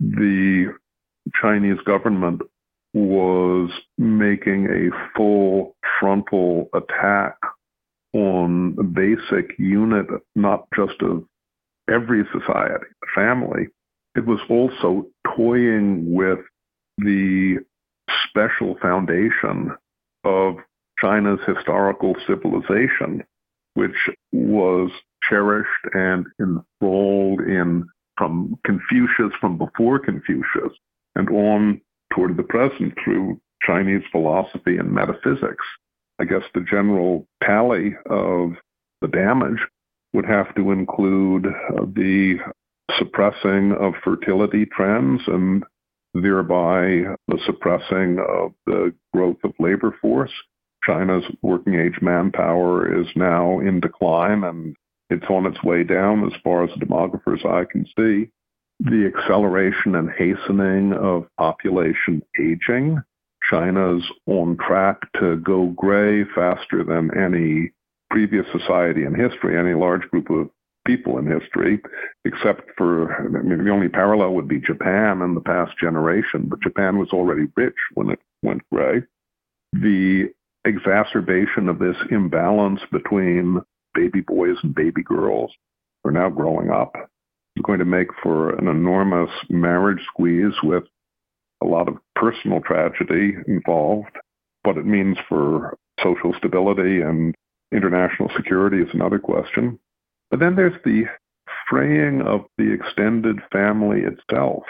the 0.00 0.74
Chinese 1.40 1.78
government 1.84 2.42
was 2.94 3.70
making 3.96 4.66
a 4.66 5.16
full 5.16 5.76
frontal 5.98 6.68
attack 6.74 7.36
on 8.12 8.74
the 8.76 8.82
basic 8.82 9.58
unit, 9.58 10.06
not 10.34 10.66
just 10.76 11.00
of 11.00 11.24
every 11.88 12.24
society, 12.32 12.84
the 13.00 13.06
family. 13.14 13.68
It 14.14 14.26
was 14.26 14.40
also 14.48 15.06
toying 15.36 16.14
with 16.14 16.38
the 16.98 17.58
special 18.28 18.76
foundation 18.80 19.72
of 20.24 20.56
China's 20.98 21.40
historical 21.46 22.14
civilization, 22.26 23.24
which 23.74 23.96
was 24.32 24.90
cherished 25.28 25.68
and 25.94 26.26
enthralled 26.40 27.40
in 27.40 27.84
from 28.16 28.58
Confucius, 28.64 29.32
from 29.40 29.56
before 29.56 29.98
Confucius, 29.98 30.72
and 31.14 31.28
on 31.30 31.80
toward 32.14 32.36
the 32.36 32.42
present 32.42 32.94
through 33.02 33.40
Chinese 33.62 34.02
philosophy 34.12 34.76
and 34.76 34.92
metaphysics. 34.92 35.64
I 36.18 36.24
guess 36.24 36.42
the 36.54 36.60
general 36.60 37.26
tally 37.42 37.96
of 38.06 38.52
the 39.00 39.08
damage 39.08 39.58
would 40.12 40.26
have 40.26 40.54
to 40.56 40.70
include 40.70 41.44
the 41.44 42.38
suppressing 42.98 43.72
of 43.72 43.94
fertility 44.04 44.66
trends 44.66 45.22
and 45.26 45.64
thereby 46.14 47.16
the 47.28 47.38
suppressing 47.46 48.18
of 48.18 48.52
the 48.66 48.92
growth 49.12 49.38
of 49.44 49.52
labor 49.58 49.96
force. 50.00 50.32
China's 50.84 51.24
working 51.42 51.74
age 51.74 52.00
manpower 52.02 53.00
is 53.00 53.06
now 53.14 53.60
in 53.60 53.80
decline 53.80 54.44
and 54.44 54.74
it's 55.10 55.26
on 55.28 55.46
its 55.46 55.62
way 55.62 55.84
down 55.84 56.24
as 56.26 56.32
far 56.42 56.64
as 56.64 56.70
the 56.70 56.84
demographers 56.84 57.44
I 57.44 57.64
can 57.70 57.84
see. 57.96 58.30
The 58.80 59.12
acceleration 59.14 59.94
and 59.94 60.10
hastening 60.10 60.92
of 60.92 61.28
population 61.38 62.22
aging. 62.40 63.00
China's 63.48 64.02
on 64.26 64.56
track 64.56 64.98
to 65.20 65.36
go 65.36 65.66
gray 65.66 66.24
faster 66.34 66.82
than 66.82 67.16
any 67.16 67.70
previous 68.10 68.46
society 68.52 69.04
in 69.04 69.14
history, 69.14 69.58
any 69.58 69.74
large 69.74 70.02
group 70.10 70.30
of 70.30 70.50
people 70.84 71.18
in 71.18 71.26
history, 71.26 71.80
except 72.24 72.70
for, 72.76 73.14
I 73.14 73.42
mean, 73.42 73.64
the 73.64 73.70
only 73.70 73.88
parallel 73.88 74.34
would 74.34 74.48
be 74.48 74.60
Japan 74.60 75.22
in 75.22 75.34
the 75.34 75.40
past 75.40 75.78
generation, 75.78 76.46
but 76.46 76.60
Japan 76.60 76.98
was 76.98 77.10
already 77.10 77.46
rich 77.56 77.76
when 77.94 78.10
it 78.10 78.18
went 78.42 78.62
gray. 78.72 79.02
The 79.72 80.28
exacerbation 80.64 81.68
of 81.68 81.78
this 81.78 81.96
imbalance 82.10 82.80
between 82.90 83.60
baby 83.94 84.20
boys 84.20 84.56
and 84.62 84.74
baby 84.74 85.02
girls 85.02 85.52
who 86.02 86.10
are 86.10 86.12
now 86.12 86.28
growing 86.28 86.70
up 86.70 86.94
is 87.56 87.62
going 87.62 87.78
to 87.78 87.84
make 87.84 88.08
for 88.22 88.56
an 88.56 88.68
enormous 88.68 89.30
marriage 89.48 90.02
squeeze 90.06 90.54
with 90.62 90.84
a 91.62 91.66
lot 91.66 91.88
of 91.88 91.98
personal 92.16 92.60
tragedy 92.60 93.34
involved. 93.46 94.16
What 94.62 94.78
it 94.78 94.86
means 94.86 95.16
for 95.28 95.76
social 96.02 96.32
stability 96.38 97.00
and 97.00 97.34
international 97.72 98.30
security 98.36 98.78
is 98.78 98.88
another 98.92 99.18
question. 99.18 99.78
But 100.32 100.40
then 100.40 100.56
there's 100.56 100.82
the 100.84 101.04
fraying 101.70 102.22
of 102.22 102.46
the 102.58 102.72
extended 102.72 103.38
family 103.52 104.00
itself. 104.00 104.64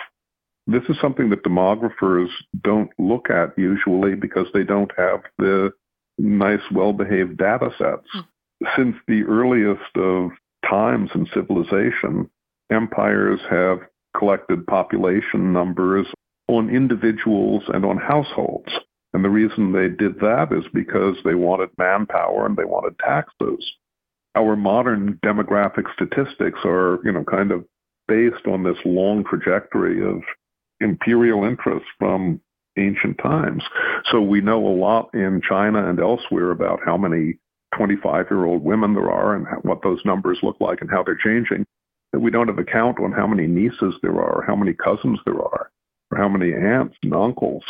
This 0.67 0.83
is 0.91 0.97
something 1.01 1.31
that 1.31 1.45
demographers 1.45 2.29
don't 2.63 2.91
look 2.99 3.31
at 3.31 3.59
usually 3.59 4.15
because 4.15 4.49
they 4.53 4.65
don't 4.65 4.93
have 4.99 5.23
the 5.39 5.73
nice, 6.19 6.61
well 6.71 6.93
behaved 6.93 7.39
data 7.39 7.71
sets. 7.79 8.07
Mm 8.15 8.27
since 8.77 8.97
the 9.07 9.23
earliest 9.25 9.97
of 9.97 10.31
times 10.69 11.11
in 11.15 11.27
civilization, 11.35 12.31
empires 12.71 13.41
have 13.51 13.79
collected 14.17 14.67
population 14.67 15.53
numbers 15.53 16.07
on 16.49 16.71
individuals 16.71 17.63
and 17.69 17.85
on 17.85 17.97
households. 17.97 18.71
And 19.15 19.25
the 19.25 19.31
reason 19.31 19.73
they 19.73 19.89
did 19.89 20.19
that 20.21 20.53
is 20.53 20.65
because 20.73 21.17
they 21.25 21.35
wanted 21.35 21.71
manpower 21.77 22.47
and 22.47 22.57
they 22.57 22.65
wanted 22.65 22.99
taxes. 22.99 23.73
Our 24.35 24.57
modern 24.57 25.19
demographic 25.25 25.93
statistics 25.95 26.61
are, 26.65 26.99
you 27.05 27.13
know, 27.13 27.25
kind 27.25 27.53
of 27.53 27.65
based 28.09 28.47
on 28.47 28.63
this 28.63 28.79
long 28.85 29.25
trajectory 29.25 30.05
of 30.07 30.23
imperial 30.81 31.45
interest 31.45 31.87
from 31.99 32.41
ancient 32.79 33.19
times. 33.19 33.63
So 34.11 34.21
we 34.21 34.41
know 34.41 34.67
a 34.67 34.75
lot 34.75 35.11
in 35.15 35.43
China 35.47 35.89
and 35.89 36.01
elsewhere 36.01 36.51
about 36.51 36.81
how 36.85 36.97
many 36.97 37.39
25 37.77 38.27
year 38.31 38.45
old 38.45 38.63
women 38.63 38.95
there 38.95 39.11
are 39.11 39.35
and 39.35 39.47
what 39.63 39.83
those 39.83 40.01
numbers 40.05 40.39
look 40.43 40.57
like 40.61 40.81
and 40.81 40.91
how 40.91 41.03
they're 41.03 41.17
changing. 41.17 41.65
But 42.13 42.21
we 42.21 42.31
don't 42.31 42.49
have 42.49 42.59
a 42.59 42.65
count 42.65 42.99
on 43.01 43.13
how 43.13 43.27
many 43.27 43.47
nieces 43.47 43.95
there 44.03 44.21
are, 44.21 44.45
how 44.47 44.57
many 44.57 44.75
cousins 44.75 45.19
there 45.25 45.41
are, 45.41 45.71
or 46.11 46.19
how 46.19 46.29
many 46.29 46.53
aunts 46.53 46.97
and 47.03 47.15
uncles. 47.15 47.65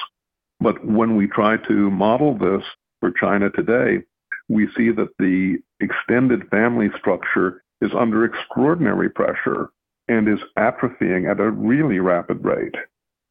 But 0.61 0.85
when 0.85 1.17
we 1.17 1.27
try 1.27 1.57
to 1.57 1.91
model 1.91 2.37
this 2.37 2.63
for 3.01 3.13
China 3.13 3.51
today, 3.51 4.05
we 4.53 4.69
see 4.77 4.91
that 4.91 5.09
the 5.19 5.57
extended 5.81 6.47
family 6.51 6.91
structure 6.99 7.65
is 7.81 7.91
under 7.99 8.25
extraordinary 8.25 9.09
pressure 9.09 9.71
and 10.09 10.29
is 10.29 10.41
atrophying 10.59 11.31
at 11.31 11.41
a 11.41 11.51
really 11.51 11.99
rapid 11.99 12.45
rate. 12.45 12.75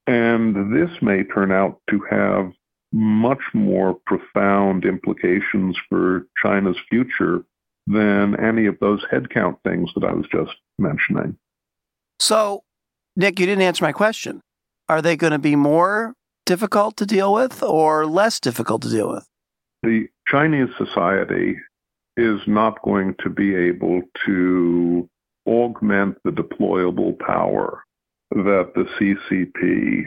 And 0.08 0.74
this 0.74 0.90
may 1.02 1.24
turn 1.24 1.52
out 1.52 1.80
to 1.92 2.02
have 2.10 2.52
much 2.92 3.42
more 3.54 3.98
profound 4.06 4.84
implications 4.84 5.78
for 5.88 6.28
China's 6.42 6.78
future 6.90 7.46
than 7.86 8.36
any 8.44 8.66
of 8.66 8.78
those 8.80 9.04
headcount 9.12 9.58
things 9.64 9.92
that 9.96 10.04
I 10.04 10.14
was 10.14 10.26
just 10.32 10.56
mentioning. 10.80 11.38
So, 12.20 12.64
Nick, 13.16 13.40
you 13.40 13.46
didn't 13.46 13.62
answer 13.62 13.84
my 13.84 13.92
question. 13.92 14.42
Are 14.90 15.02
they 15.02 15.16
going 15.16 15.32
to 15.32 15.40
be 15.40 15.56
more 15.56 16.14
difficult 16.46 16.98
to 16.98 17.06
deal 17.06 17.32
with 17.32 17.62
or 17.62 18.06
less 18.06 18.40
difficult 18.40 18.82
to 18.82 18.90
deal 18.90 19.10
with? 19.10 19.28
The 19.84 20.08
Chinese 20.28 20.70
society 20.78 21.58
is 22.18 22.40
not 22.46 22.82
going 22.84 23.16
to 23.24 23.30
be 23.30 23.56
able 23.56 24.02
to 24.26 25.10
augment 25.48 26.18
the 26.24 26.32
deployable 26.32 27.18
power 27.20 27.84
that 28.32 28.72
the 28.76 28.86
CCP 29.00 30.04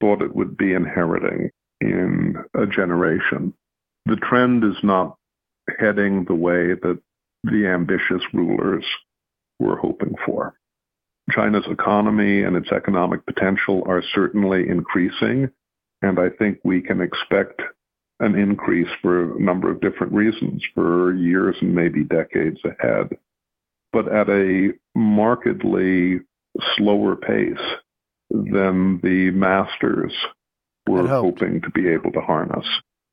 thought 0.00 0.22
it 0.22 0.34
would 0.34 0.56
be 0.56 0.72
inheriting 0.72 1.50
in 1.80 2.36
a 2.54 2.66
generation. 2.66 3.54
The 4.06 4.16
trend 4.16 4.64
is 4.64 4.82
not 4.82 5.16
heading 5.78 6.24
the 6.24 6.34
way 6.34 6.74
that 6.74 6.98
the 7.44 7.66
ambitious 7.66 8.22
rulers 8.32 8.84
were 9.58 9.76
hoping 9.76 10.14
for. 10.24 10.54
China's 11.30 11.66
economy 11.70 12.42
and 12.42 12.56
its 12.56 12.72
economic 12.72 13.24
potential 13.26 13.84
are 13.86 14.02
certainly 14.14 14.68
increasing, 14.68 15.50
and 16.02 16.18
I 16.18 16.30
think 16.30 16.58
we 16.64 16.80
can 16.80 17.00
expect 17.00 17.62
an 18.20 18.34
increase 18.36 18.88
for 19.00 19.36
a 19.36 19.40
number 19.40 19.70
of 19.70 19.80
different 19.80 20.12
reasons 20.12 20.62
for 20.74 21.14
years 21.14 21.56
and 21.60 21.74
maybe 21.74 22.04
decades 22.04 22.60
ahead. 22.64 23.16
but 23.92 24.08
at 24.08 24.28
a 24.30 24.72
markedly 24.94 26.20
slower 26.76 27.14
pace 27.14 27.66
than 28.30 28.98
the 29.02 29.30
masters 29.32 30.14
were 30.88 31.06
hoping 31.06 31.60
to 31.60 31.70
be 31.70 31.88
able 31.88 32.10
to 32.12 32.20
harness. 32.20 32.66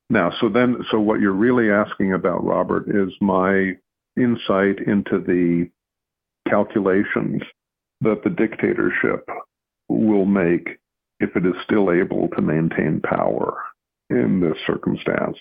Now, 0.10 0.32
so 0.40 0.50
then, 0.50 0.78
so 0.90 1.00
what 1.00 1.20
you're 1.20 1.34
really 1.34 1.70
asking 1.70 2.14
about, 2.14 2.44
Robert, 2.44 2.86
is 2.88 3.14
my 3.22 3.78
insight 4.18 4.80
into 4.80 5.20
the 5.20 5.70
calculations 6.50 7.44
that 8.02 8.24
the 8.24 8.30
dictatorship 8.30 9.28
will 9.88 10.26
make 10.26 10.80
if 11.20 11.36
it 11.36 11.46
is 11.46 11.54
still 11.64 11.92
able 11.92 12.30
to 12.30 12.42
maintain 12.42 13.02
power 13.02 13.58
in 14.10 14.40
this 14.40 14.58
circumstance. 14.66 15.38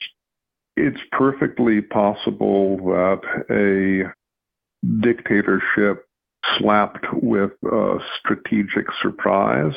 It's 0.77 1.01
perfectly 1.13 1.81
possible 1.81 2.77
that 2.79 3.21
a 3.51 4.13
dictatorship 5.01 6.07
slapped 6.59 7.07
with 7.13 7.53
a 7.65 7.99
strategic 8.21 8.87
surprise 9.03 9.75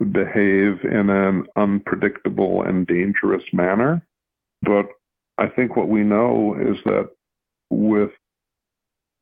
would 0.00 0.12
behave 0.12 0.82
in 0.84 1.10
an 1.10 1.46
unpredictable 1.56 2.62
and 2.62 2.86
dangerous 2.86 3.44
manner. 3.52 4.04
But 4.62 4.86
I 5.38 5.48
think 5.48 5.76
what 5.76 5.88
we 5.88 6.02
know 6.02 6.56
is 6.58 6.78
that 6.84 7.10
with 7.70 8.10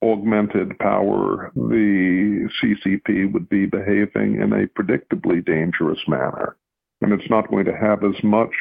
augmented 0.03 0.79
power, 0.79 1.53
the 1.55 2.49
CCP 2.63 3.33
would 3.33 3.49
be 3.49 3.67
behaving 3.67 4.41
in 4.41 4.53
a 4.53 4.67
predictably 4.67 5.45
dangerous 5.45 6.01
manner. 6.09 6.57
And 7.01 7.13
it's 7.13 7.31
not 7.31 7.51
going 7.51 7.65
to 7.67 7.77
have 7.77 8.05
as 8.05 8.23
much 8.23 8.53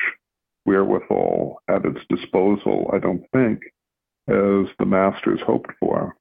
wherewithal 0.66 1.62
at 1.68 1.86
its 1.86 2.00
disposal, 2.10 2.90
I 2.94 3.00
don't 3.00 3.24
think, 3.34 3.62
as 4.28 4.68
the 4.80 4.86
masters 4.86 5.40
hoped 5.46 5.72
for. 5.80 6.16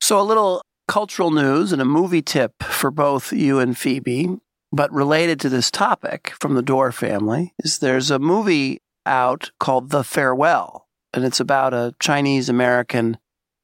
So, 0.00 0.20
a 0.20 0.22
little 0.22 0.62
cultural 0.86 1.30
news 1.30 1.72
and 1.72 1.82
a 1.82 1.86
movie 1.86 2.22
tip 2.22 2.62
for 2.62 2.90
both 2.90 3.32
you 3.32 3.58
and 3.58 3.76
Phoebe, 3.76 4.38
but 4.72 4.92
related 4.92 5.40
to 5.40 5.48
this 5.48 5.70
topic 5.70 6.32
from 6.40 6.54
the 6.54 6.62
Doar 6.62 6.92
family, 6.92 7.52
is 7.58 7.78
there's 7.78 8.10
a 8.10 8.18
movie 8.18 8.78
out 9.04 9.50
called 9.58 9.90
The 9.90 10.04
Farewell, 10.04 10.86
and 11.12 11.24
it's 11.24 11.40
about 11.40 11.74
a 11.74 11.94
Chinese 12.00 12.48
American 12.48 13.18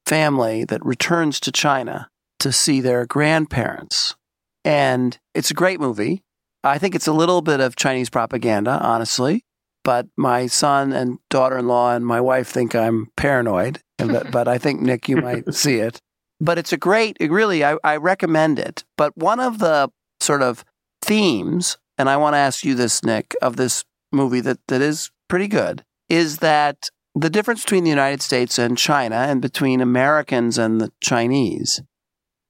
family 0.05 0.65
that 0.65 0.85
returns 0.85 1.39
to 1.41 1.51
China 1.51 2.09
to 2.39 2.51
see 2.51 2.81
their 2.81 3.05
grandparents. 3.05 4.15
And 4.63 5.17
it's 5.33 5.51
a 5.51 5.55
great 5.55 5.79
movie. 5.79 6.21
I 6.63 6.77
think 6.77 6.95
it's 6.95 7.07
a 7.07 7.13
little 7.13 7.41
bit 7.41 7.59
of 7.59 7.75
Chinese 7.75 8.09
propaganda, 8.09 8.79
honestly, 8.81 9.44
but 9.85 10.07
my 10.17 10.47
son 10.47 10.91
and 10.91 11.19
daughter 11.29 11.59
in 11.59 11.67
law 11.67 11.93
and 11.93 12.05
my 12.05 12.19
wife 12.19 12.49
think 12.49 12.75
I'm 12.75 13.11
paranoid. 13.15 13.79
but, 13.97 14.31
but 14.31 14.47
I 14.47 14.57
think, 14.57 14.81
Nick, 14.81 15.07
you 15.07 15.17
might 15.17 15.53
see 15.53 15.75
it. 15.75 16.01
But 16.41 16.57
it's 16.57 16.73
a 16.73 16.77
great, 16.77 17.15
really, 17.21 17.63
I, 17.63 17.77
I 17.83 17.95
recommend 17.97 18.59
it. 18.59 18.83
But 18.97 19.15
one 19.15 19.39
of 19.39 19.59
the 19.59 19.89
sort 20.19 20.41
of 20.41 20.65
themes, 21.01 21.77
and 21.97 22.09
I 22.09 22.17
want 22.17 22.33
to 22.33 22.39
ask 22.39 22.65
you 22.65 22.73
this, 22.73 23.03
Nick, 23.03 23.35
of 23.41 23.55
this 23.55 23.85
movie 24.11 24.41
that, 24.41 24.57
that 24.67 24.81
is 24.81 25.11
pretty 25.29 25.47
good, 25.47 25.85
is 26.09 26.39
that 26.39 26.89
the 27.13 27.29
difference 27.29 27.61
between 27.61 27.83
the 27.83 27.89
United 27.91 28.23
States 28.23 28.57
and 28.57 28.77
China 28.77 29.15
and 29.15 29.41
between 29.41 29.81
Americans 29.81 30.57
and 30.57 30.81
the 30.81 30.91
Chinese 30.99 31.81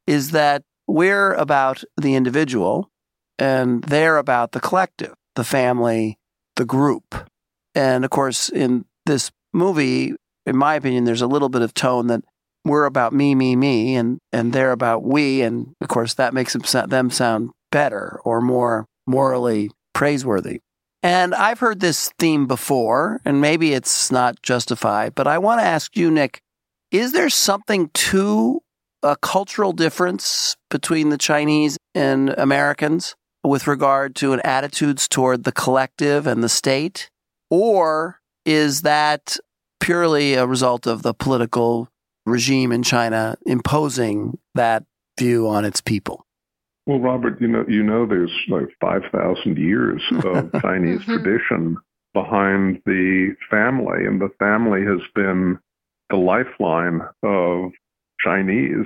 is 0.08 0.32
that 0.32 0.64
we're 0.88 1.34
about 1.34 1.84
the 1.98 2.16
individual 2.16 2.90
and 3.38 3.84
they're 3.84 4.18
about 4.18 4.54
the 4.54 4.62
collective, 4.62 5.14
the 5.36 5.44
family, 5.44 6.18
the 6.56 6.66
group. 6.66 7.30
And 7.74 8.06
of 8.06 8.12
course, 8.12 8.50
in 8.50 8.86
this 9.06 9.32
movie, 9.54 10.14
in 10.46 10.58
my 10.58 10.76
opinion, 10.76 11.06
there's 11.06 11.22
a 11.22 11.28
little 11.28 11.50
bit 11.50 11.62
of 11.62 11.74
tone 11.74 12.08
that 12.08 12.24
we're 12.64 12.86
about 12.86 13.14
me, 13.14 13.36
me, 13.36 13.56
me, 13.56 13.96
and, 13.96 14.20
and 14.34 14.52
they're 14.52 14.72
about 14.72 15.04
we. 15.04 15.42
And 15.42 15.74
of 15.82 15.88
course, 15.88 16.16
that 16.16 16.34
makes 16.34 16.54
them, 16.54 17.12
sound 17.12 17.52
better 17.72 18.20
or 18.24 18.42
more 18.42 18.86
morally 19.06 19.70
praiseworthy. 19.94 20.62
And 21.04 21.36
I've 21.36 21.60
heard 21.60 21.82
this 21.82 22.12
theme 22.18 22.48
before, 22.48 23.22
and 23.26 23.40
maybe 23.40 23.74
it's 23.74 24.12
not 24.12 24.42
justified, 24.42 25.14
but 25.14 25.28
I 25.28 25.38
want 25.38 25.62
to 25.62 25.66
ask 25.66 25.96
you, 25.96 26.10
Nick, 26.10 26.42
is 26.90 27.12
there 27.12 27.30
something 27.30 27.90
to 27.94 28.62
a 29.04 29.16
cultural 29.16 29.72
difference 29.72 30.56
between 30.72 31.10
the 31.10 31.18
Chinese 31.18 31.78
and 31.94 32.30
Americans 32.30 33.16
with 33.46 33.68
regard 33.68 34.16
to 34.16 34.34
an 34.34 34.42
attitudes 34.44 35.08
toward 35.08 35.44
the 35.44 35.52
collective 35.52 36.28
and 36.28 36.44
the 36.44 36.50
state? 36.50 37.10
Or 37.50 38.20
is 38.46 38.82
that 38.82 39.38
purely 39.80 40.34
a 40.34 40.48
result 40.48 40.88
of 40.88 41.04
the 41.04 41.14
political 41.14 41.90
regime 42.26 42.72
in 42.72 42.84
China 42.84 43.38
imposing 43.46 44.38
that 44.56 44.84
view 45.18 45.48
on 45.48 45.66
its 45.66 45.82
people? 45.82 46.26
Well, 46.86 47.00
Robert, 47.00 47.42
you 47.42 47.48
know, 47.48 47.66
you 47.68 47.84
know, 47.84 48.06
there's 48.06 48.32
like 48.48 48.70
five 48.80 49.02
thousand 49.12 49.58
years 49.58 50.02
of 50.24 50.52
Chinese 50.62 51.02
mm-hmm. 51.02 51.14
tradition 51.14 51.78
behind 52.14 52.82
the 52.86 53.36
family, 53.50 54.06
and 54.06 54.22
the 54.22 54.30
family 54.40 54.82
has 54.86 55.02
been 55.14 55.60
the 56.10 56.16
lifeline 56.16 57.02
of 57.24 57.72
Chinese 58.20 58.86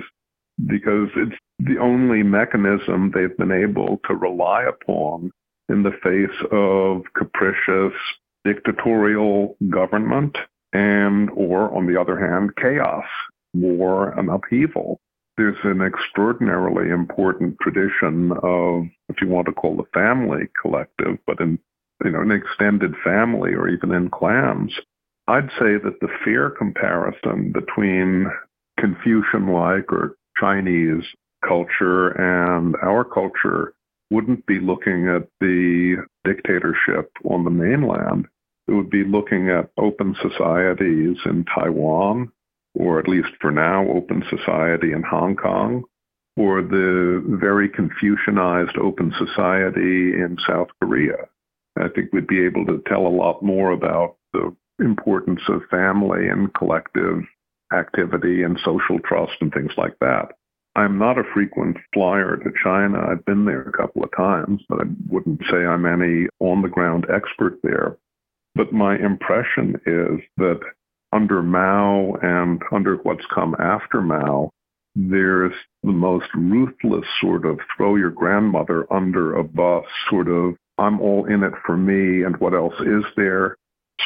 because 0.66 1.08
it's 1.16 1.36
the 1.58 1.78
only 1.78 2.22
mechanism 2.22 3.10
they've 3.10 3.36
been 3.36 3.52
able 3.52 4.00
to 4.06 4.14
rely 4.14 4.64
upon 4.64 5.30
in 5.68 5.82
the 5.82 5.92
face 6.02 6.46
of 6.50 7.02
capricious 7.14 7.96
dictatorial 8.44 9.56
government 9.68 10.36
and 10.72 11.30
or 11.30 11.74
on 11.74 11.86
the 11.86 12.00
other 12.00 12.18
hand 12.18 12.50
chaos 12.56 13.04
war 13.52 14.18
and 14.18 14.30
upheaval 14.30 15.00
there's 15.40 15.56
an 15.64 15.80
extraordinarily 15.80 16.90
important 16.90 17.56
tradition 17.62 18.30
of, 18.42 18.84
if 19.08 19.22
you 19.22 19.28
want 19.28 19.46
to 19.46 19.52
call 19.52 19.74
the 19.74 19.88
family 19.94 20.48
collective, 20.60 21.16
but 21.26 21.40
in 21.40 21.58
you 22.04 22.10
know 22.10 22.20
an 22.20 22.30
extended 22.30 22.94
family 23.02 23.54
or 23.54 23.66
even 23.66 23.90
in 23.90 24.10
clans. 24.10 24.78
I'd 25.28 25.48
say 25.58 25.78
that 25.82 25.98
the 26.02 26.08
fair 26.24 26.50
comparison 26.50 27.52
between 27.52 28.26
Confucian-like 28.78 29.90
or 29.90 30.16
Chinese 30.40 31.04
culture 31.46 32.08
and 32.08 32.74
our 32.82 33.04
culture 33.04 33.74
wouldn't 34.10 34.44
be 34.46 34.58
looking 34.58 35.08
at 35.08 35.28
the 35.40 35.96
dictatorship 36.24 37.12
on 37.24 37.44
the 37.44 37.50
mainland. 37.50 38.26
It 38.66 38.72
would 38.72 38.90
be 38.90 39.04
looking 39.04 39.50
at 39.50 39.70
open 39.78 40.16
societies 40.20 41.16
in 41.24 41.44
Taiwan 41.44 42.32
or 42.74 42.98
at 42.98 43.08
least 43.08 43.30
for 43.40 43.50
now, 43.50 43.86
open 43.88 44.22
society 44.30 44.92
in 44.92 45.02
Hong 45.02 45.36
Kong, 45.36 45.84
or 46.36 46.62
the 46.62 47.22
very 47.40 47.68
Confucianized 47.68 48.78
open 48.78 49.12
society 49.18 50.14
in 50.14 50.36
South 50.46 50.68
Korea. 50.82 51.28
I 51.78 51.88
think 51.88 52.12
we'd 52.12 52.26
be 52.26 52.44
able 52.44 52.64
to 52.66 52.82
tell 52.86 53.06
a 53.06 53.08
lot 53.08 53.42
more 53.42 53.72
about 53.72 54.16
the 54.32 54.54
importance 54.78 55.40
of 55.48 55.62
family 55.70 56.28
and 56.28 56.52
collective 56.54 57.22
activity 57.72 58.42
and 58.42 58.58
social 58.64 58.98
trust 59.04 59.32
and 59.40 59.52
things 59.52 59.72
like 59.76 59.98
that. 60.00 60.32
I'm 60.76 60.98
not 60.98 61.18
a 61.18 61.24
frequent 61.34 61.76
flyer 61.92 62.36
to 62.36 62.50
China. 62.62 63.00
I've 63.10 63.24
been 63.24 63.44
there 63.44 63.62
a 63.62 63.72
couple 63.72 64.04
of 64.04 64.10
times, 64.16 64.62
but 64.68 64.80
I 64.80 64.84
wouldn't 65.08 65.42
say 65.50 65.56
I'm 65.56 65.84
any 65.84 66.28
on 66.38 66.62
the 66.62 66.68
ground 66.68 67.06
expert 67.12 67.58
there. 67.62 67.96
But 68.54 68.72
my 68.72 68.96
impression 68.96 69.76
is 69.86 70.20
that 70.36 70.60
under 71.12 71.42
Mao 71.42 72.14
and 72.22 72.62
under 72.72 72.96
what's 72.96 73.24
come 73.34 73.56
after 73.58 74.00
Mao, 74.00 74.50
there's 74.94 75.54
the 75.82 75.92
most 75.92 76.26
ruthless 76.34 77.06
sort 77.20 77.46
of 77.46 77.58
throw 77.76 77.96
your 77.96 78.10
grandmother 78.10 78.92
under 78.92 79.34
a 79.34 79.44
bus 79.44 79.84
sort 80.08 80.28
of 80.28 80.56
I'm 80.78 81.00
all 81.00 81.26
in 81.26 81.42
it 81.42 81.52
for 81.66 81.76
me 81.76 82.24
and 82.24 82.36
what 82.38 82.54
else 82.54 82.74
is 82.80 83.04
there 83.16 83.56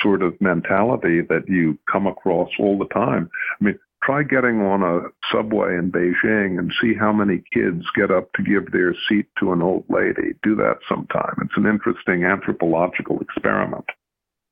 sort 0.02 0.22
of 0.22 0.40
mentality 0.40 1.20
that 1.22 1.44
you 1.48 1.78
come 1.90 2.06
across 2.06 2.48
all 2.58 2.78
the 2.78 2.88
time. 2.88 3.30
I 3.60 3.64
mean, 3.64 3.78
try 4.02 4.22
getting 4.22 4.60
on 4.60 4.82
a 4.82 5.08
subway 5.32 5.76
in 5.76 5.90
Beijing 5.90 6.58
and 6.58 6.72
see 6.80 6.94
how 6.94 7.12
many 7.12 7.42
kids 7.52 7.84
get 7.94 8.10
up 8.10 8.32
to 8.34 8.42
give 8.42 8.70
their 8.70 8.94
seat 9.08 9.26
to 9.40 9.52
an 9.52 9.62
old 9.62 9.84
lady. 9.88 10.34
Do 10.42 10.54
that 10.56 10.78
sometime. 10.88 11.36
It's 11.42 11.56
an 11.56 11.66
interesting 11.66 12.24
anthropological 12.24 13.20
experiment. 13.20 13.86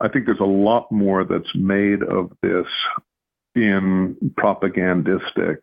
I 0.00 0.08
think 0.08 0.26
there's 0.26 0.40
a 0.40 0.44
lot 0.44 0.90
more 0.90 1.24
that's 1.24 1.54
made 1.54 2.02
of 2.02 2.32
this 2.42 2.66
in 3.54 4.16
propagandistic 4.36 5.58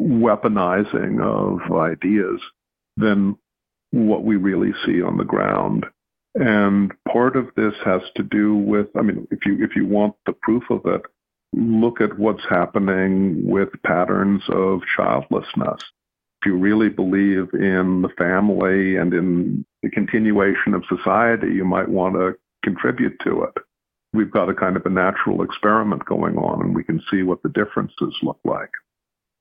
weaponizing 0.00 1.20
of 1.20 1.76
ideas 1.76 2.40
than 2.96 3.36
what 3.90 4.24
we 4.24 4.36
really 4.36 4.72
see 4.84 5.02
on 5.02 5.16
the 5.16 5.24
ground. 5.24 5.86
And 6.34 6.92
part 7.10 7.36
of 7.36 7.48
this 7.56 7.74
has 7.84 8.02
to 8.16 8.22
do 8.22 8.56
with, 8.56 8.88
I 8.96 9.02
mean, 9.02 9.28
if 9.30 9.46
you 9.46 9.62
if 9.62 9.76
you 9.76 9.86
want 9.86 10.16
the 10.26 10.32
proof 10.32 10.64
of 10.70 10.80
it, 10.84 11.02
look 11.52 12.00
at 12.00 12.18
what's 12.18 12.44
happening 12.48 13.48
with 13.48 13.68
patterns 13.84 14.42
of 14.48 14.80
childlessness. 14.96 15.80
If 16.42 16.46
you 16.46 16.56
really 16.56 16.88
believe 16.88 17.54
in 17.54 18.02
the 18.02 18.12
family 18.18 18.96
and 18.96 19.14
in 19.14 19.64
the 19.82 19.90
continuation 19.90 20.74
of 20.74 20.84
society, 20.88 21.48
you 21.54 21.64
might 21.64 21.88
want 21.88 22.16
to 22.16 22.34
contribute 22.64 23.16
to 23.22 23.44
it. 23.44 23.62
We've 24.12 24.30
got 24.30 24.48
a 24.48 24.54
kind 24.54 24.76
of 24.76 24.84
a 24.86 24.90
natural 24.90 25.42
experiment 25.42 26.04
going 26.04 26.36
on, 26.36 26.62
and 26.62 26.74
we 26.74 26.84
can 26.84 27.00
see 27.10 27.22
what 27.22 27.42
the 27.42 27.48
differences 27.48 28.14
look 28.22 28.38
like. 28.44 28.70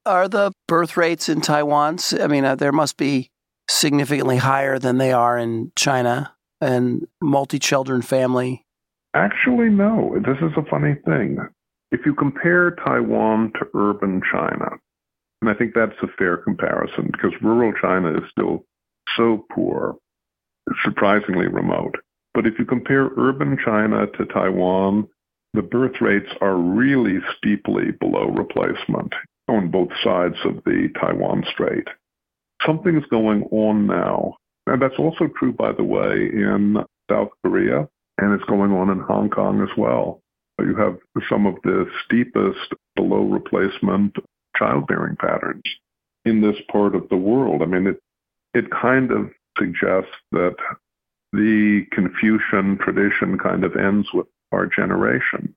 are 0.06 0.28
the 0.28 0.52
birth 0.68 0.96
rates 0.96 1.28
in 1.28 1.41
Taiwan? 1.41 1.98
I 2.22 2.28
mean, 2.28 2.46
uh, 2.46 2.56
there 2.56 2.72
must 2.72 2.98
be 2.98 3.32
significantly 3.68 4.38
higher 4.38 4.78
than 4.78 4.98
they 4.98 5.12
are 5.12 5.38
in 5.38 5.72
China 5.76 6.34
and 6.64 7.07
multi 7.22 7.59
children 7.59 8.01
family. 8.01 8.66
Actually, 9.14 9.70
no. 9.70 10.18
This 10.26 10.38
is 10.38 10.57
a 10.57 10.70
funny 10.70 10.95
thing. 11.05 11.38
If 11.91 12.05
you 12.05 12.16
compare 12.16 12.72
Taiwan 12.72 13.51
to 13.53 13.68
urban 13.76 14.22
China, 14.32 14.70
and 15.41 15.49
I 15.49 15.53
think 15.53 15.74
that's 15.76 16.01
a 16.01 16.07
fair 16.18 16.38
comparison 16.38 17.09
because 17.11 17.34
rural 17.41 17.74
China 17.80 18.18
is 18.18 18.24
still 18.32 18.66
so 19.16 19.45
poor, 19.51 19.95
surprisingly 20.84 21.47
remote. 21.47 21.95
But 22.34 22.47
if 22.47 22.57
you 22.57 22.66
compare 22.66 23.09
urban 23.18 23.57
China 23.64 24.07
to 24.07 24.26
Taiwan, 24.26 25.07
the 25.53 25.61
birth 25.61 26.01
rates 26.01 26.32
are 26.41 26.55
really 26.55 27.20
steeply 27.38 27.91
below 27.99 28.30
replacement 28.30 29.14
on 29.47 29.70
both 29.70 29.89
sides 30.03 30.38
of 30.45 30.64
the 30.66 30.89
Taiwan 30.99 31.43
Strait. 31.51 31.88
Something's 32.66 33.05
going 33.11 33.43
on 33.51 33.86
now. 33.86 34.38
And 34.68 34.82
that's 34.82 34.97
also 34.97 35.28
true, 35.38 35.51
by 35.51 35.72
the 35.72 35.84
way, 35.84 36.30
in 36.34 36.78
South 37.09 37.30
Korea, 37.43 37.88
and 38.18 38.34
it's 38.34 38.45
going 38.45 38.72
on 38.72 38.89
in 38.89 38.99
Hong 38.99 39.30
Kong 39.30 39.61
as 39.61 39.76
well. 39.78 40.22
You 40.59 40.76
have 40.76 40.97
some 41.30 41.45
of 41.45 41.55
the 41.64 41.86
steepest 42.05 42.74
below 42.95 43.24
replacement 43.24 44.16
childbearing 44.57 45.18
patterns 45.18 45.64
in 46.26 46.41
this 46.41 46.55
part 46.72 46.95
of 46.95 47.09
the 47.09 47.18
world. 47.18 47.61
I 47.61 47.66
mean, 47.66 47.88
it, 47.88 47.99
it 48.53 48.70
kind 48.72 49.11
of 49.11 49.32
suggests 49.57 50.16
that 50.32 50.55
the 51.34 51.86
Confucian 51.91 52.78
tradition 52.78 53.38
kind 53.38 53.64
of 53.64 53.76
ends 53.76 54.07
with 54.14 54.28
our 54.51 54.68
generation. 54.68 55.55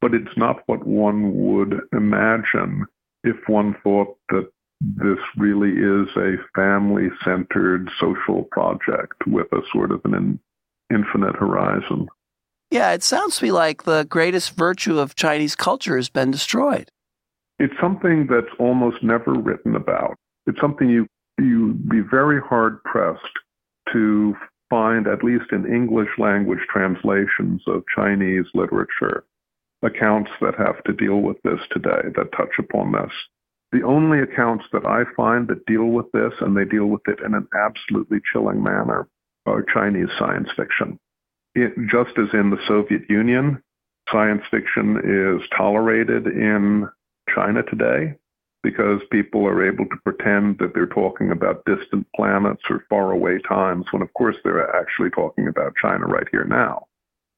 But 0.00 0.14
it's 0.14 0.36
not 0.36 0.62
what 0.66 0.86
one 0.86 1.34
would 1.34 1.80
imagine 1.92 2.86
if 3.24 3.36
one 3.48 3.74
thought 3.82 4.16
that 4.30 4.48
this 4.80 5.18
really 5.36 5.70
is 5.70 6.08
a 6.16 6.36
family 6.54 7.08
centered 7.24 7.90
social 8.00 8.44
project 8.50 9.26
with 9.26 9.46
a 9.52 9.62
sort 9.72 9.90
of 9.90 10.00
an 10.04 10.38
infinite 10.90 11.36
horizon. 11.36 12.08
Yeah, 12.70 12.92
it 12.92 13.02
sounds 13.02 13.38
to 13.38 13.44
me 13.44 13.52
like 13.52 13.84
the 13.84 14.04
greatest 14.04 14.56
virtue 14.56 14.98
of 14.98 15.14
Chinese 15.14 15.56
culture 15.56 15.96
has 15.96 16.08
been 16.08 16.30
destroyed. 16.30 16.90
It's 17.58 17.74
something 17.80 18.28
that's 18.30 18.54
almost 18.58 19.02
never 19.02 19.32
written 19.32 19.74
about. 19.74 20.16
It's 20.46 20.60
something 20.60 20.88
you 20.88 21.06
you'd 21.38 21.88
be 21.88 22.00
very 22.00 22.40
hard 22.40 22.82
pressed 22.84 23.20
to 23.92 24.34
find, 24.70 25.06
at 25.06 25.24
least 25.24 25.46
in 25.52 25.66
English 25.66 26.08
language 26.18 26.58
translations 26.70 27.62
of 27.66 27.84
Chinese 27.94 28.44
literature, 28.54 29.24
accounts 29.82 30.30
that 30.40 30.54
have 30.56 30.82
to 30.84 30.92
deal 30.92 31.20
with 31.20 31.36
this 31.42 31.60
today, 31.70 32.10
that 32.16 32.32
touch 32.36 32.58
upon 32.58 32.92
this. 32.92 33.12
The 33.70 33.82
only 33.82 34.20
accounts 34.20 34.64
that 34.72 34.86
I 34.86 35.04
find 35.14 35.46
that 35.48 35.66
deal 35.66 35.84
with 35.84 36.10
this, 36.12 36.32
and 36.40 36.56
they 36.56 36.64
deal 36.64 36.86
with 36.86 37.02
it 37.06 37.18
in 37.20 37.34
an 37.34 37.46
absolutely 37.54 38.18
chilling 38.32 38.62
manner, 38.62 39.08
are 39.44 39.62
Chinese 39.62 40.08
science 40.18 40.48
fiction. 40.56 40.98
It, 41.54 41.74
just 41.90 42.16
as 42.18 42.32
in 42.32 42.50
the 42.50 42.62
Soviet 42.66 43.02
Union, 43.10 43.62
science 44.10 44.42
fiction 44.50 44.96
is 45.04 45.46
tolerated 45.54 46.26
in 46.26 46.88
China 47.34 47.62
today 47.62 48.14
because 48.62 49.00
people 49.12 49.46
are 49.46 49.66
able 49.66 49.84
to 49.84 49.96
pretend 50.02 50.58
that 50.58 50.72
they're 50.74 50.86
talking 50.86 51.30
about 51.30 51.64
distant 51.66 52.06
planets 52.16 52.62
or 52.70 52.84
faraway 52.88 53.38
times 53.46 53.86
when 53.90 54.02
of 54.02 54.12
course 54.14 54.36
they're 54.44 54.74
actually 54.76 55.10
talking 55.10 55.46
about 55.46 55.74
China 55.80 56.06
right 56.06 56.26
here 56.30 56.44
now. 56.44 56.86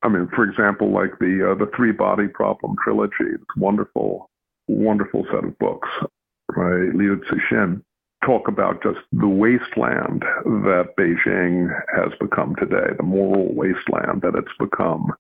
I 0.03 0.09
mean, 0.09 0.29
for 0.35 0.45
example, 0.49 0.93
like 0.93 1.19
the 1.19 1.51
uh, 1.51 1.55
the 1.59 1.71
three 1.77 1.93
body 1.93 2.29
problem 2.29 2.75
trilogy, 2.83 3.35
it's 3.35 3.57
wonderful, 3.57 4.31
wonderful 4.69 5.27
set 5.31 5.45
of 5.45 5.59
books 5.59 5.89
by 6.53 6.97
Liu 6.97 7.21
Cixin 7.31 7.83
talk 8.25 8.49
about 8.49 8.83
just 8.83 9.01
the 9.13 9.29
wasteland 9.29 10.23
that 10.45 10.95
Beijing 10.99 11.69
has 11.95 12.13
become 12.21 12.55
today, 12.57 12.95
the 12.97 13.03
moral 13.03 13.55
wasteland 13.55 14.23
that 14.23 14.35
it's 14.35 14.53
become, 14.59 15.13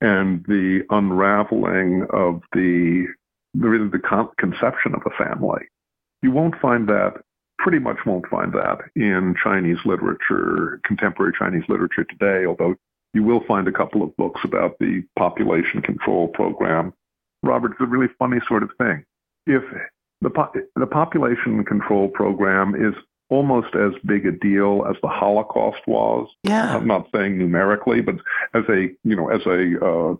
and 0.00 0.44
the 0.46 0.82
unraveling 0.90 2.06
of 2.12 2.42
the 2.52 3.06
really 3.54 3.88
the 3.88 3.98
con- 3.98 4.30
conception 4.38 4.94
of 4.94 5.02
a 5.06 5.24
family. 5.24 5.62
You 6.22 6.32
won't 6.32 6.60
find 6.60 6.88
that, 6.88 7.22
pretty 7.58 7.78
much 7.78 7.98
won't 8.04 8.28
find 8.28 8.52
that 8.52 8.78
in 8.94 9.34
Chinese 9.42 9.78
literature, 9.84 10.80
contemporary 10.84 11.32
Chinese 11.38 11.64
literature 11.68 12.04
today, 12.04 12.44
although 12.44 12.74
you 13.14 13.22
will 13.22 13.42
find 13.46 13.66
a 13.66 13.72
couple 13.72 14.02
of 14.02 14.16
books 14.16 14.40
about 14.44 14.78
the 14.78 15.02
population 15.18 15.80
control 15.80 16.28
program. 16.28 16.92
Robert, 17.42 17.72
it's 17.72 17.80
a 17.80 17.86
really 17.86 18.08
funny 18.18 18.38
sort 18.48 18.62
of 18.62 18.70
thing. 18.78 19.04
If 19.46 19.62
the, 20.20 20.30
po- 20.30 20.52
the 20.76 20.86
population 20.86 21.64
control 21.64 22.08
program 22.08 22.74
is 22.74 22.94
almost 23.30 23.74
as 23.74 23.92
big 24.04 24.26
a 24.26 24.32
deal 24.32 24.84
as 24.88 24.96
the 25.02 25.08
Holocaust 25.08 25.80
was. 25.86 26.28
Yeah. 26.44 26.76
I'm 26.76 26.86
not 26.86 27.08
saying 27.14 27.38
numerically, 27.38 28.00
but 28.00 28.16
as 28.54 28.64
a 28.68 28.88
you 29.04 29.16
know 29.16 29.28
as 29.28 29.44
a 29.46 29.84
uh, 29.84 30.14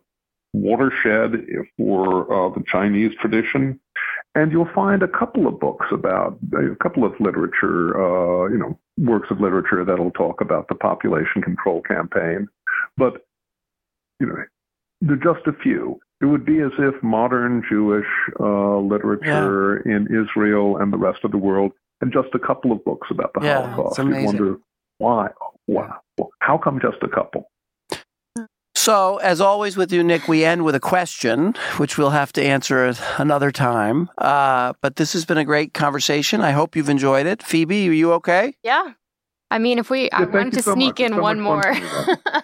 watershed 0.52 1.46
for 1.76 2.32
uh, 2.32 2.54
the 2.54 2.64
Chinese 2.66 3.12
tradition. 3.20 3.80
And 4.34 4.52
you'll 4.52 4.70
find 4.74 5.02
a 5.02 5.08
couple 5.08 5.46
of 5.46 5.58
books 5.58 5.86
about 5.90 6.38
a 6.52 6.76
couple 6.76 7.04
of 7.04 7.12
literature, 7.18 7.96
uh, 7.96 8.48
you 8.48 8.58
know, 8.58 8.78
works 8.98 9.30
of 9.30 9.40
literature 9.40 9.84
that'll 9.84 10.12
talk 10.12 10.40
about 10.40 10.68
the 10.68 10.74
population 10.74 11.42
control 11.42 11.80
campaign. 11.82 12.46
But, 12.96 13.26
you 14.20 14.26
know, 14.26 14.36
there 15.00 15.14
are 15.16 15.34
just 15.34 15.46
a 15.46 15.52
few. 15.52 15.98
It 16.20 16.26
would 16.26 16.44
be 16.44 16.60
as 16.60 16.72
if 16.78 17.00
modern 17.02 17.62
Jewish 17.68 18.06
uh, 18.40 18.78
literature 18.78 19.82
yeah. 19.86 19.96
in 19.96 20.06
Israel 20.06 20.76
and 20.76 20.92
the 20.92 20.96
rest 20.96 21.20
of 21.22 21.30
the 21.30 21.38
world 21.38 21.72
and 22.00 22.12
just 22.12 22.28
a 22.34 22.38
couple 22.38 22.72
of 22.72 22.84
books 22.84 23.08
about 23.10 23.32
the 23.34 23.40
yeah, 23.44 23.70
Holocaust. 23.70 23.98
You 23.98 24.24
wonder 24.24 24.56
why? 24.98 25.28
Wow. 25.66 26.00
How 26.40 26.58
come 26.58 26.80
just 26.80 27.02
a 27.02 27.08
couple? 27.08 27.50
So, 28.74 29.18
as 29.18 29.40
always 29.40 29.76
with 29.76 29.92
you, 29.92 30.02
Nick, 30.02 30.28
we 30.28 30.44
end 30.44 30.64
with 30.64 30.74
a 30.74 30.80
question, 30.80 31.54
which 31.76 31.98
we'll 31.98 32.10
have 32.10 32.32
to 32.34 32.42
answer 32.42 32.94
another 33.18 33.50
time. 33.50 34.08
Uh, 34.16 34.72
but 34.80 34.96
this 34.96 35.12
has 35.12 35.24
been 35.24 35.36
a 35.36 35.44
great 35.44 35.74
conversation. 35.74 36.40
I 36.40 36.52
hope 36.52 36.74
you've 36.74 36.88
enjoyed 36.88 37.26
it. 37.26 37.42
Phoebe, 37.42 37.88
are 37.88 37.92
you 37.92 38.12
okay? 38.14 38.54
Yeah. 38.62 38.92
I 39.50 39.58
mean, 39.58 39.78
if 39.78 39.90
we, 39.90 40.04
yeah, 40.04 40.20
I 40.20 40.24
wanted 40.24 40.54
to 40.54 40.62
so 40.62 40.74
sneak 40.74 41.00
much. 41.00 41.00
in 41.00 41.14
so 41.14 41.20
one 41.20 41.40
more. 41.40 41.74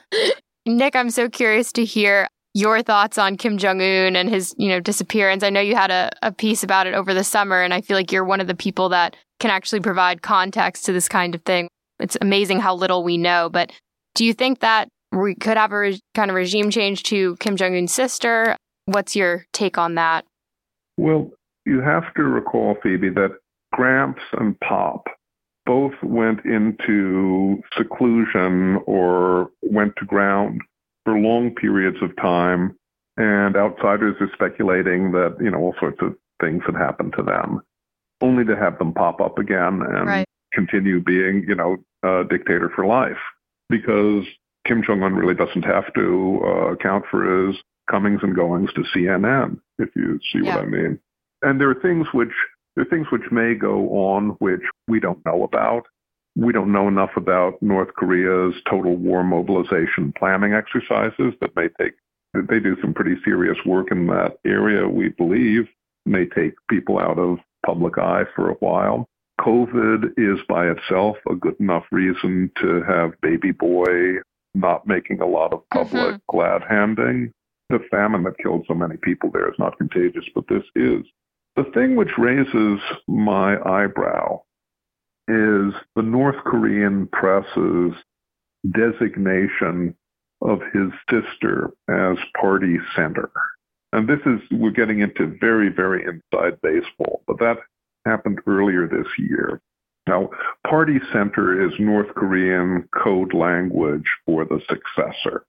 Nick, 0.66 0.96
I'm 0.96 1.10
so 1.10 1.28
curious 1.28 1.72
to 1.72 1.84
hear 1.84 2.28
your 2.54 2.82
thoughts 2.82 3.18
on 3.18 3.36
Kim 3.36 3.58
Jong 3.58 3.82
Un 3.82 4.16
and 4.16 4.28
his, 4.28 4.54
you 4.56 4.68
know, 4.68 4.80
disappearance. 4.80 5.42
I 5.42 5.50
know 5.50 5.60
you 5.60 5.76
had 5.76 5.90
a, 5.90 6.10
a 6.22 6.32
piece 6.32 6.62
about 6.62 6.86
it 6.86 6.94
over 6.94 7.12
the 7.12 7.24
summer, 7.24 7.60
and 7.62 7.74
I 7.74 7.80
feel 7.80 7.96
like 7.96 8.12
you're 8.12 8.24
one 8.24 8.40
of 8.40 8.46
the 8.46 8.54
people 8.54 8.88
that 8.90 9.16
can 9.40 9.50
actually 9.50 9.80
provide 9.80 10.22
context 10.22 10.84
to 10.86 10.92
this 10.92 11.08
kind 11.08 11.34
of 11.34 11.42
thing. 11.42 11.68
It's 11.98 12.16
amazing 12.20 12.60
how 12.60 12.74
little 12.74 13.04
we 13.04 13.18
know, 13.18 13.48
but 13.48 13.72
do 14.14 14.24
you 14.24 14.32
think 14.32 14.60
that 14.60 14.88
we 15.14 15.34
could 15.34 15.56
have 15.56 15.72
a 15.72 15.78
re- 15.78 16.00
kind 16.14 16.30
of 16.30 16.34
regime 16.34 16.70
change 16.70 17.04
to 17.04 17.36
Kim 17.36 17.56
Jong 17.56 17.76
Un's 17.76 17.92
sister. 17.92 18.56
What's 18.86 19.16
your 19.16 19.46
take 19.52 19.78
on 19.78 19.94
that? 19.94 20.24
Well, 20.96 21.30
you 21.64 21.80
have 21.80 22.12
to 22.14 22.22
recall, 22.22 22.76
Phoebe, 22.82 23.10
that 23.10 23.38
Gramps 23.72 24.22
and 24.38 24.58
Pop 24.60 25.04
both 25.66 25.94
went 26.02 26.44
into 26.44 27.62
seclusion 27.76 28.78
or 28.86 29.50
went 29.62 29.94
to 29.96 30.04
ground 30.04 30.60
for 31.04 31.18
long 31.18 31.54
periods 31.54 31.98
of 32.02 32.14
time. 32.16 32.76
And 33.16 33.56
outsiders 33.56 34.16
are 34.20 34.30
speculating 34.32 35.12
that, 35.12 35.36
you 35.40 35.50
know, 35.50 35.58
all 35.58 35.74
sorts 35.78 35.98
of 36.02 36.16
things 36.40 36.62
had 36.66 36.74
happened 36.74 37.14
to 37.16 37.22
them, 37.22 37.60
only 38.20 38.44
to 38.44 38.56
have 38.56 38.78
them 38.78 38.92
pop 38.92 39.20
up 39.20 39.38
again 39.38 39.82
and 39.82 40.06
right. 40.06 40.26
continue 40.52 41.00
being, 41.00 41.44
you 41.46 41.54
know, 41.54 41.76
a 42.02 42.24
dictator 42.28 42.70
for 42.74 42.86
life. 42.86 43.18
Because 43.68 44.24
Kim 44.66 44.82
Jong 44.82 45.02
Un 45.02 45.14
really 45.14 45.34
doesn't 45.34 45.64
have 45.64 45.92
to 45.94 46.40
uh, 46.44 46.72
account 46.72 47.04
for 47.10 47.46
his 47.46 47.56
comings 47.90 48.20
and 48.22 48.34
goings 48.34 48.70
to 48.74 48.82
CNN, 48.94 49.60
if 49.78 49.90
you 49.94 50.18
see 50.32 50.40
yeah. 50.42 50.56
what 50.56 50.64
I 50.64 50.66
mean. 50.66 50.98
And 51.42 51.60
there 51.60 51.70
are 51.70 51.80
things 51.80 52.06
which 52.12 52.32
there 52.74 52.84
are 52.84 52.88
things 52.88 53.06
which 53.12 53.30
may 53.30 53.54
go 53.54 53.88
on 53.90 54.30
which 54.40 54.62
we 54.88 54.98
don't 54.98 55.24
know 55.24 55.44
about. 55.44 55.84
We 56.36 56.52
don't 56.52 56.72
know 56.72 56.88
enough 56.88 57.16
about 57.16 57.62
North 57.62 57.94
Korea's 57.94 58.54
total 58.68 58.96
war 58.96 59.22
mobilization 59.22 60.12
planning 60.18 60.52
exercises 60.52 61.34
that 61.40 61.54
may 61.54 61.68
take 61.80 61.94
they 62.34 62.58
do 62.58 62.76
some 62.80 62.92
pretty 62.92 63.14
serious 63.24 63.56
work 63.64 63.92
in 63.92 64.08
that 64.08 64.38
area, 64.44 64.88
we 64.88 65.10
believe, 65.10 65.68
may 66.04 66.26
take 66.26 66.54
people 66.68 66.98
out 66.98 67.18
of 67.18 67.38
public 67.64 67.96
eye 67.96 68.24
for 68.34 68.50
a 68.50 68.54
while. 68.54 69.06
COVID 69.40 70.12
is 70.16 70.40
by 70.48 70.66
itself 70.66 71.16
a 71.30 71.34
good 71.34 71.56
enough 71.60 71.84
reason 71.90 72.50
to 72.60 72.82
have 72.82 73.20
baby 73.20 73.52
boy 73.52 74.20
not 74.54 74.86
making 74.86 75.20
a 75.20 75.26
lot 75.26 75.52
of 75.52 75.68
public 75.70 76.14
mm-hmm. 76.14 76.16
glad 76.30 76.62
handing. 76.68 77.32
The 77.70 77.80
famine 77.90 78.22
that 78.24 78.38
killed 78.38 78.64
so 78.68 78.74
many 78.74 78.96
people 78.96 79.30
there 79.32 79.48
is 79.48 79.58
not 79.58 79.78
contagious, 79.78 80.24
but 80.34 80.44
this 80.48 80.62
is. 80.76 81.04
The 81.56 81.64
thing 81.72 81.96
which 81.96 82.18
raises 82.18 82.80
my 83.08 83.56
eyebrow 83.62 84.42
is 85.28 85.74
the 85.96 86.02
North 86.02 86.36
Korean 86.44 87.08
press's 87.12 87.92
designation 88.70 89.94
of 90.42 90.60
his 90.72 90.90
sister 91.10 91.70
as 91.88 92.18
party 92.40 92.76
center. 92.94 93.30
And 93.92 94.08
this 94.08 94.20
is, 94.26 94.40
we're 94.50 94.70
getting 94.70 95.00
into 95.00 95.36
very, 95.40 95.68
very 95.68 96.04
inside 96.04 96.60
baseball, 96.60 97.22
but 97.26 97.38
that 97.38 97.58
happened 98.04 98.40
earlier 98.46 98.86
this 98.86 99.06
year. 99.18 99.60
Now, 100.06 100.30
Party 100.66 101.00
Center 101.12 101.66
is 101.66 101.72
North 101.78 102.14
Korean 102.14 102.86
code 102.94 103.32
language 103.32 104.04
for 104.26 104.44
the 104.44 104.60
successor. 104.68 105.46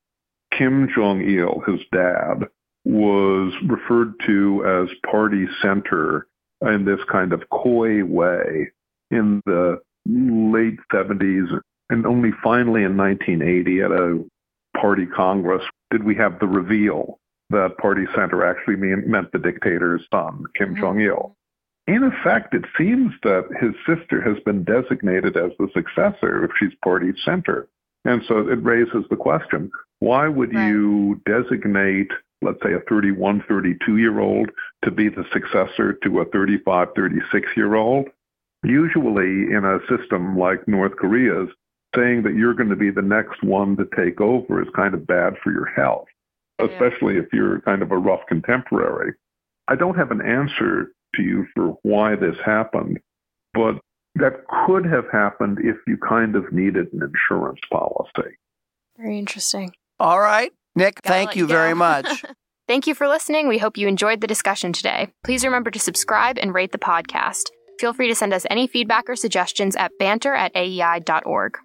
Kim 0.57 0.87
Jong 0.95 1.21
il, 1.21 1.61
his 1.67 1.81
dad, 1.91 2.47
was 2.85 3.53
referred 3.67 4.13
to 4.25 4.63
as 4.65 4.95
Party 5.09 5.47
Center 5.61 6.27
in 6.61 6.85
this 6.85 6.99
kind 7.11 7.33
of 7.33 7.49
coy 7.49 8.05
way 8.05 8.71
in 9.15 9.41
the 9.45 9.79
late 10.05 10.79
70s. 10.93 11.59
And 11.89 12.05
only 12.05 12.31
finally 12.43 12.83
in 12.83 12.97
1980 12.97 13.81
at 13.81 13.91
a 13.91 14.23
party 14.79 15.05
congress 15.05 15.63
did 15.91 16.03
we 16.03 16.15
have 16.15 16.39
the 16.39 16.47
reveal 16.47 17.19
that 17.51 17.77
Party 17.77 18.05
Center 18.15 18.45
actually 18.45 18.75
mean, 18.75 19.03
meant 19.05 19.31
the 19.31 19.39
dictator's 19.39 20.01
son, 20.11 20.45
Kim 20.57 20.73
mm-hmm. 20.73 20.81
Jong 20.81 21.01
il. 21.01 21.35
In 21.87 22.03
effect, 22.03 22.55
it 22.55 22.65
seems 22.77 23.13
that 23.21 23.47
his 23.61 23.73
sister 23.85 24.19
has 24.21 24.41
been 24.43 24.63
designated 24.63 25.37
as 25.37 25.51
the 25.59 25.69
successor 25.73 26.43
if 26.43 26.51
she's 26.59 26.73
Party 26.83 27.13
Center. 27.23 27.67
And 28.03 28.23
so 28.27 28.39
it 28.39 28.63
raises 28.63 29.05
the 29.09 29.15
question 29.15 29.71
why 29.99 30.27
would 30.27 30.53
right. 30.53 30.67
you 30.67 31.21
designate, 31.25 32.11
let's 32.41 32.61
say, 32.63 32.73
a 32.73 32.79
31, 32.89 33.43
32 33.47 33.97
year 33.97 34.19
old 34.19 34.49
to 34.83 34.91
be 34.91 35.09
the 35.09 35.25
successor 35.31 35.93
to 36.03 36.19
a 36.19 36.25
35, 36.25 36.89
36 36.95 37.47
year 37.55 37.75
old? 37.75 38.07
Usually, 38.65 39.53
in 39.53 39.63
a 39.63 39.79
system 39.87 40.37
like 40.37 40.67
North 40.67 40.95
Korea's, 40.97 41.49
saying 41.95 42.23
that 42.23 42.35
you're 42.35 42.53
going 42.53 42.69
to 42.69 42.75
be 42.75 42.91
the 42.91 43.01
next 43.01 43.41
one 43.43 43.77
to 43.77 43.85
take 43.95 44.19
over 44.19 44.61
is 44.61 44.67
kind 44.75 44.93
of 44.93 45.07
bad 45.07 45.35
for 45.43 45.51
your 45.51 45.65
health, 45.65 46.07
yeah. 46.59 46.67
especially 46.67 47.17
if 47.17 47.25
you're 47.31 47.61
kind 47.61 47.81
of 47.81 47.91
a 47.91 47.97
rough 47.97 48.21
contemporary. 48.27 49.13
I 49.67 49.75
don't 49.75 49.97
have 49.97 50.11
an 50.11 50.21
answer 50.21 50.91
to 51.15 51.21
you 51.21 51.45
for 51.55 51.77
why 51.83 52.15
this 52.15 52.35
happened, 52.45 52.99
but 53.53 53.79
that 54.15 54.45
could 54.65 54.85
have 54.85 55.05
happened 55.11 55.59
if 55.61 55.77
you 55.87 55.97
kind 55.97 56.35
of 56.35 56.51
needed 56.51 56.91
an 56.93 57.01
insurance 57.01 57.59
policy. 57.71 58.35
Very 58.97 59.17
interesting. 59.17 59.73
All 59.99 60.19
right. 60.19 60.51
Nick, 60.75 61.01
Gotta 61.01 61.13
thank 61.13 61.35
you 61.35 61.47
very 61.47 61.73
much. 61.73 62.23
thank 62.67 62.87
you 62.87 62.95
for 62.95 63.07
listening. 63.07 63.47
We 63.47 63.57
hope 63.57 63.77
you 63.77 63.87
enjoyed 63.87 64.21
the 64.21 64.27
discussion 64.27 64.73
today. 64.73 65.09
Please 65.23 65.43
remember 65.43 65.71
to 65.71 65.79
subscribe 65.79 66.37
and 66.37 66.53
rate 66.53 66.71
the 66.71 66.77
podcast. 66.77 67.49
Feel 67.79 67.93
free 67.93 68.07
to 68.07 68.15
send 68.15 68.33
us 68.33 68.45
any 68.49 68.67
feedback 68.67 69.09
or 69.09 69.15
suggestions 69.15 69.75
at 69.75 69.91
banter 69.97 70.33
at 70.33 70.55
aei.org. 70.55 71.57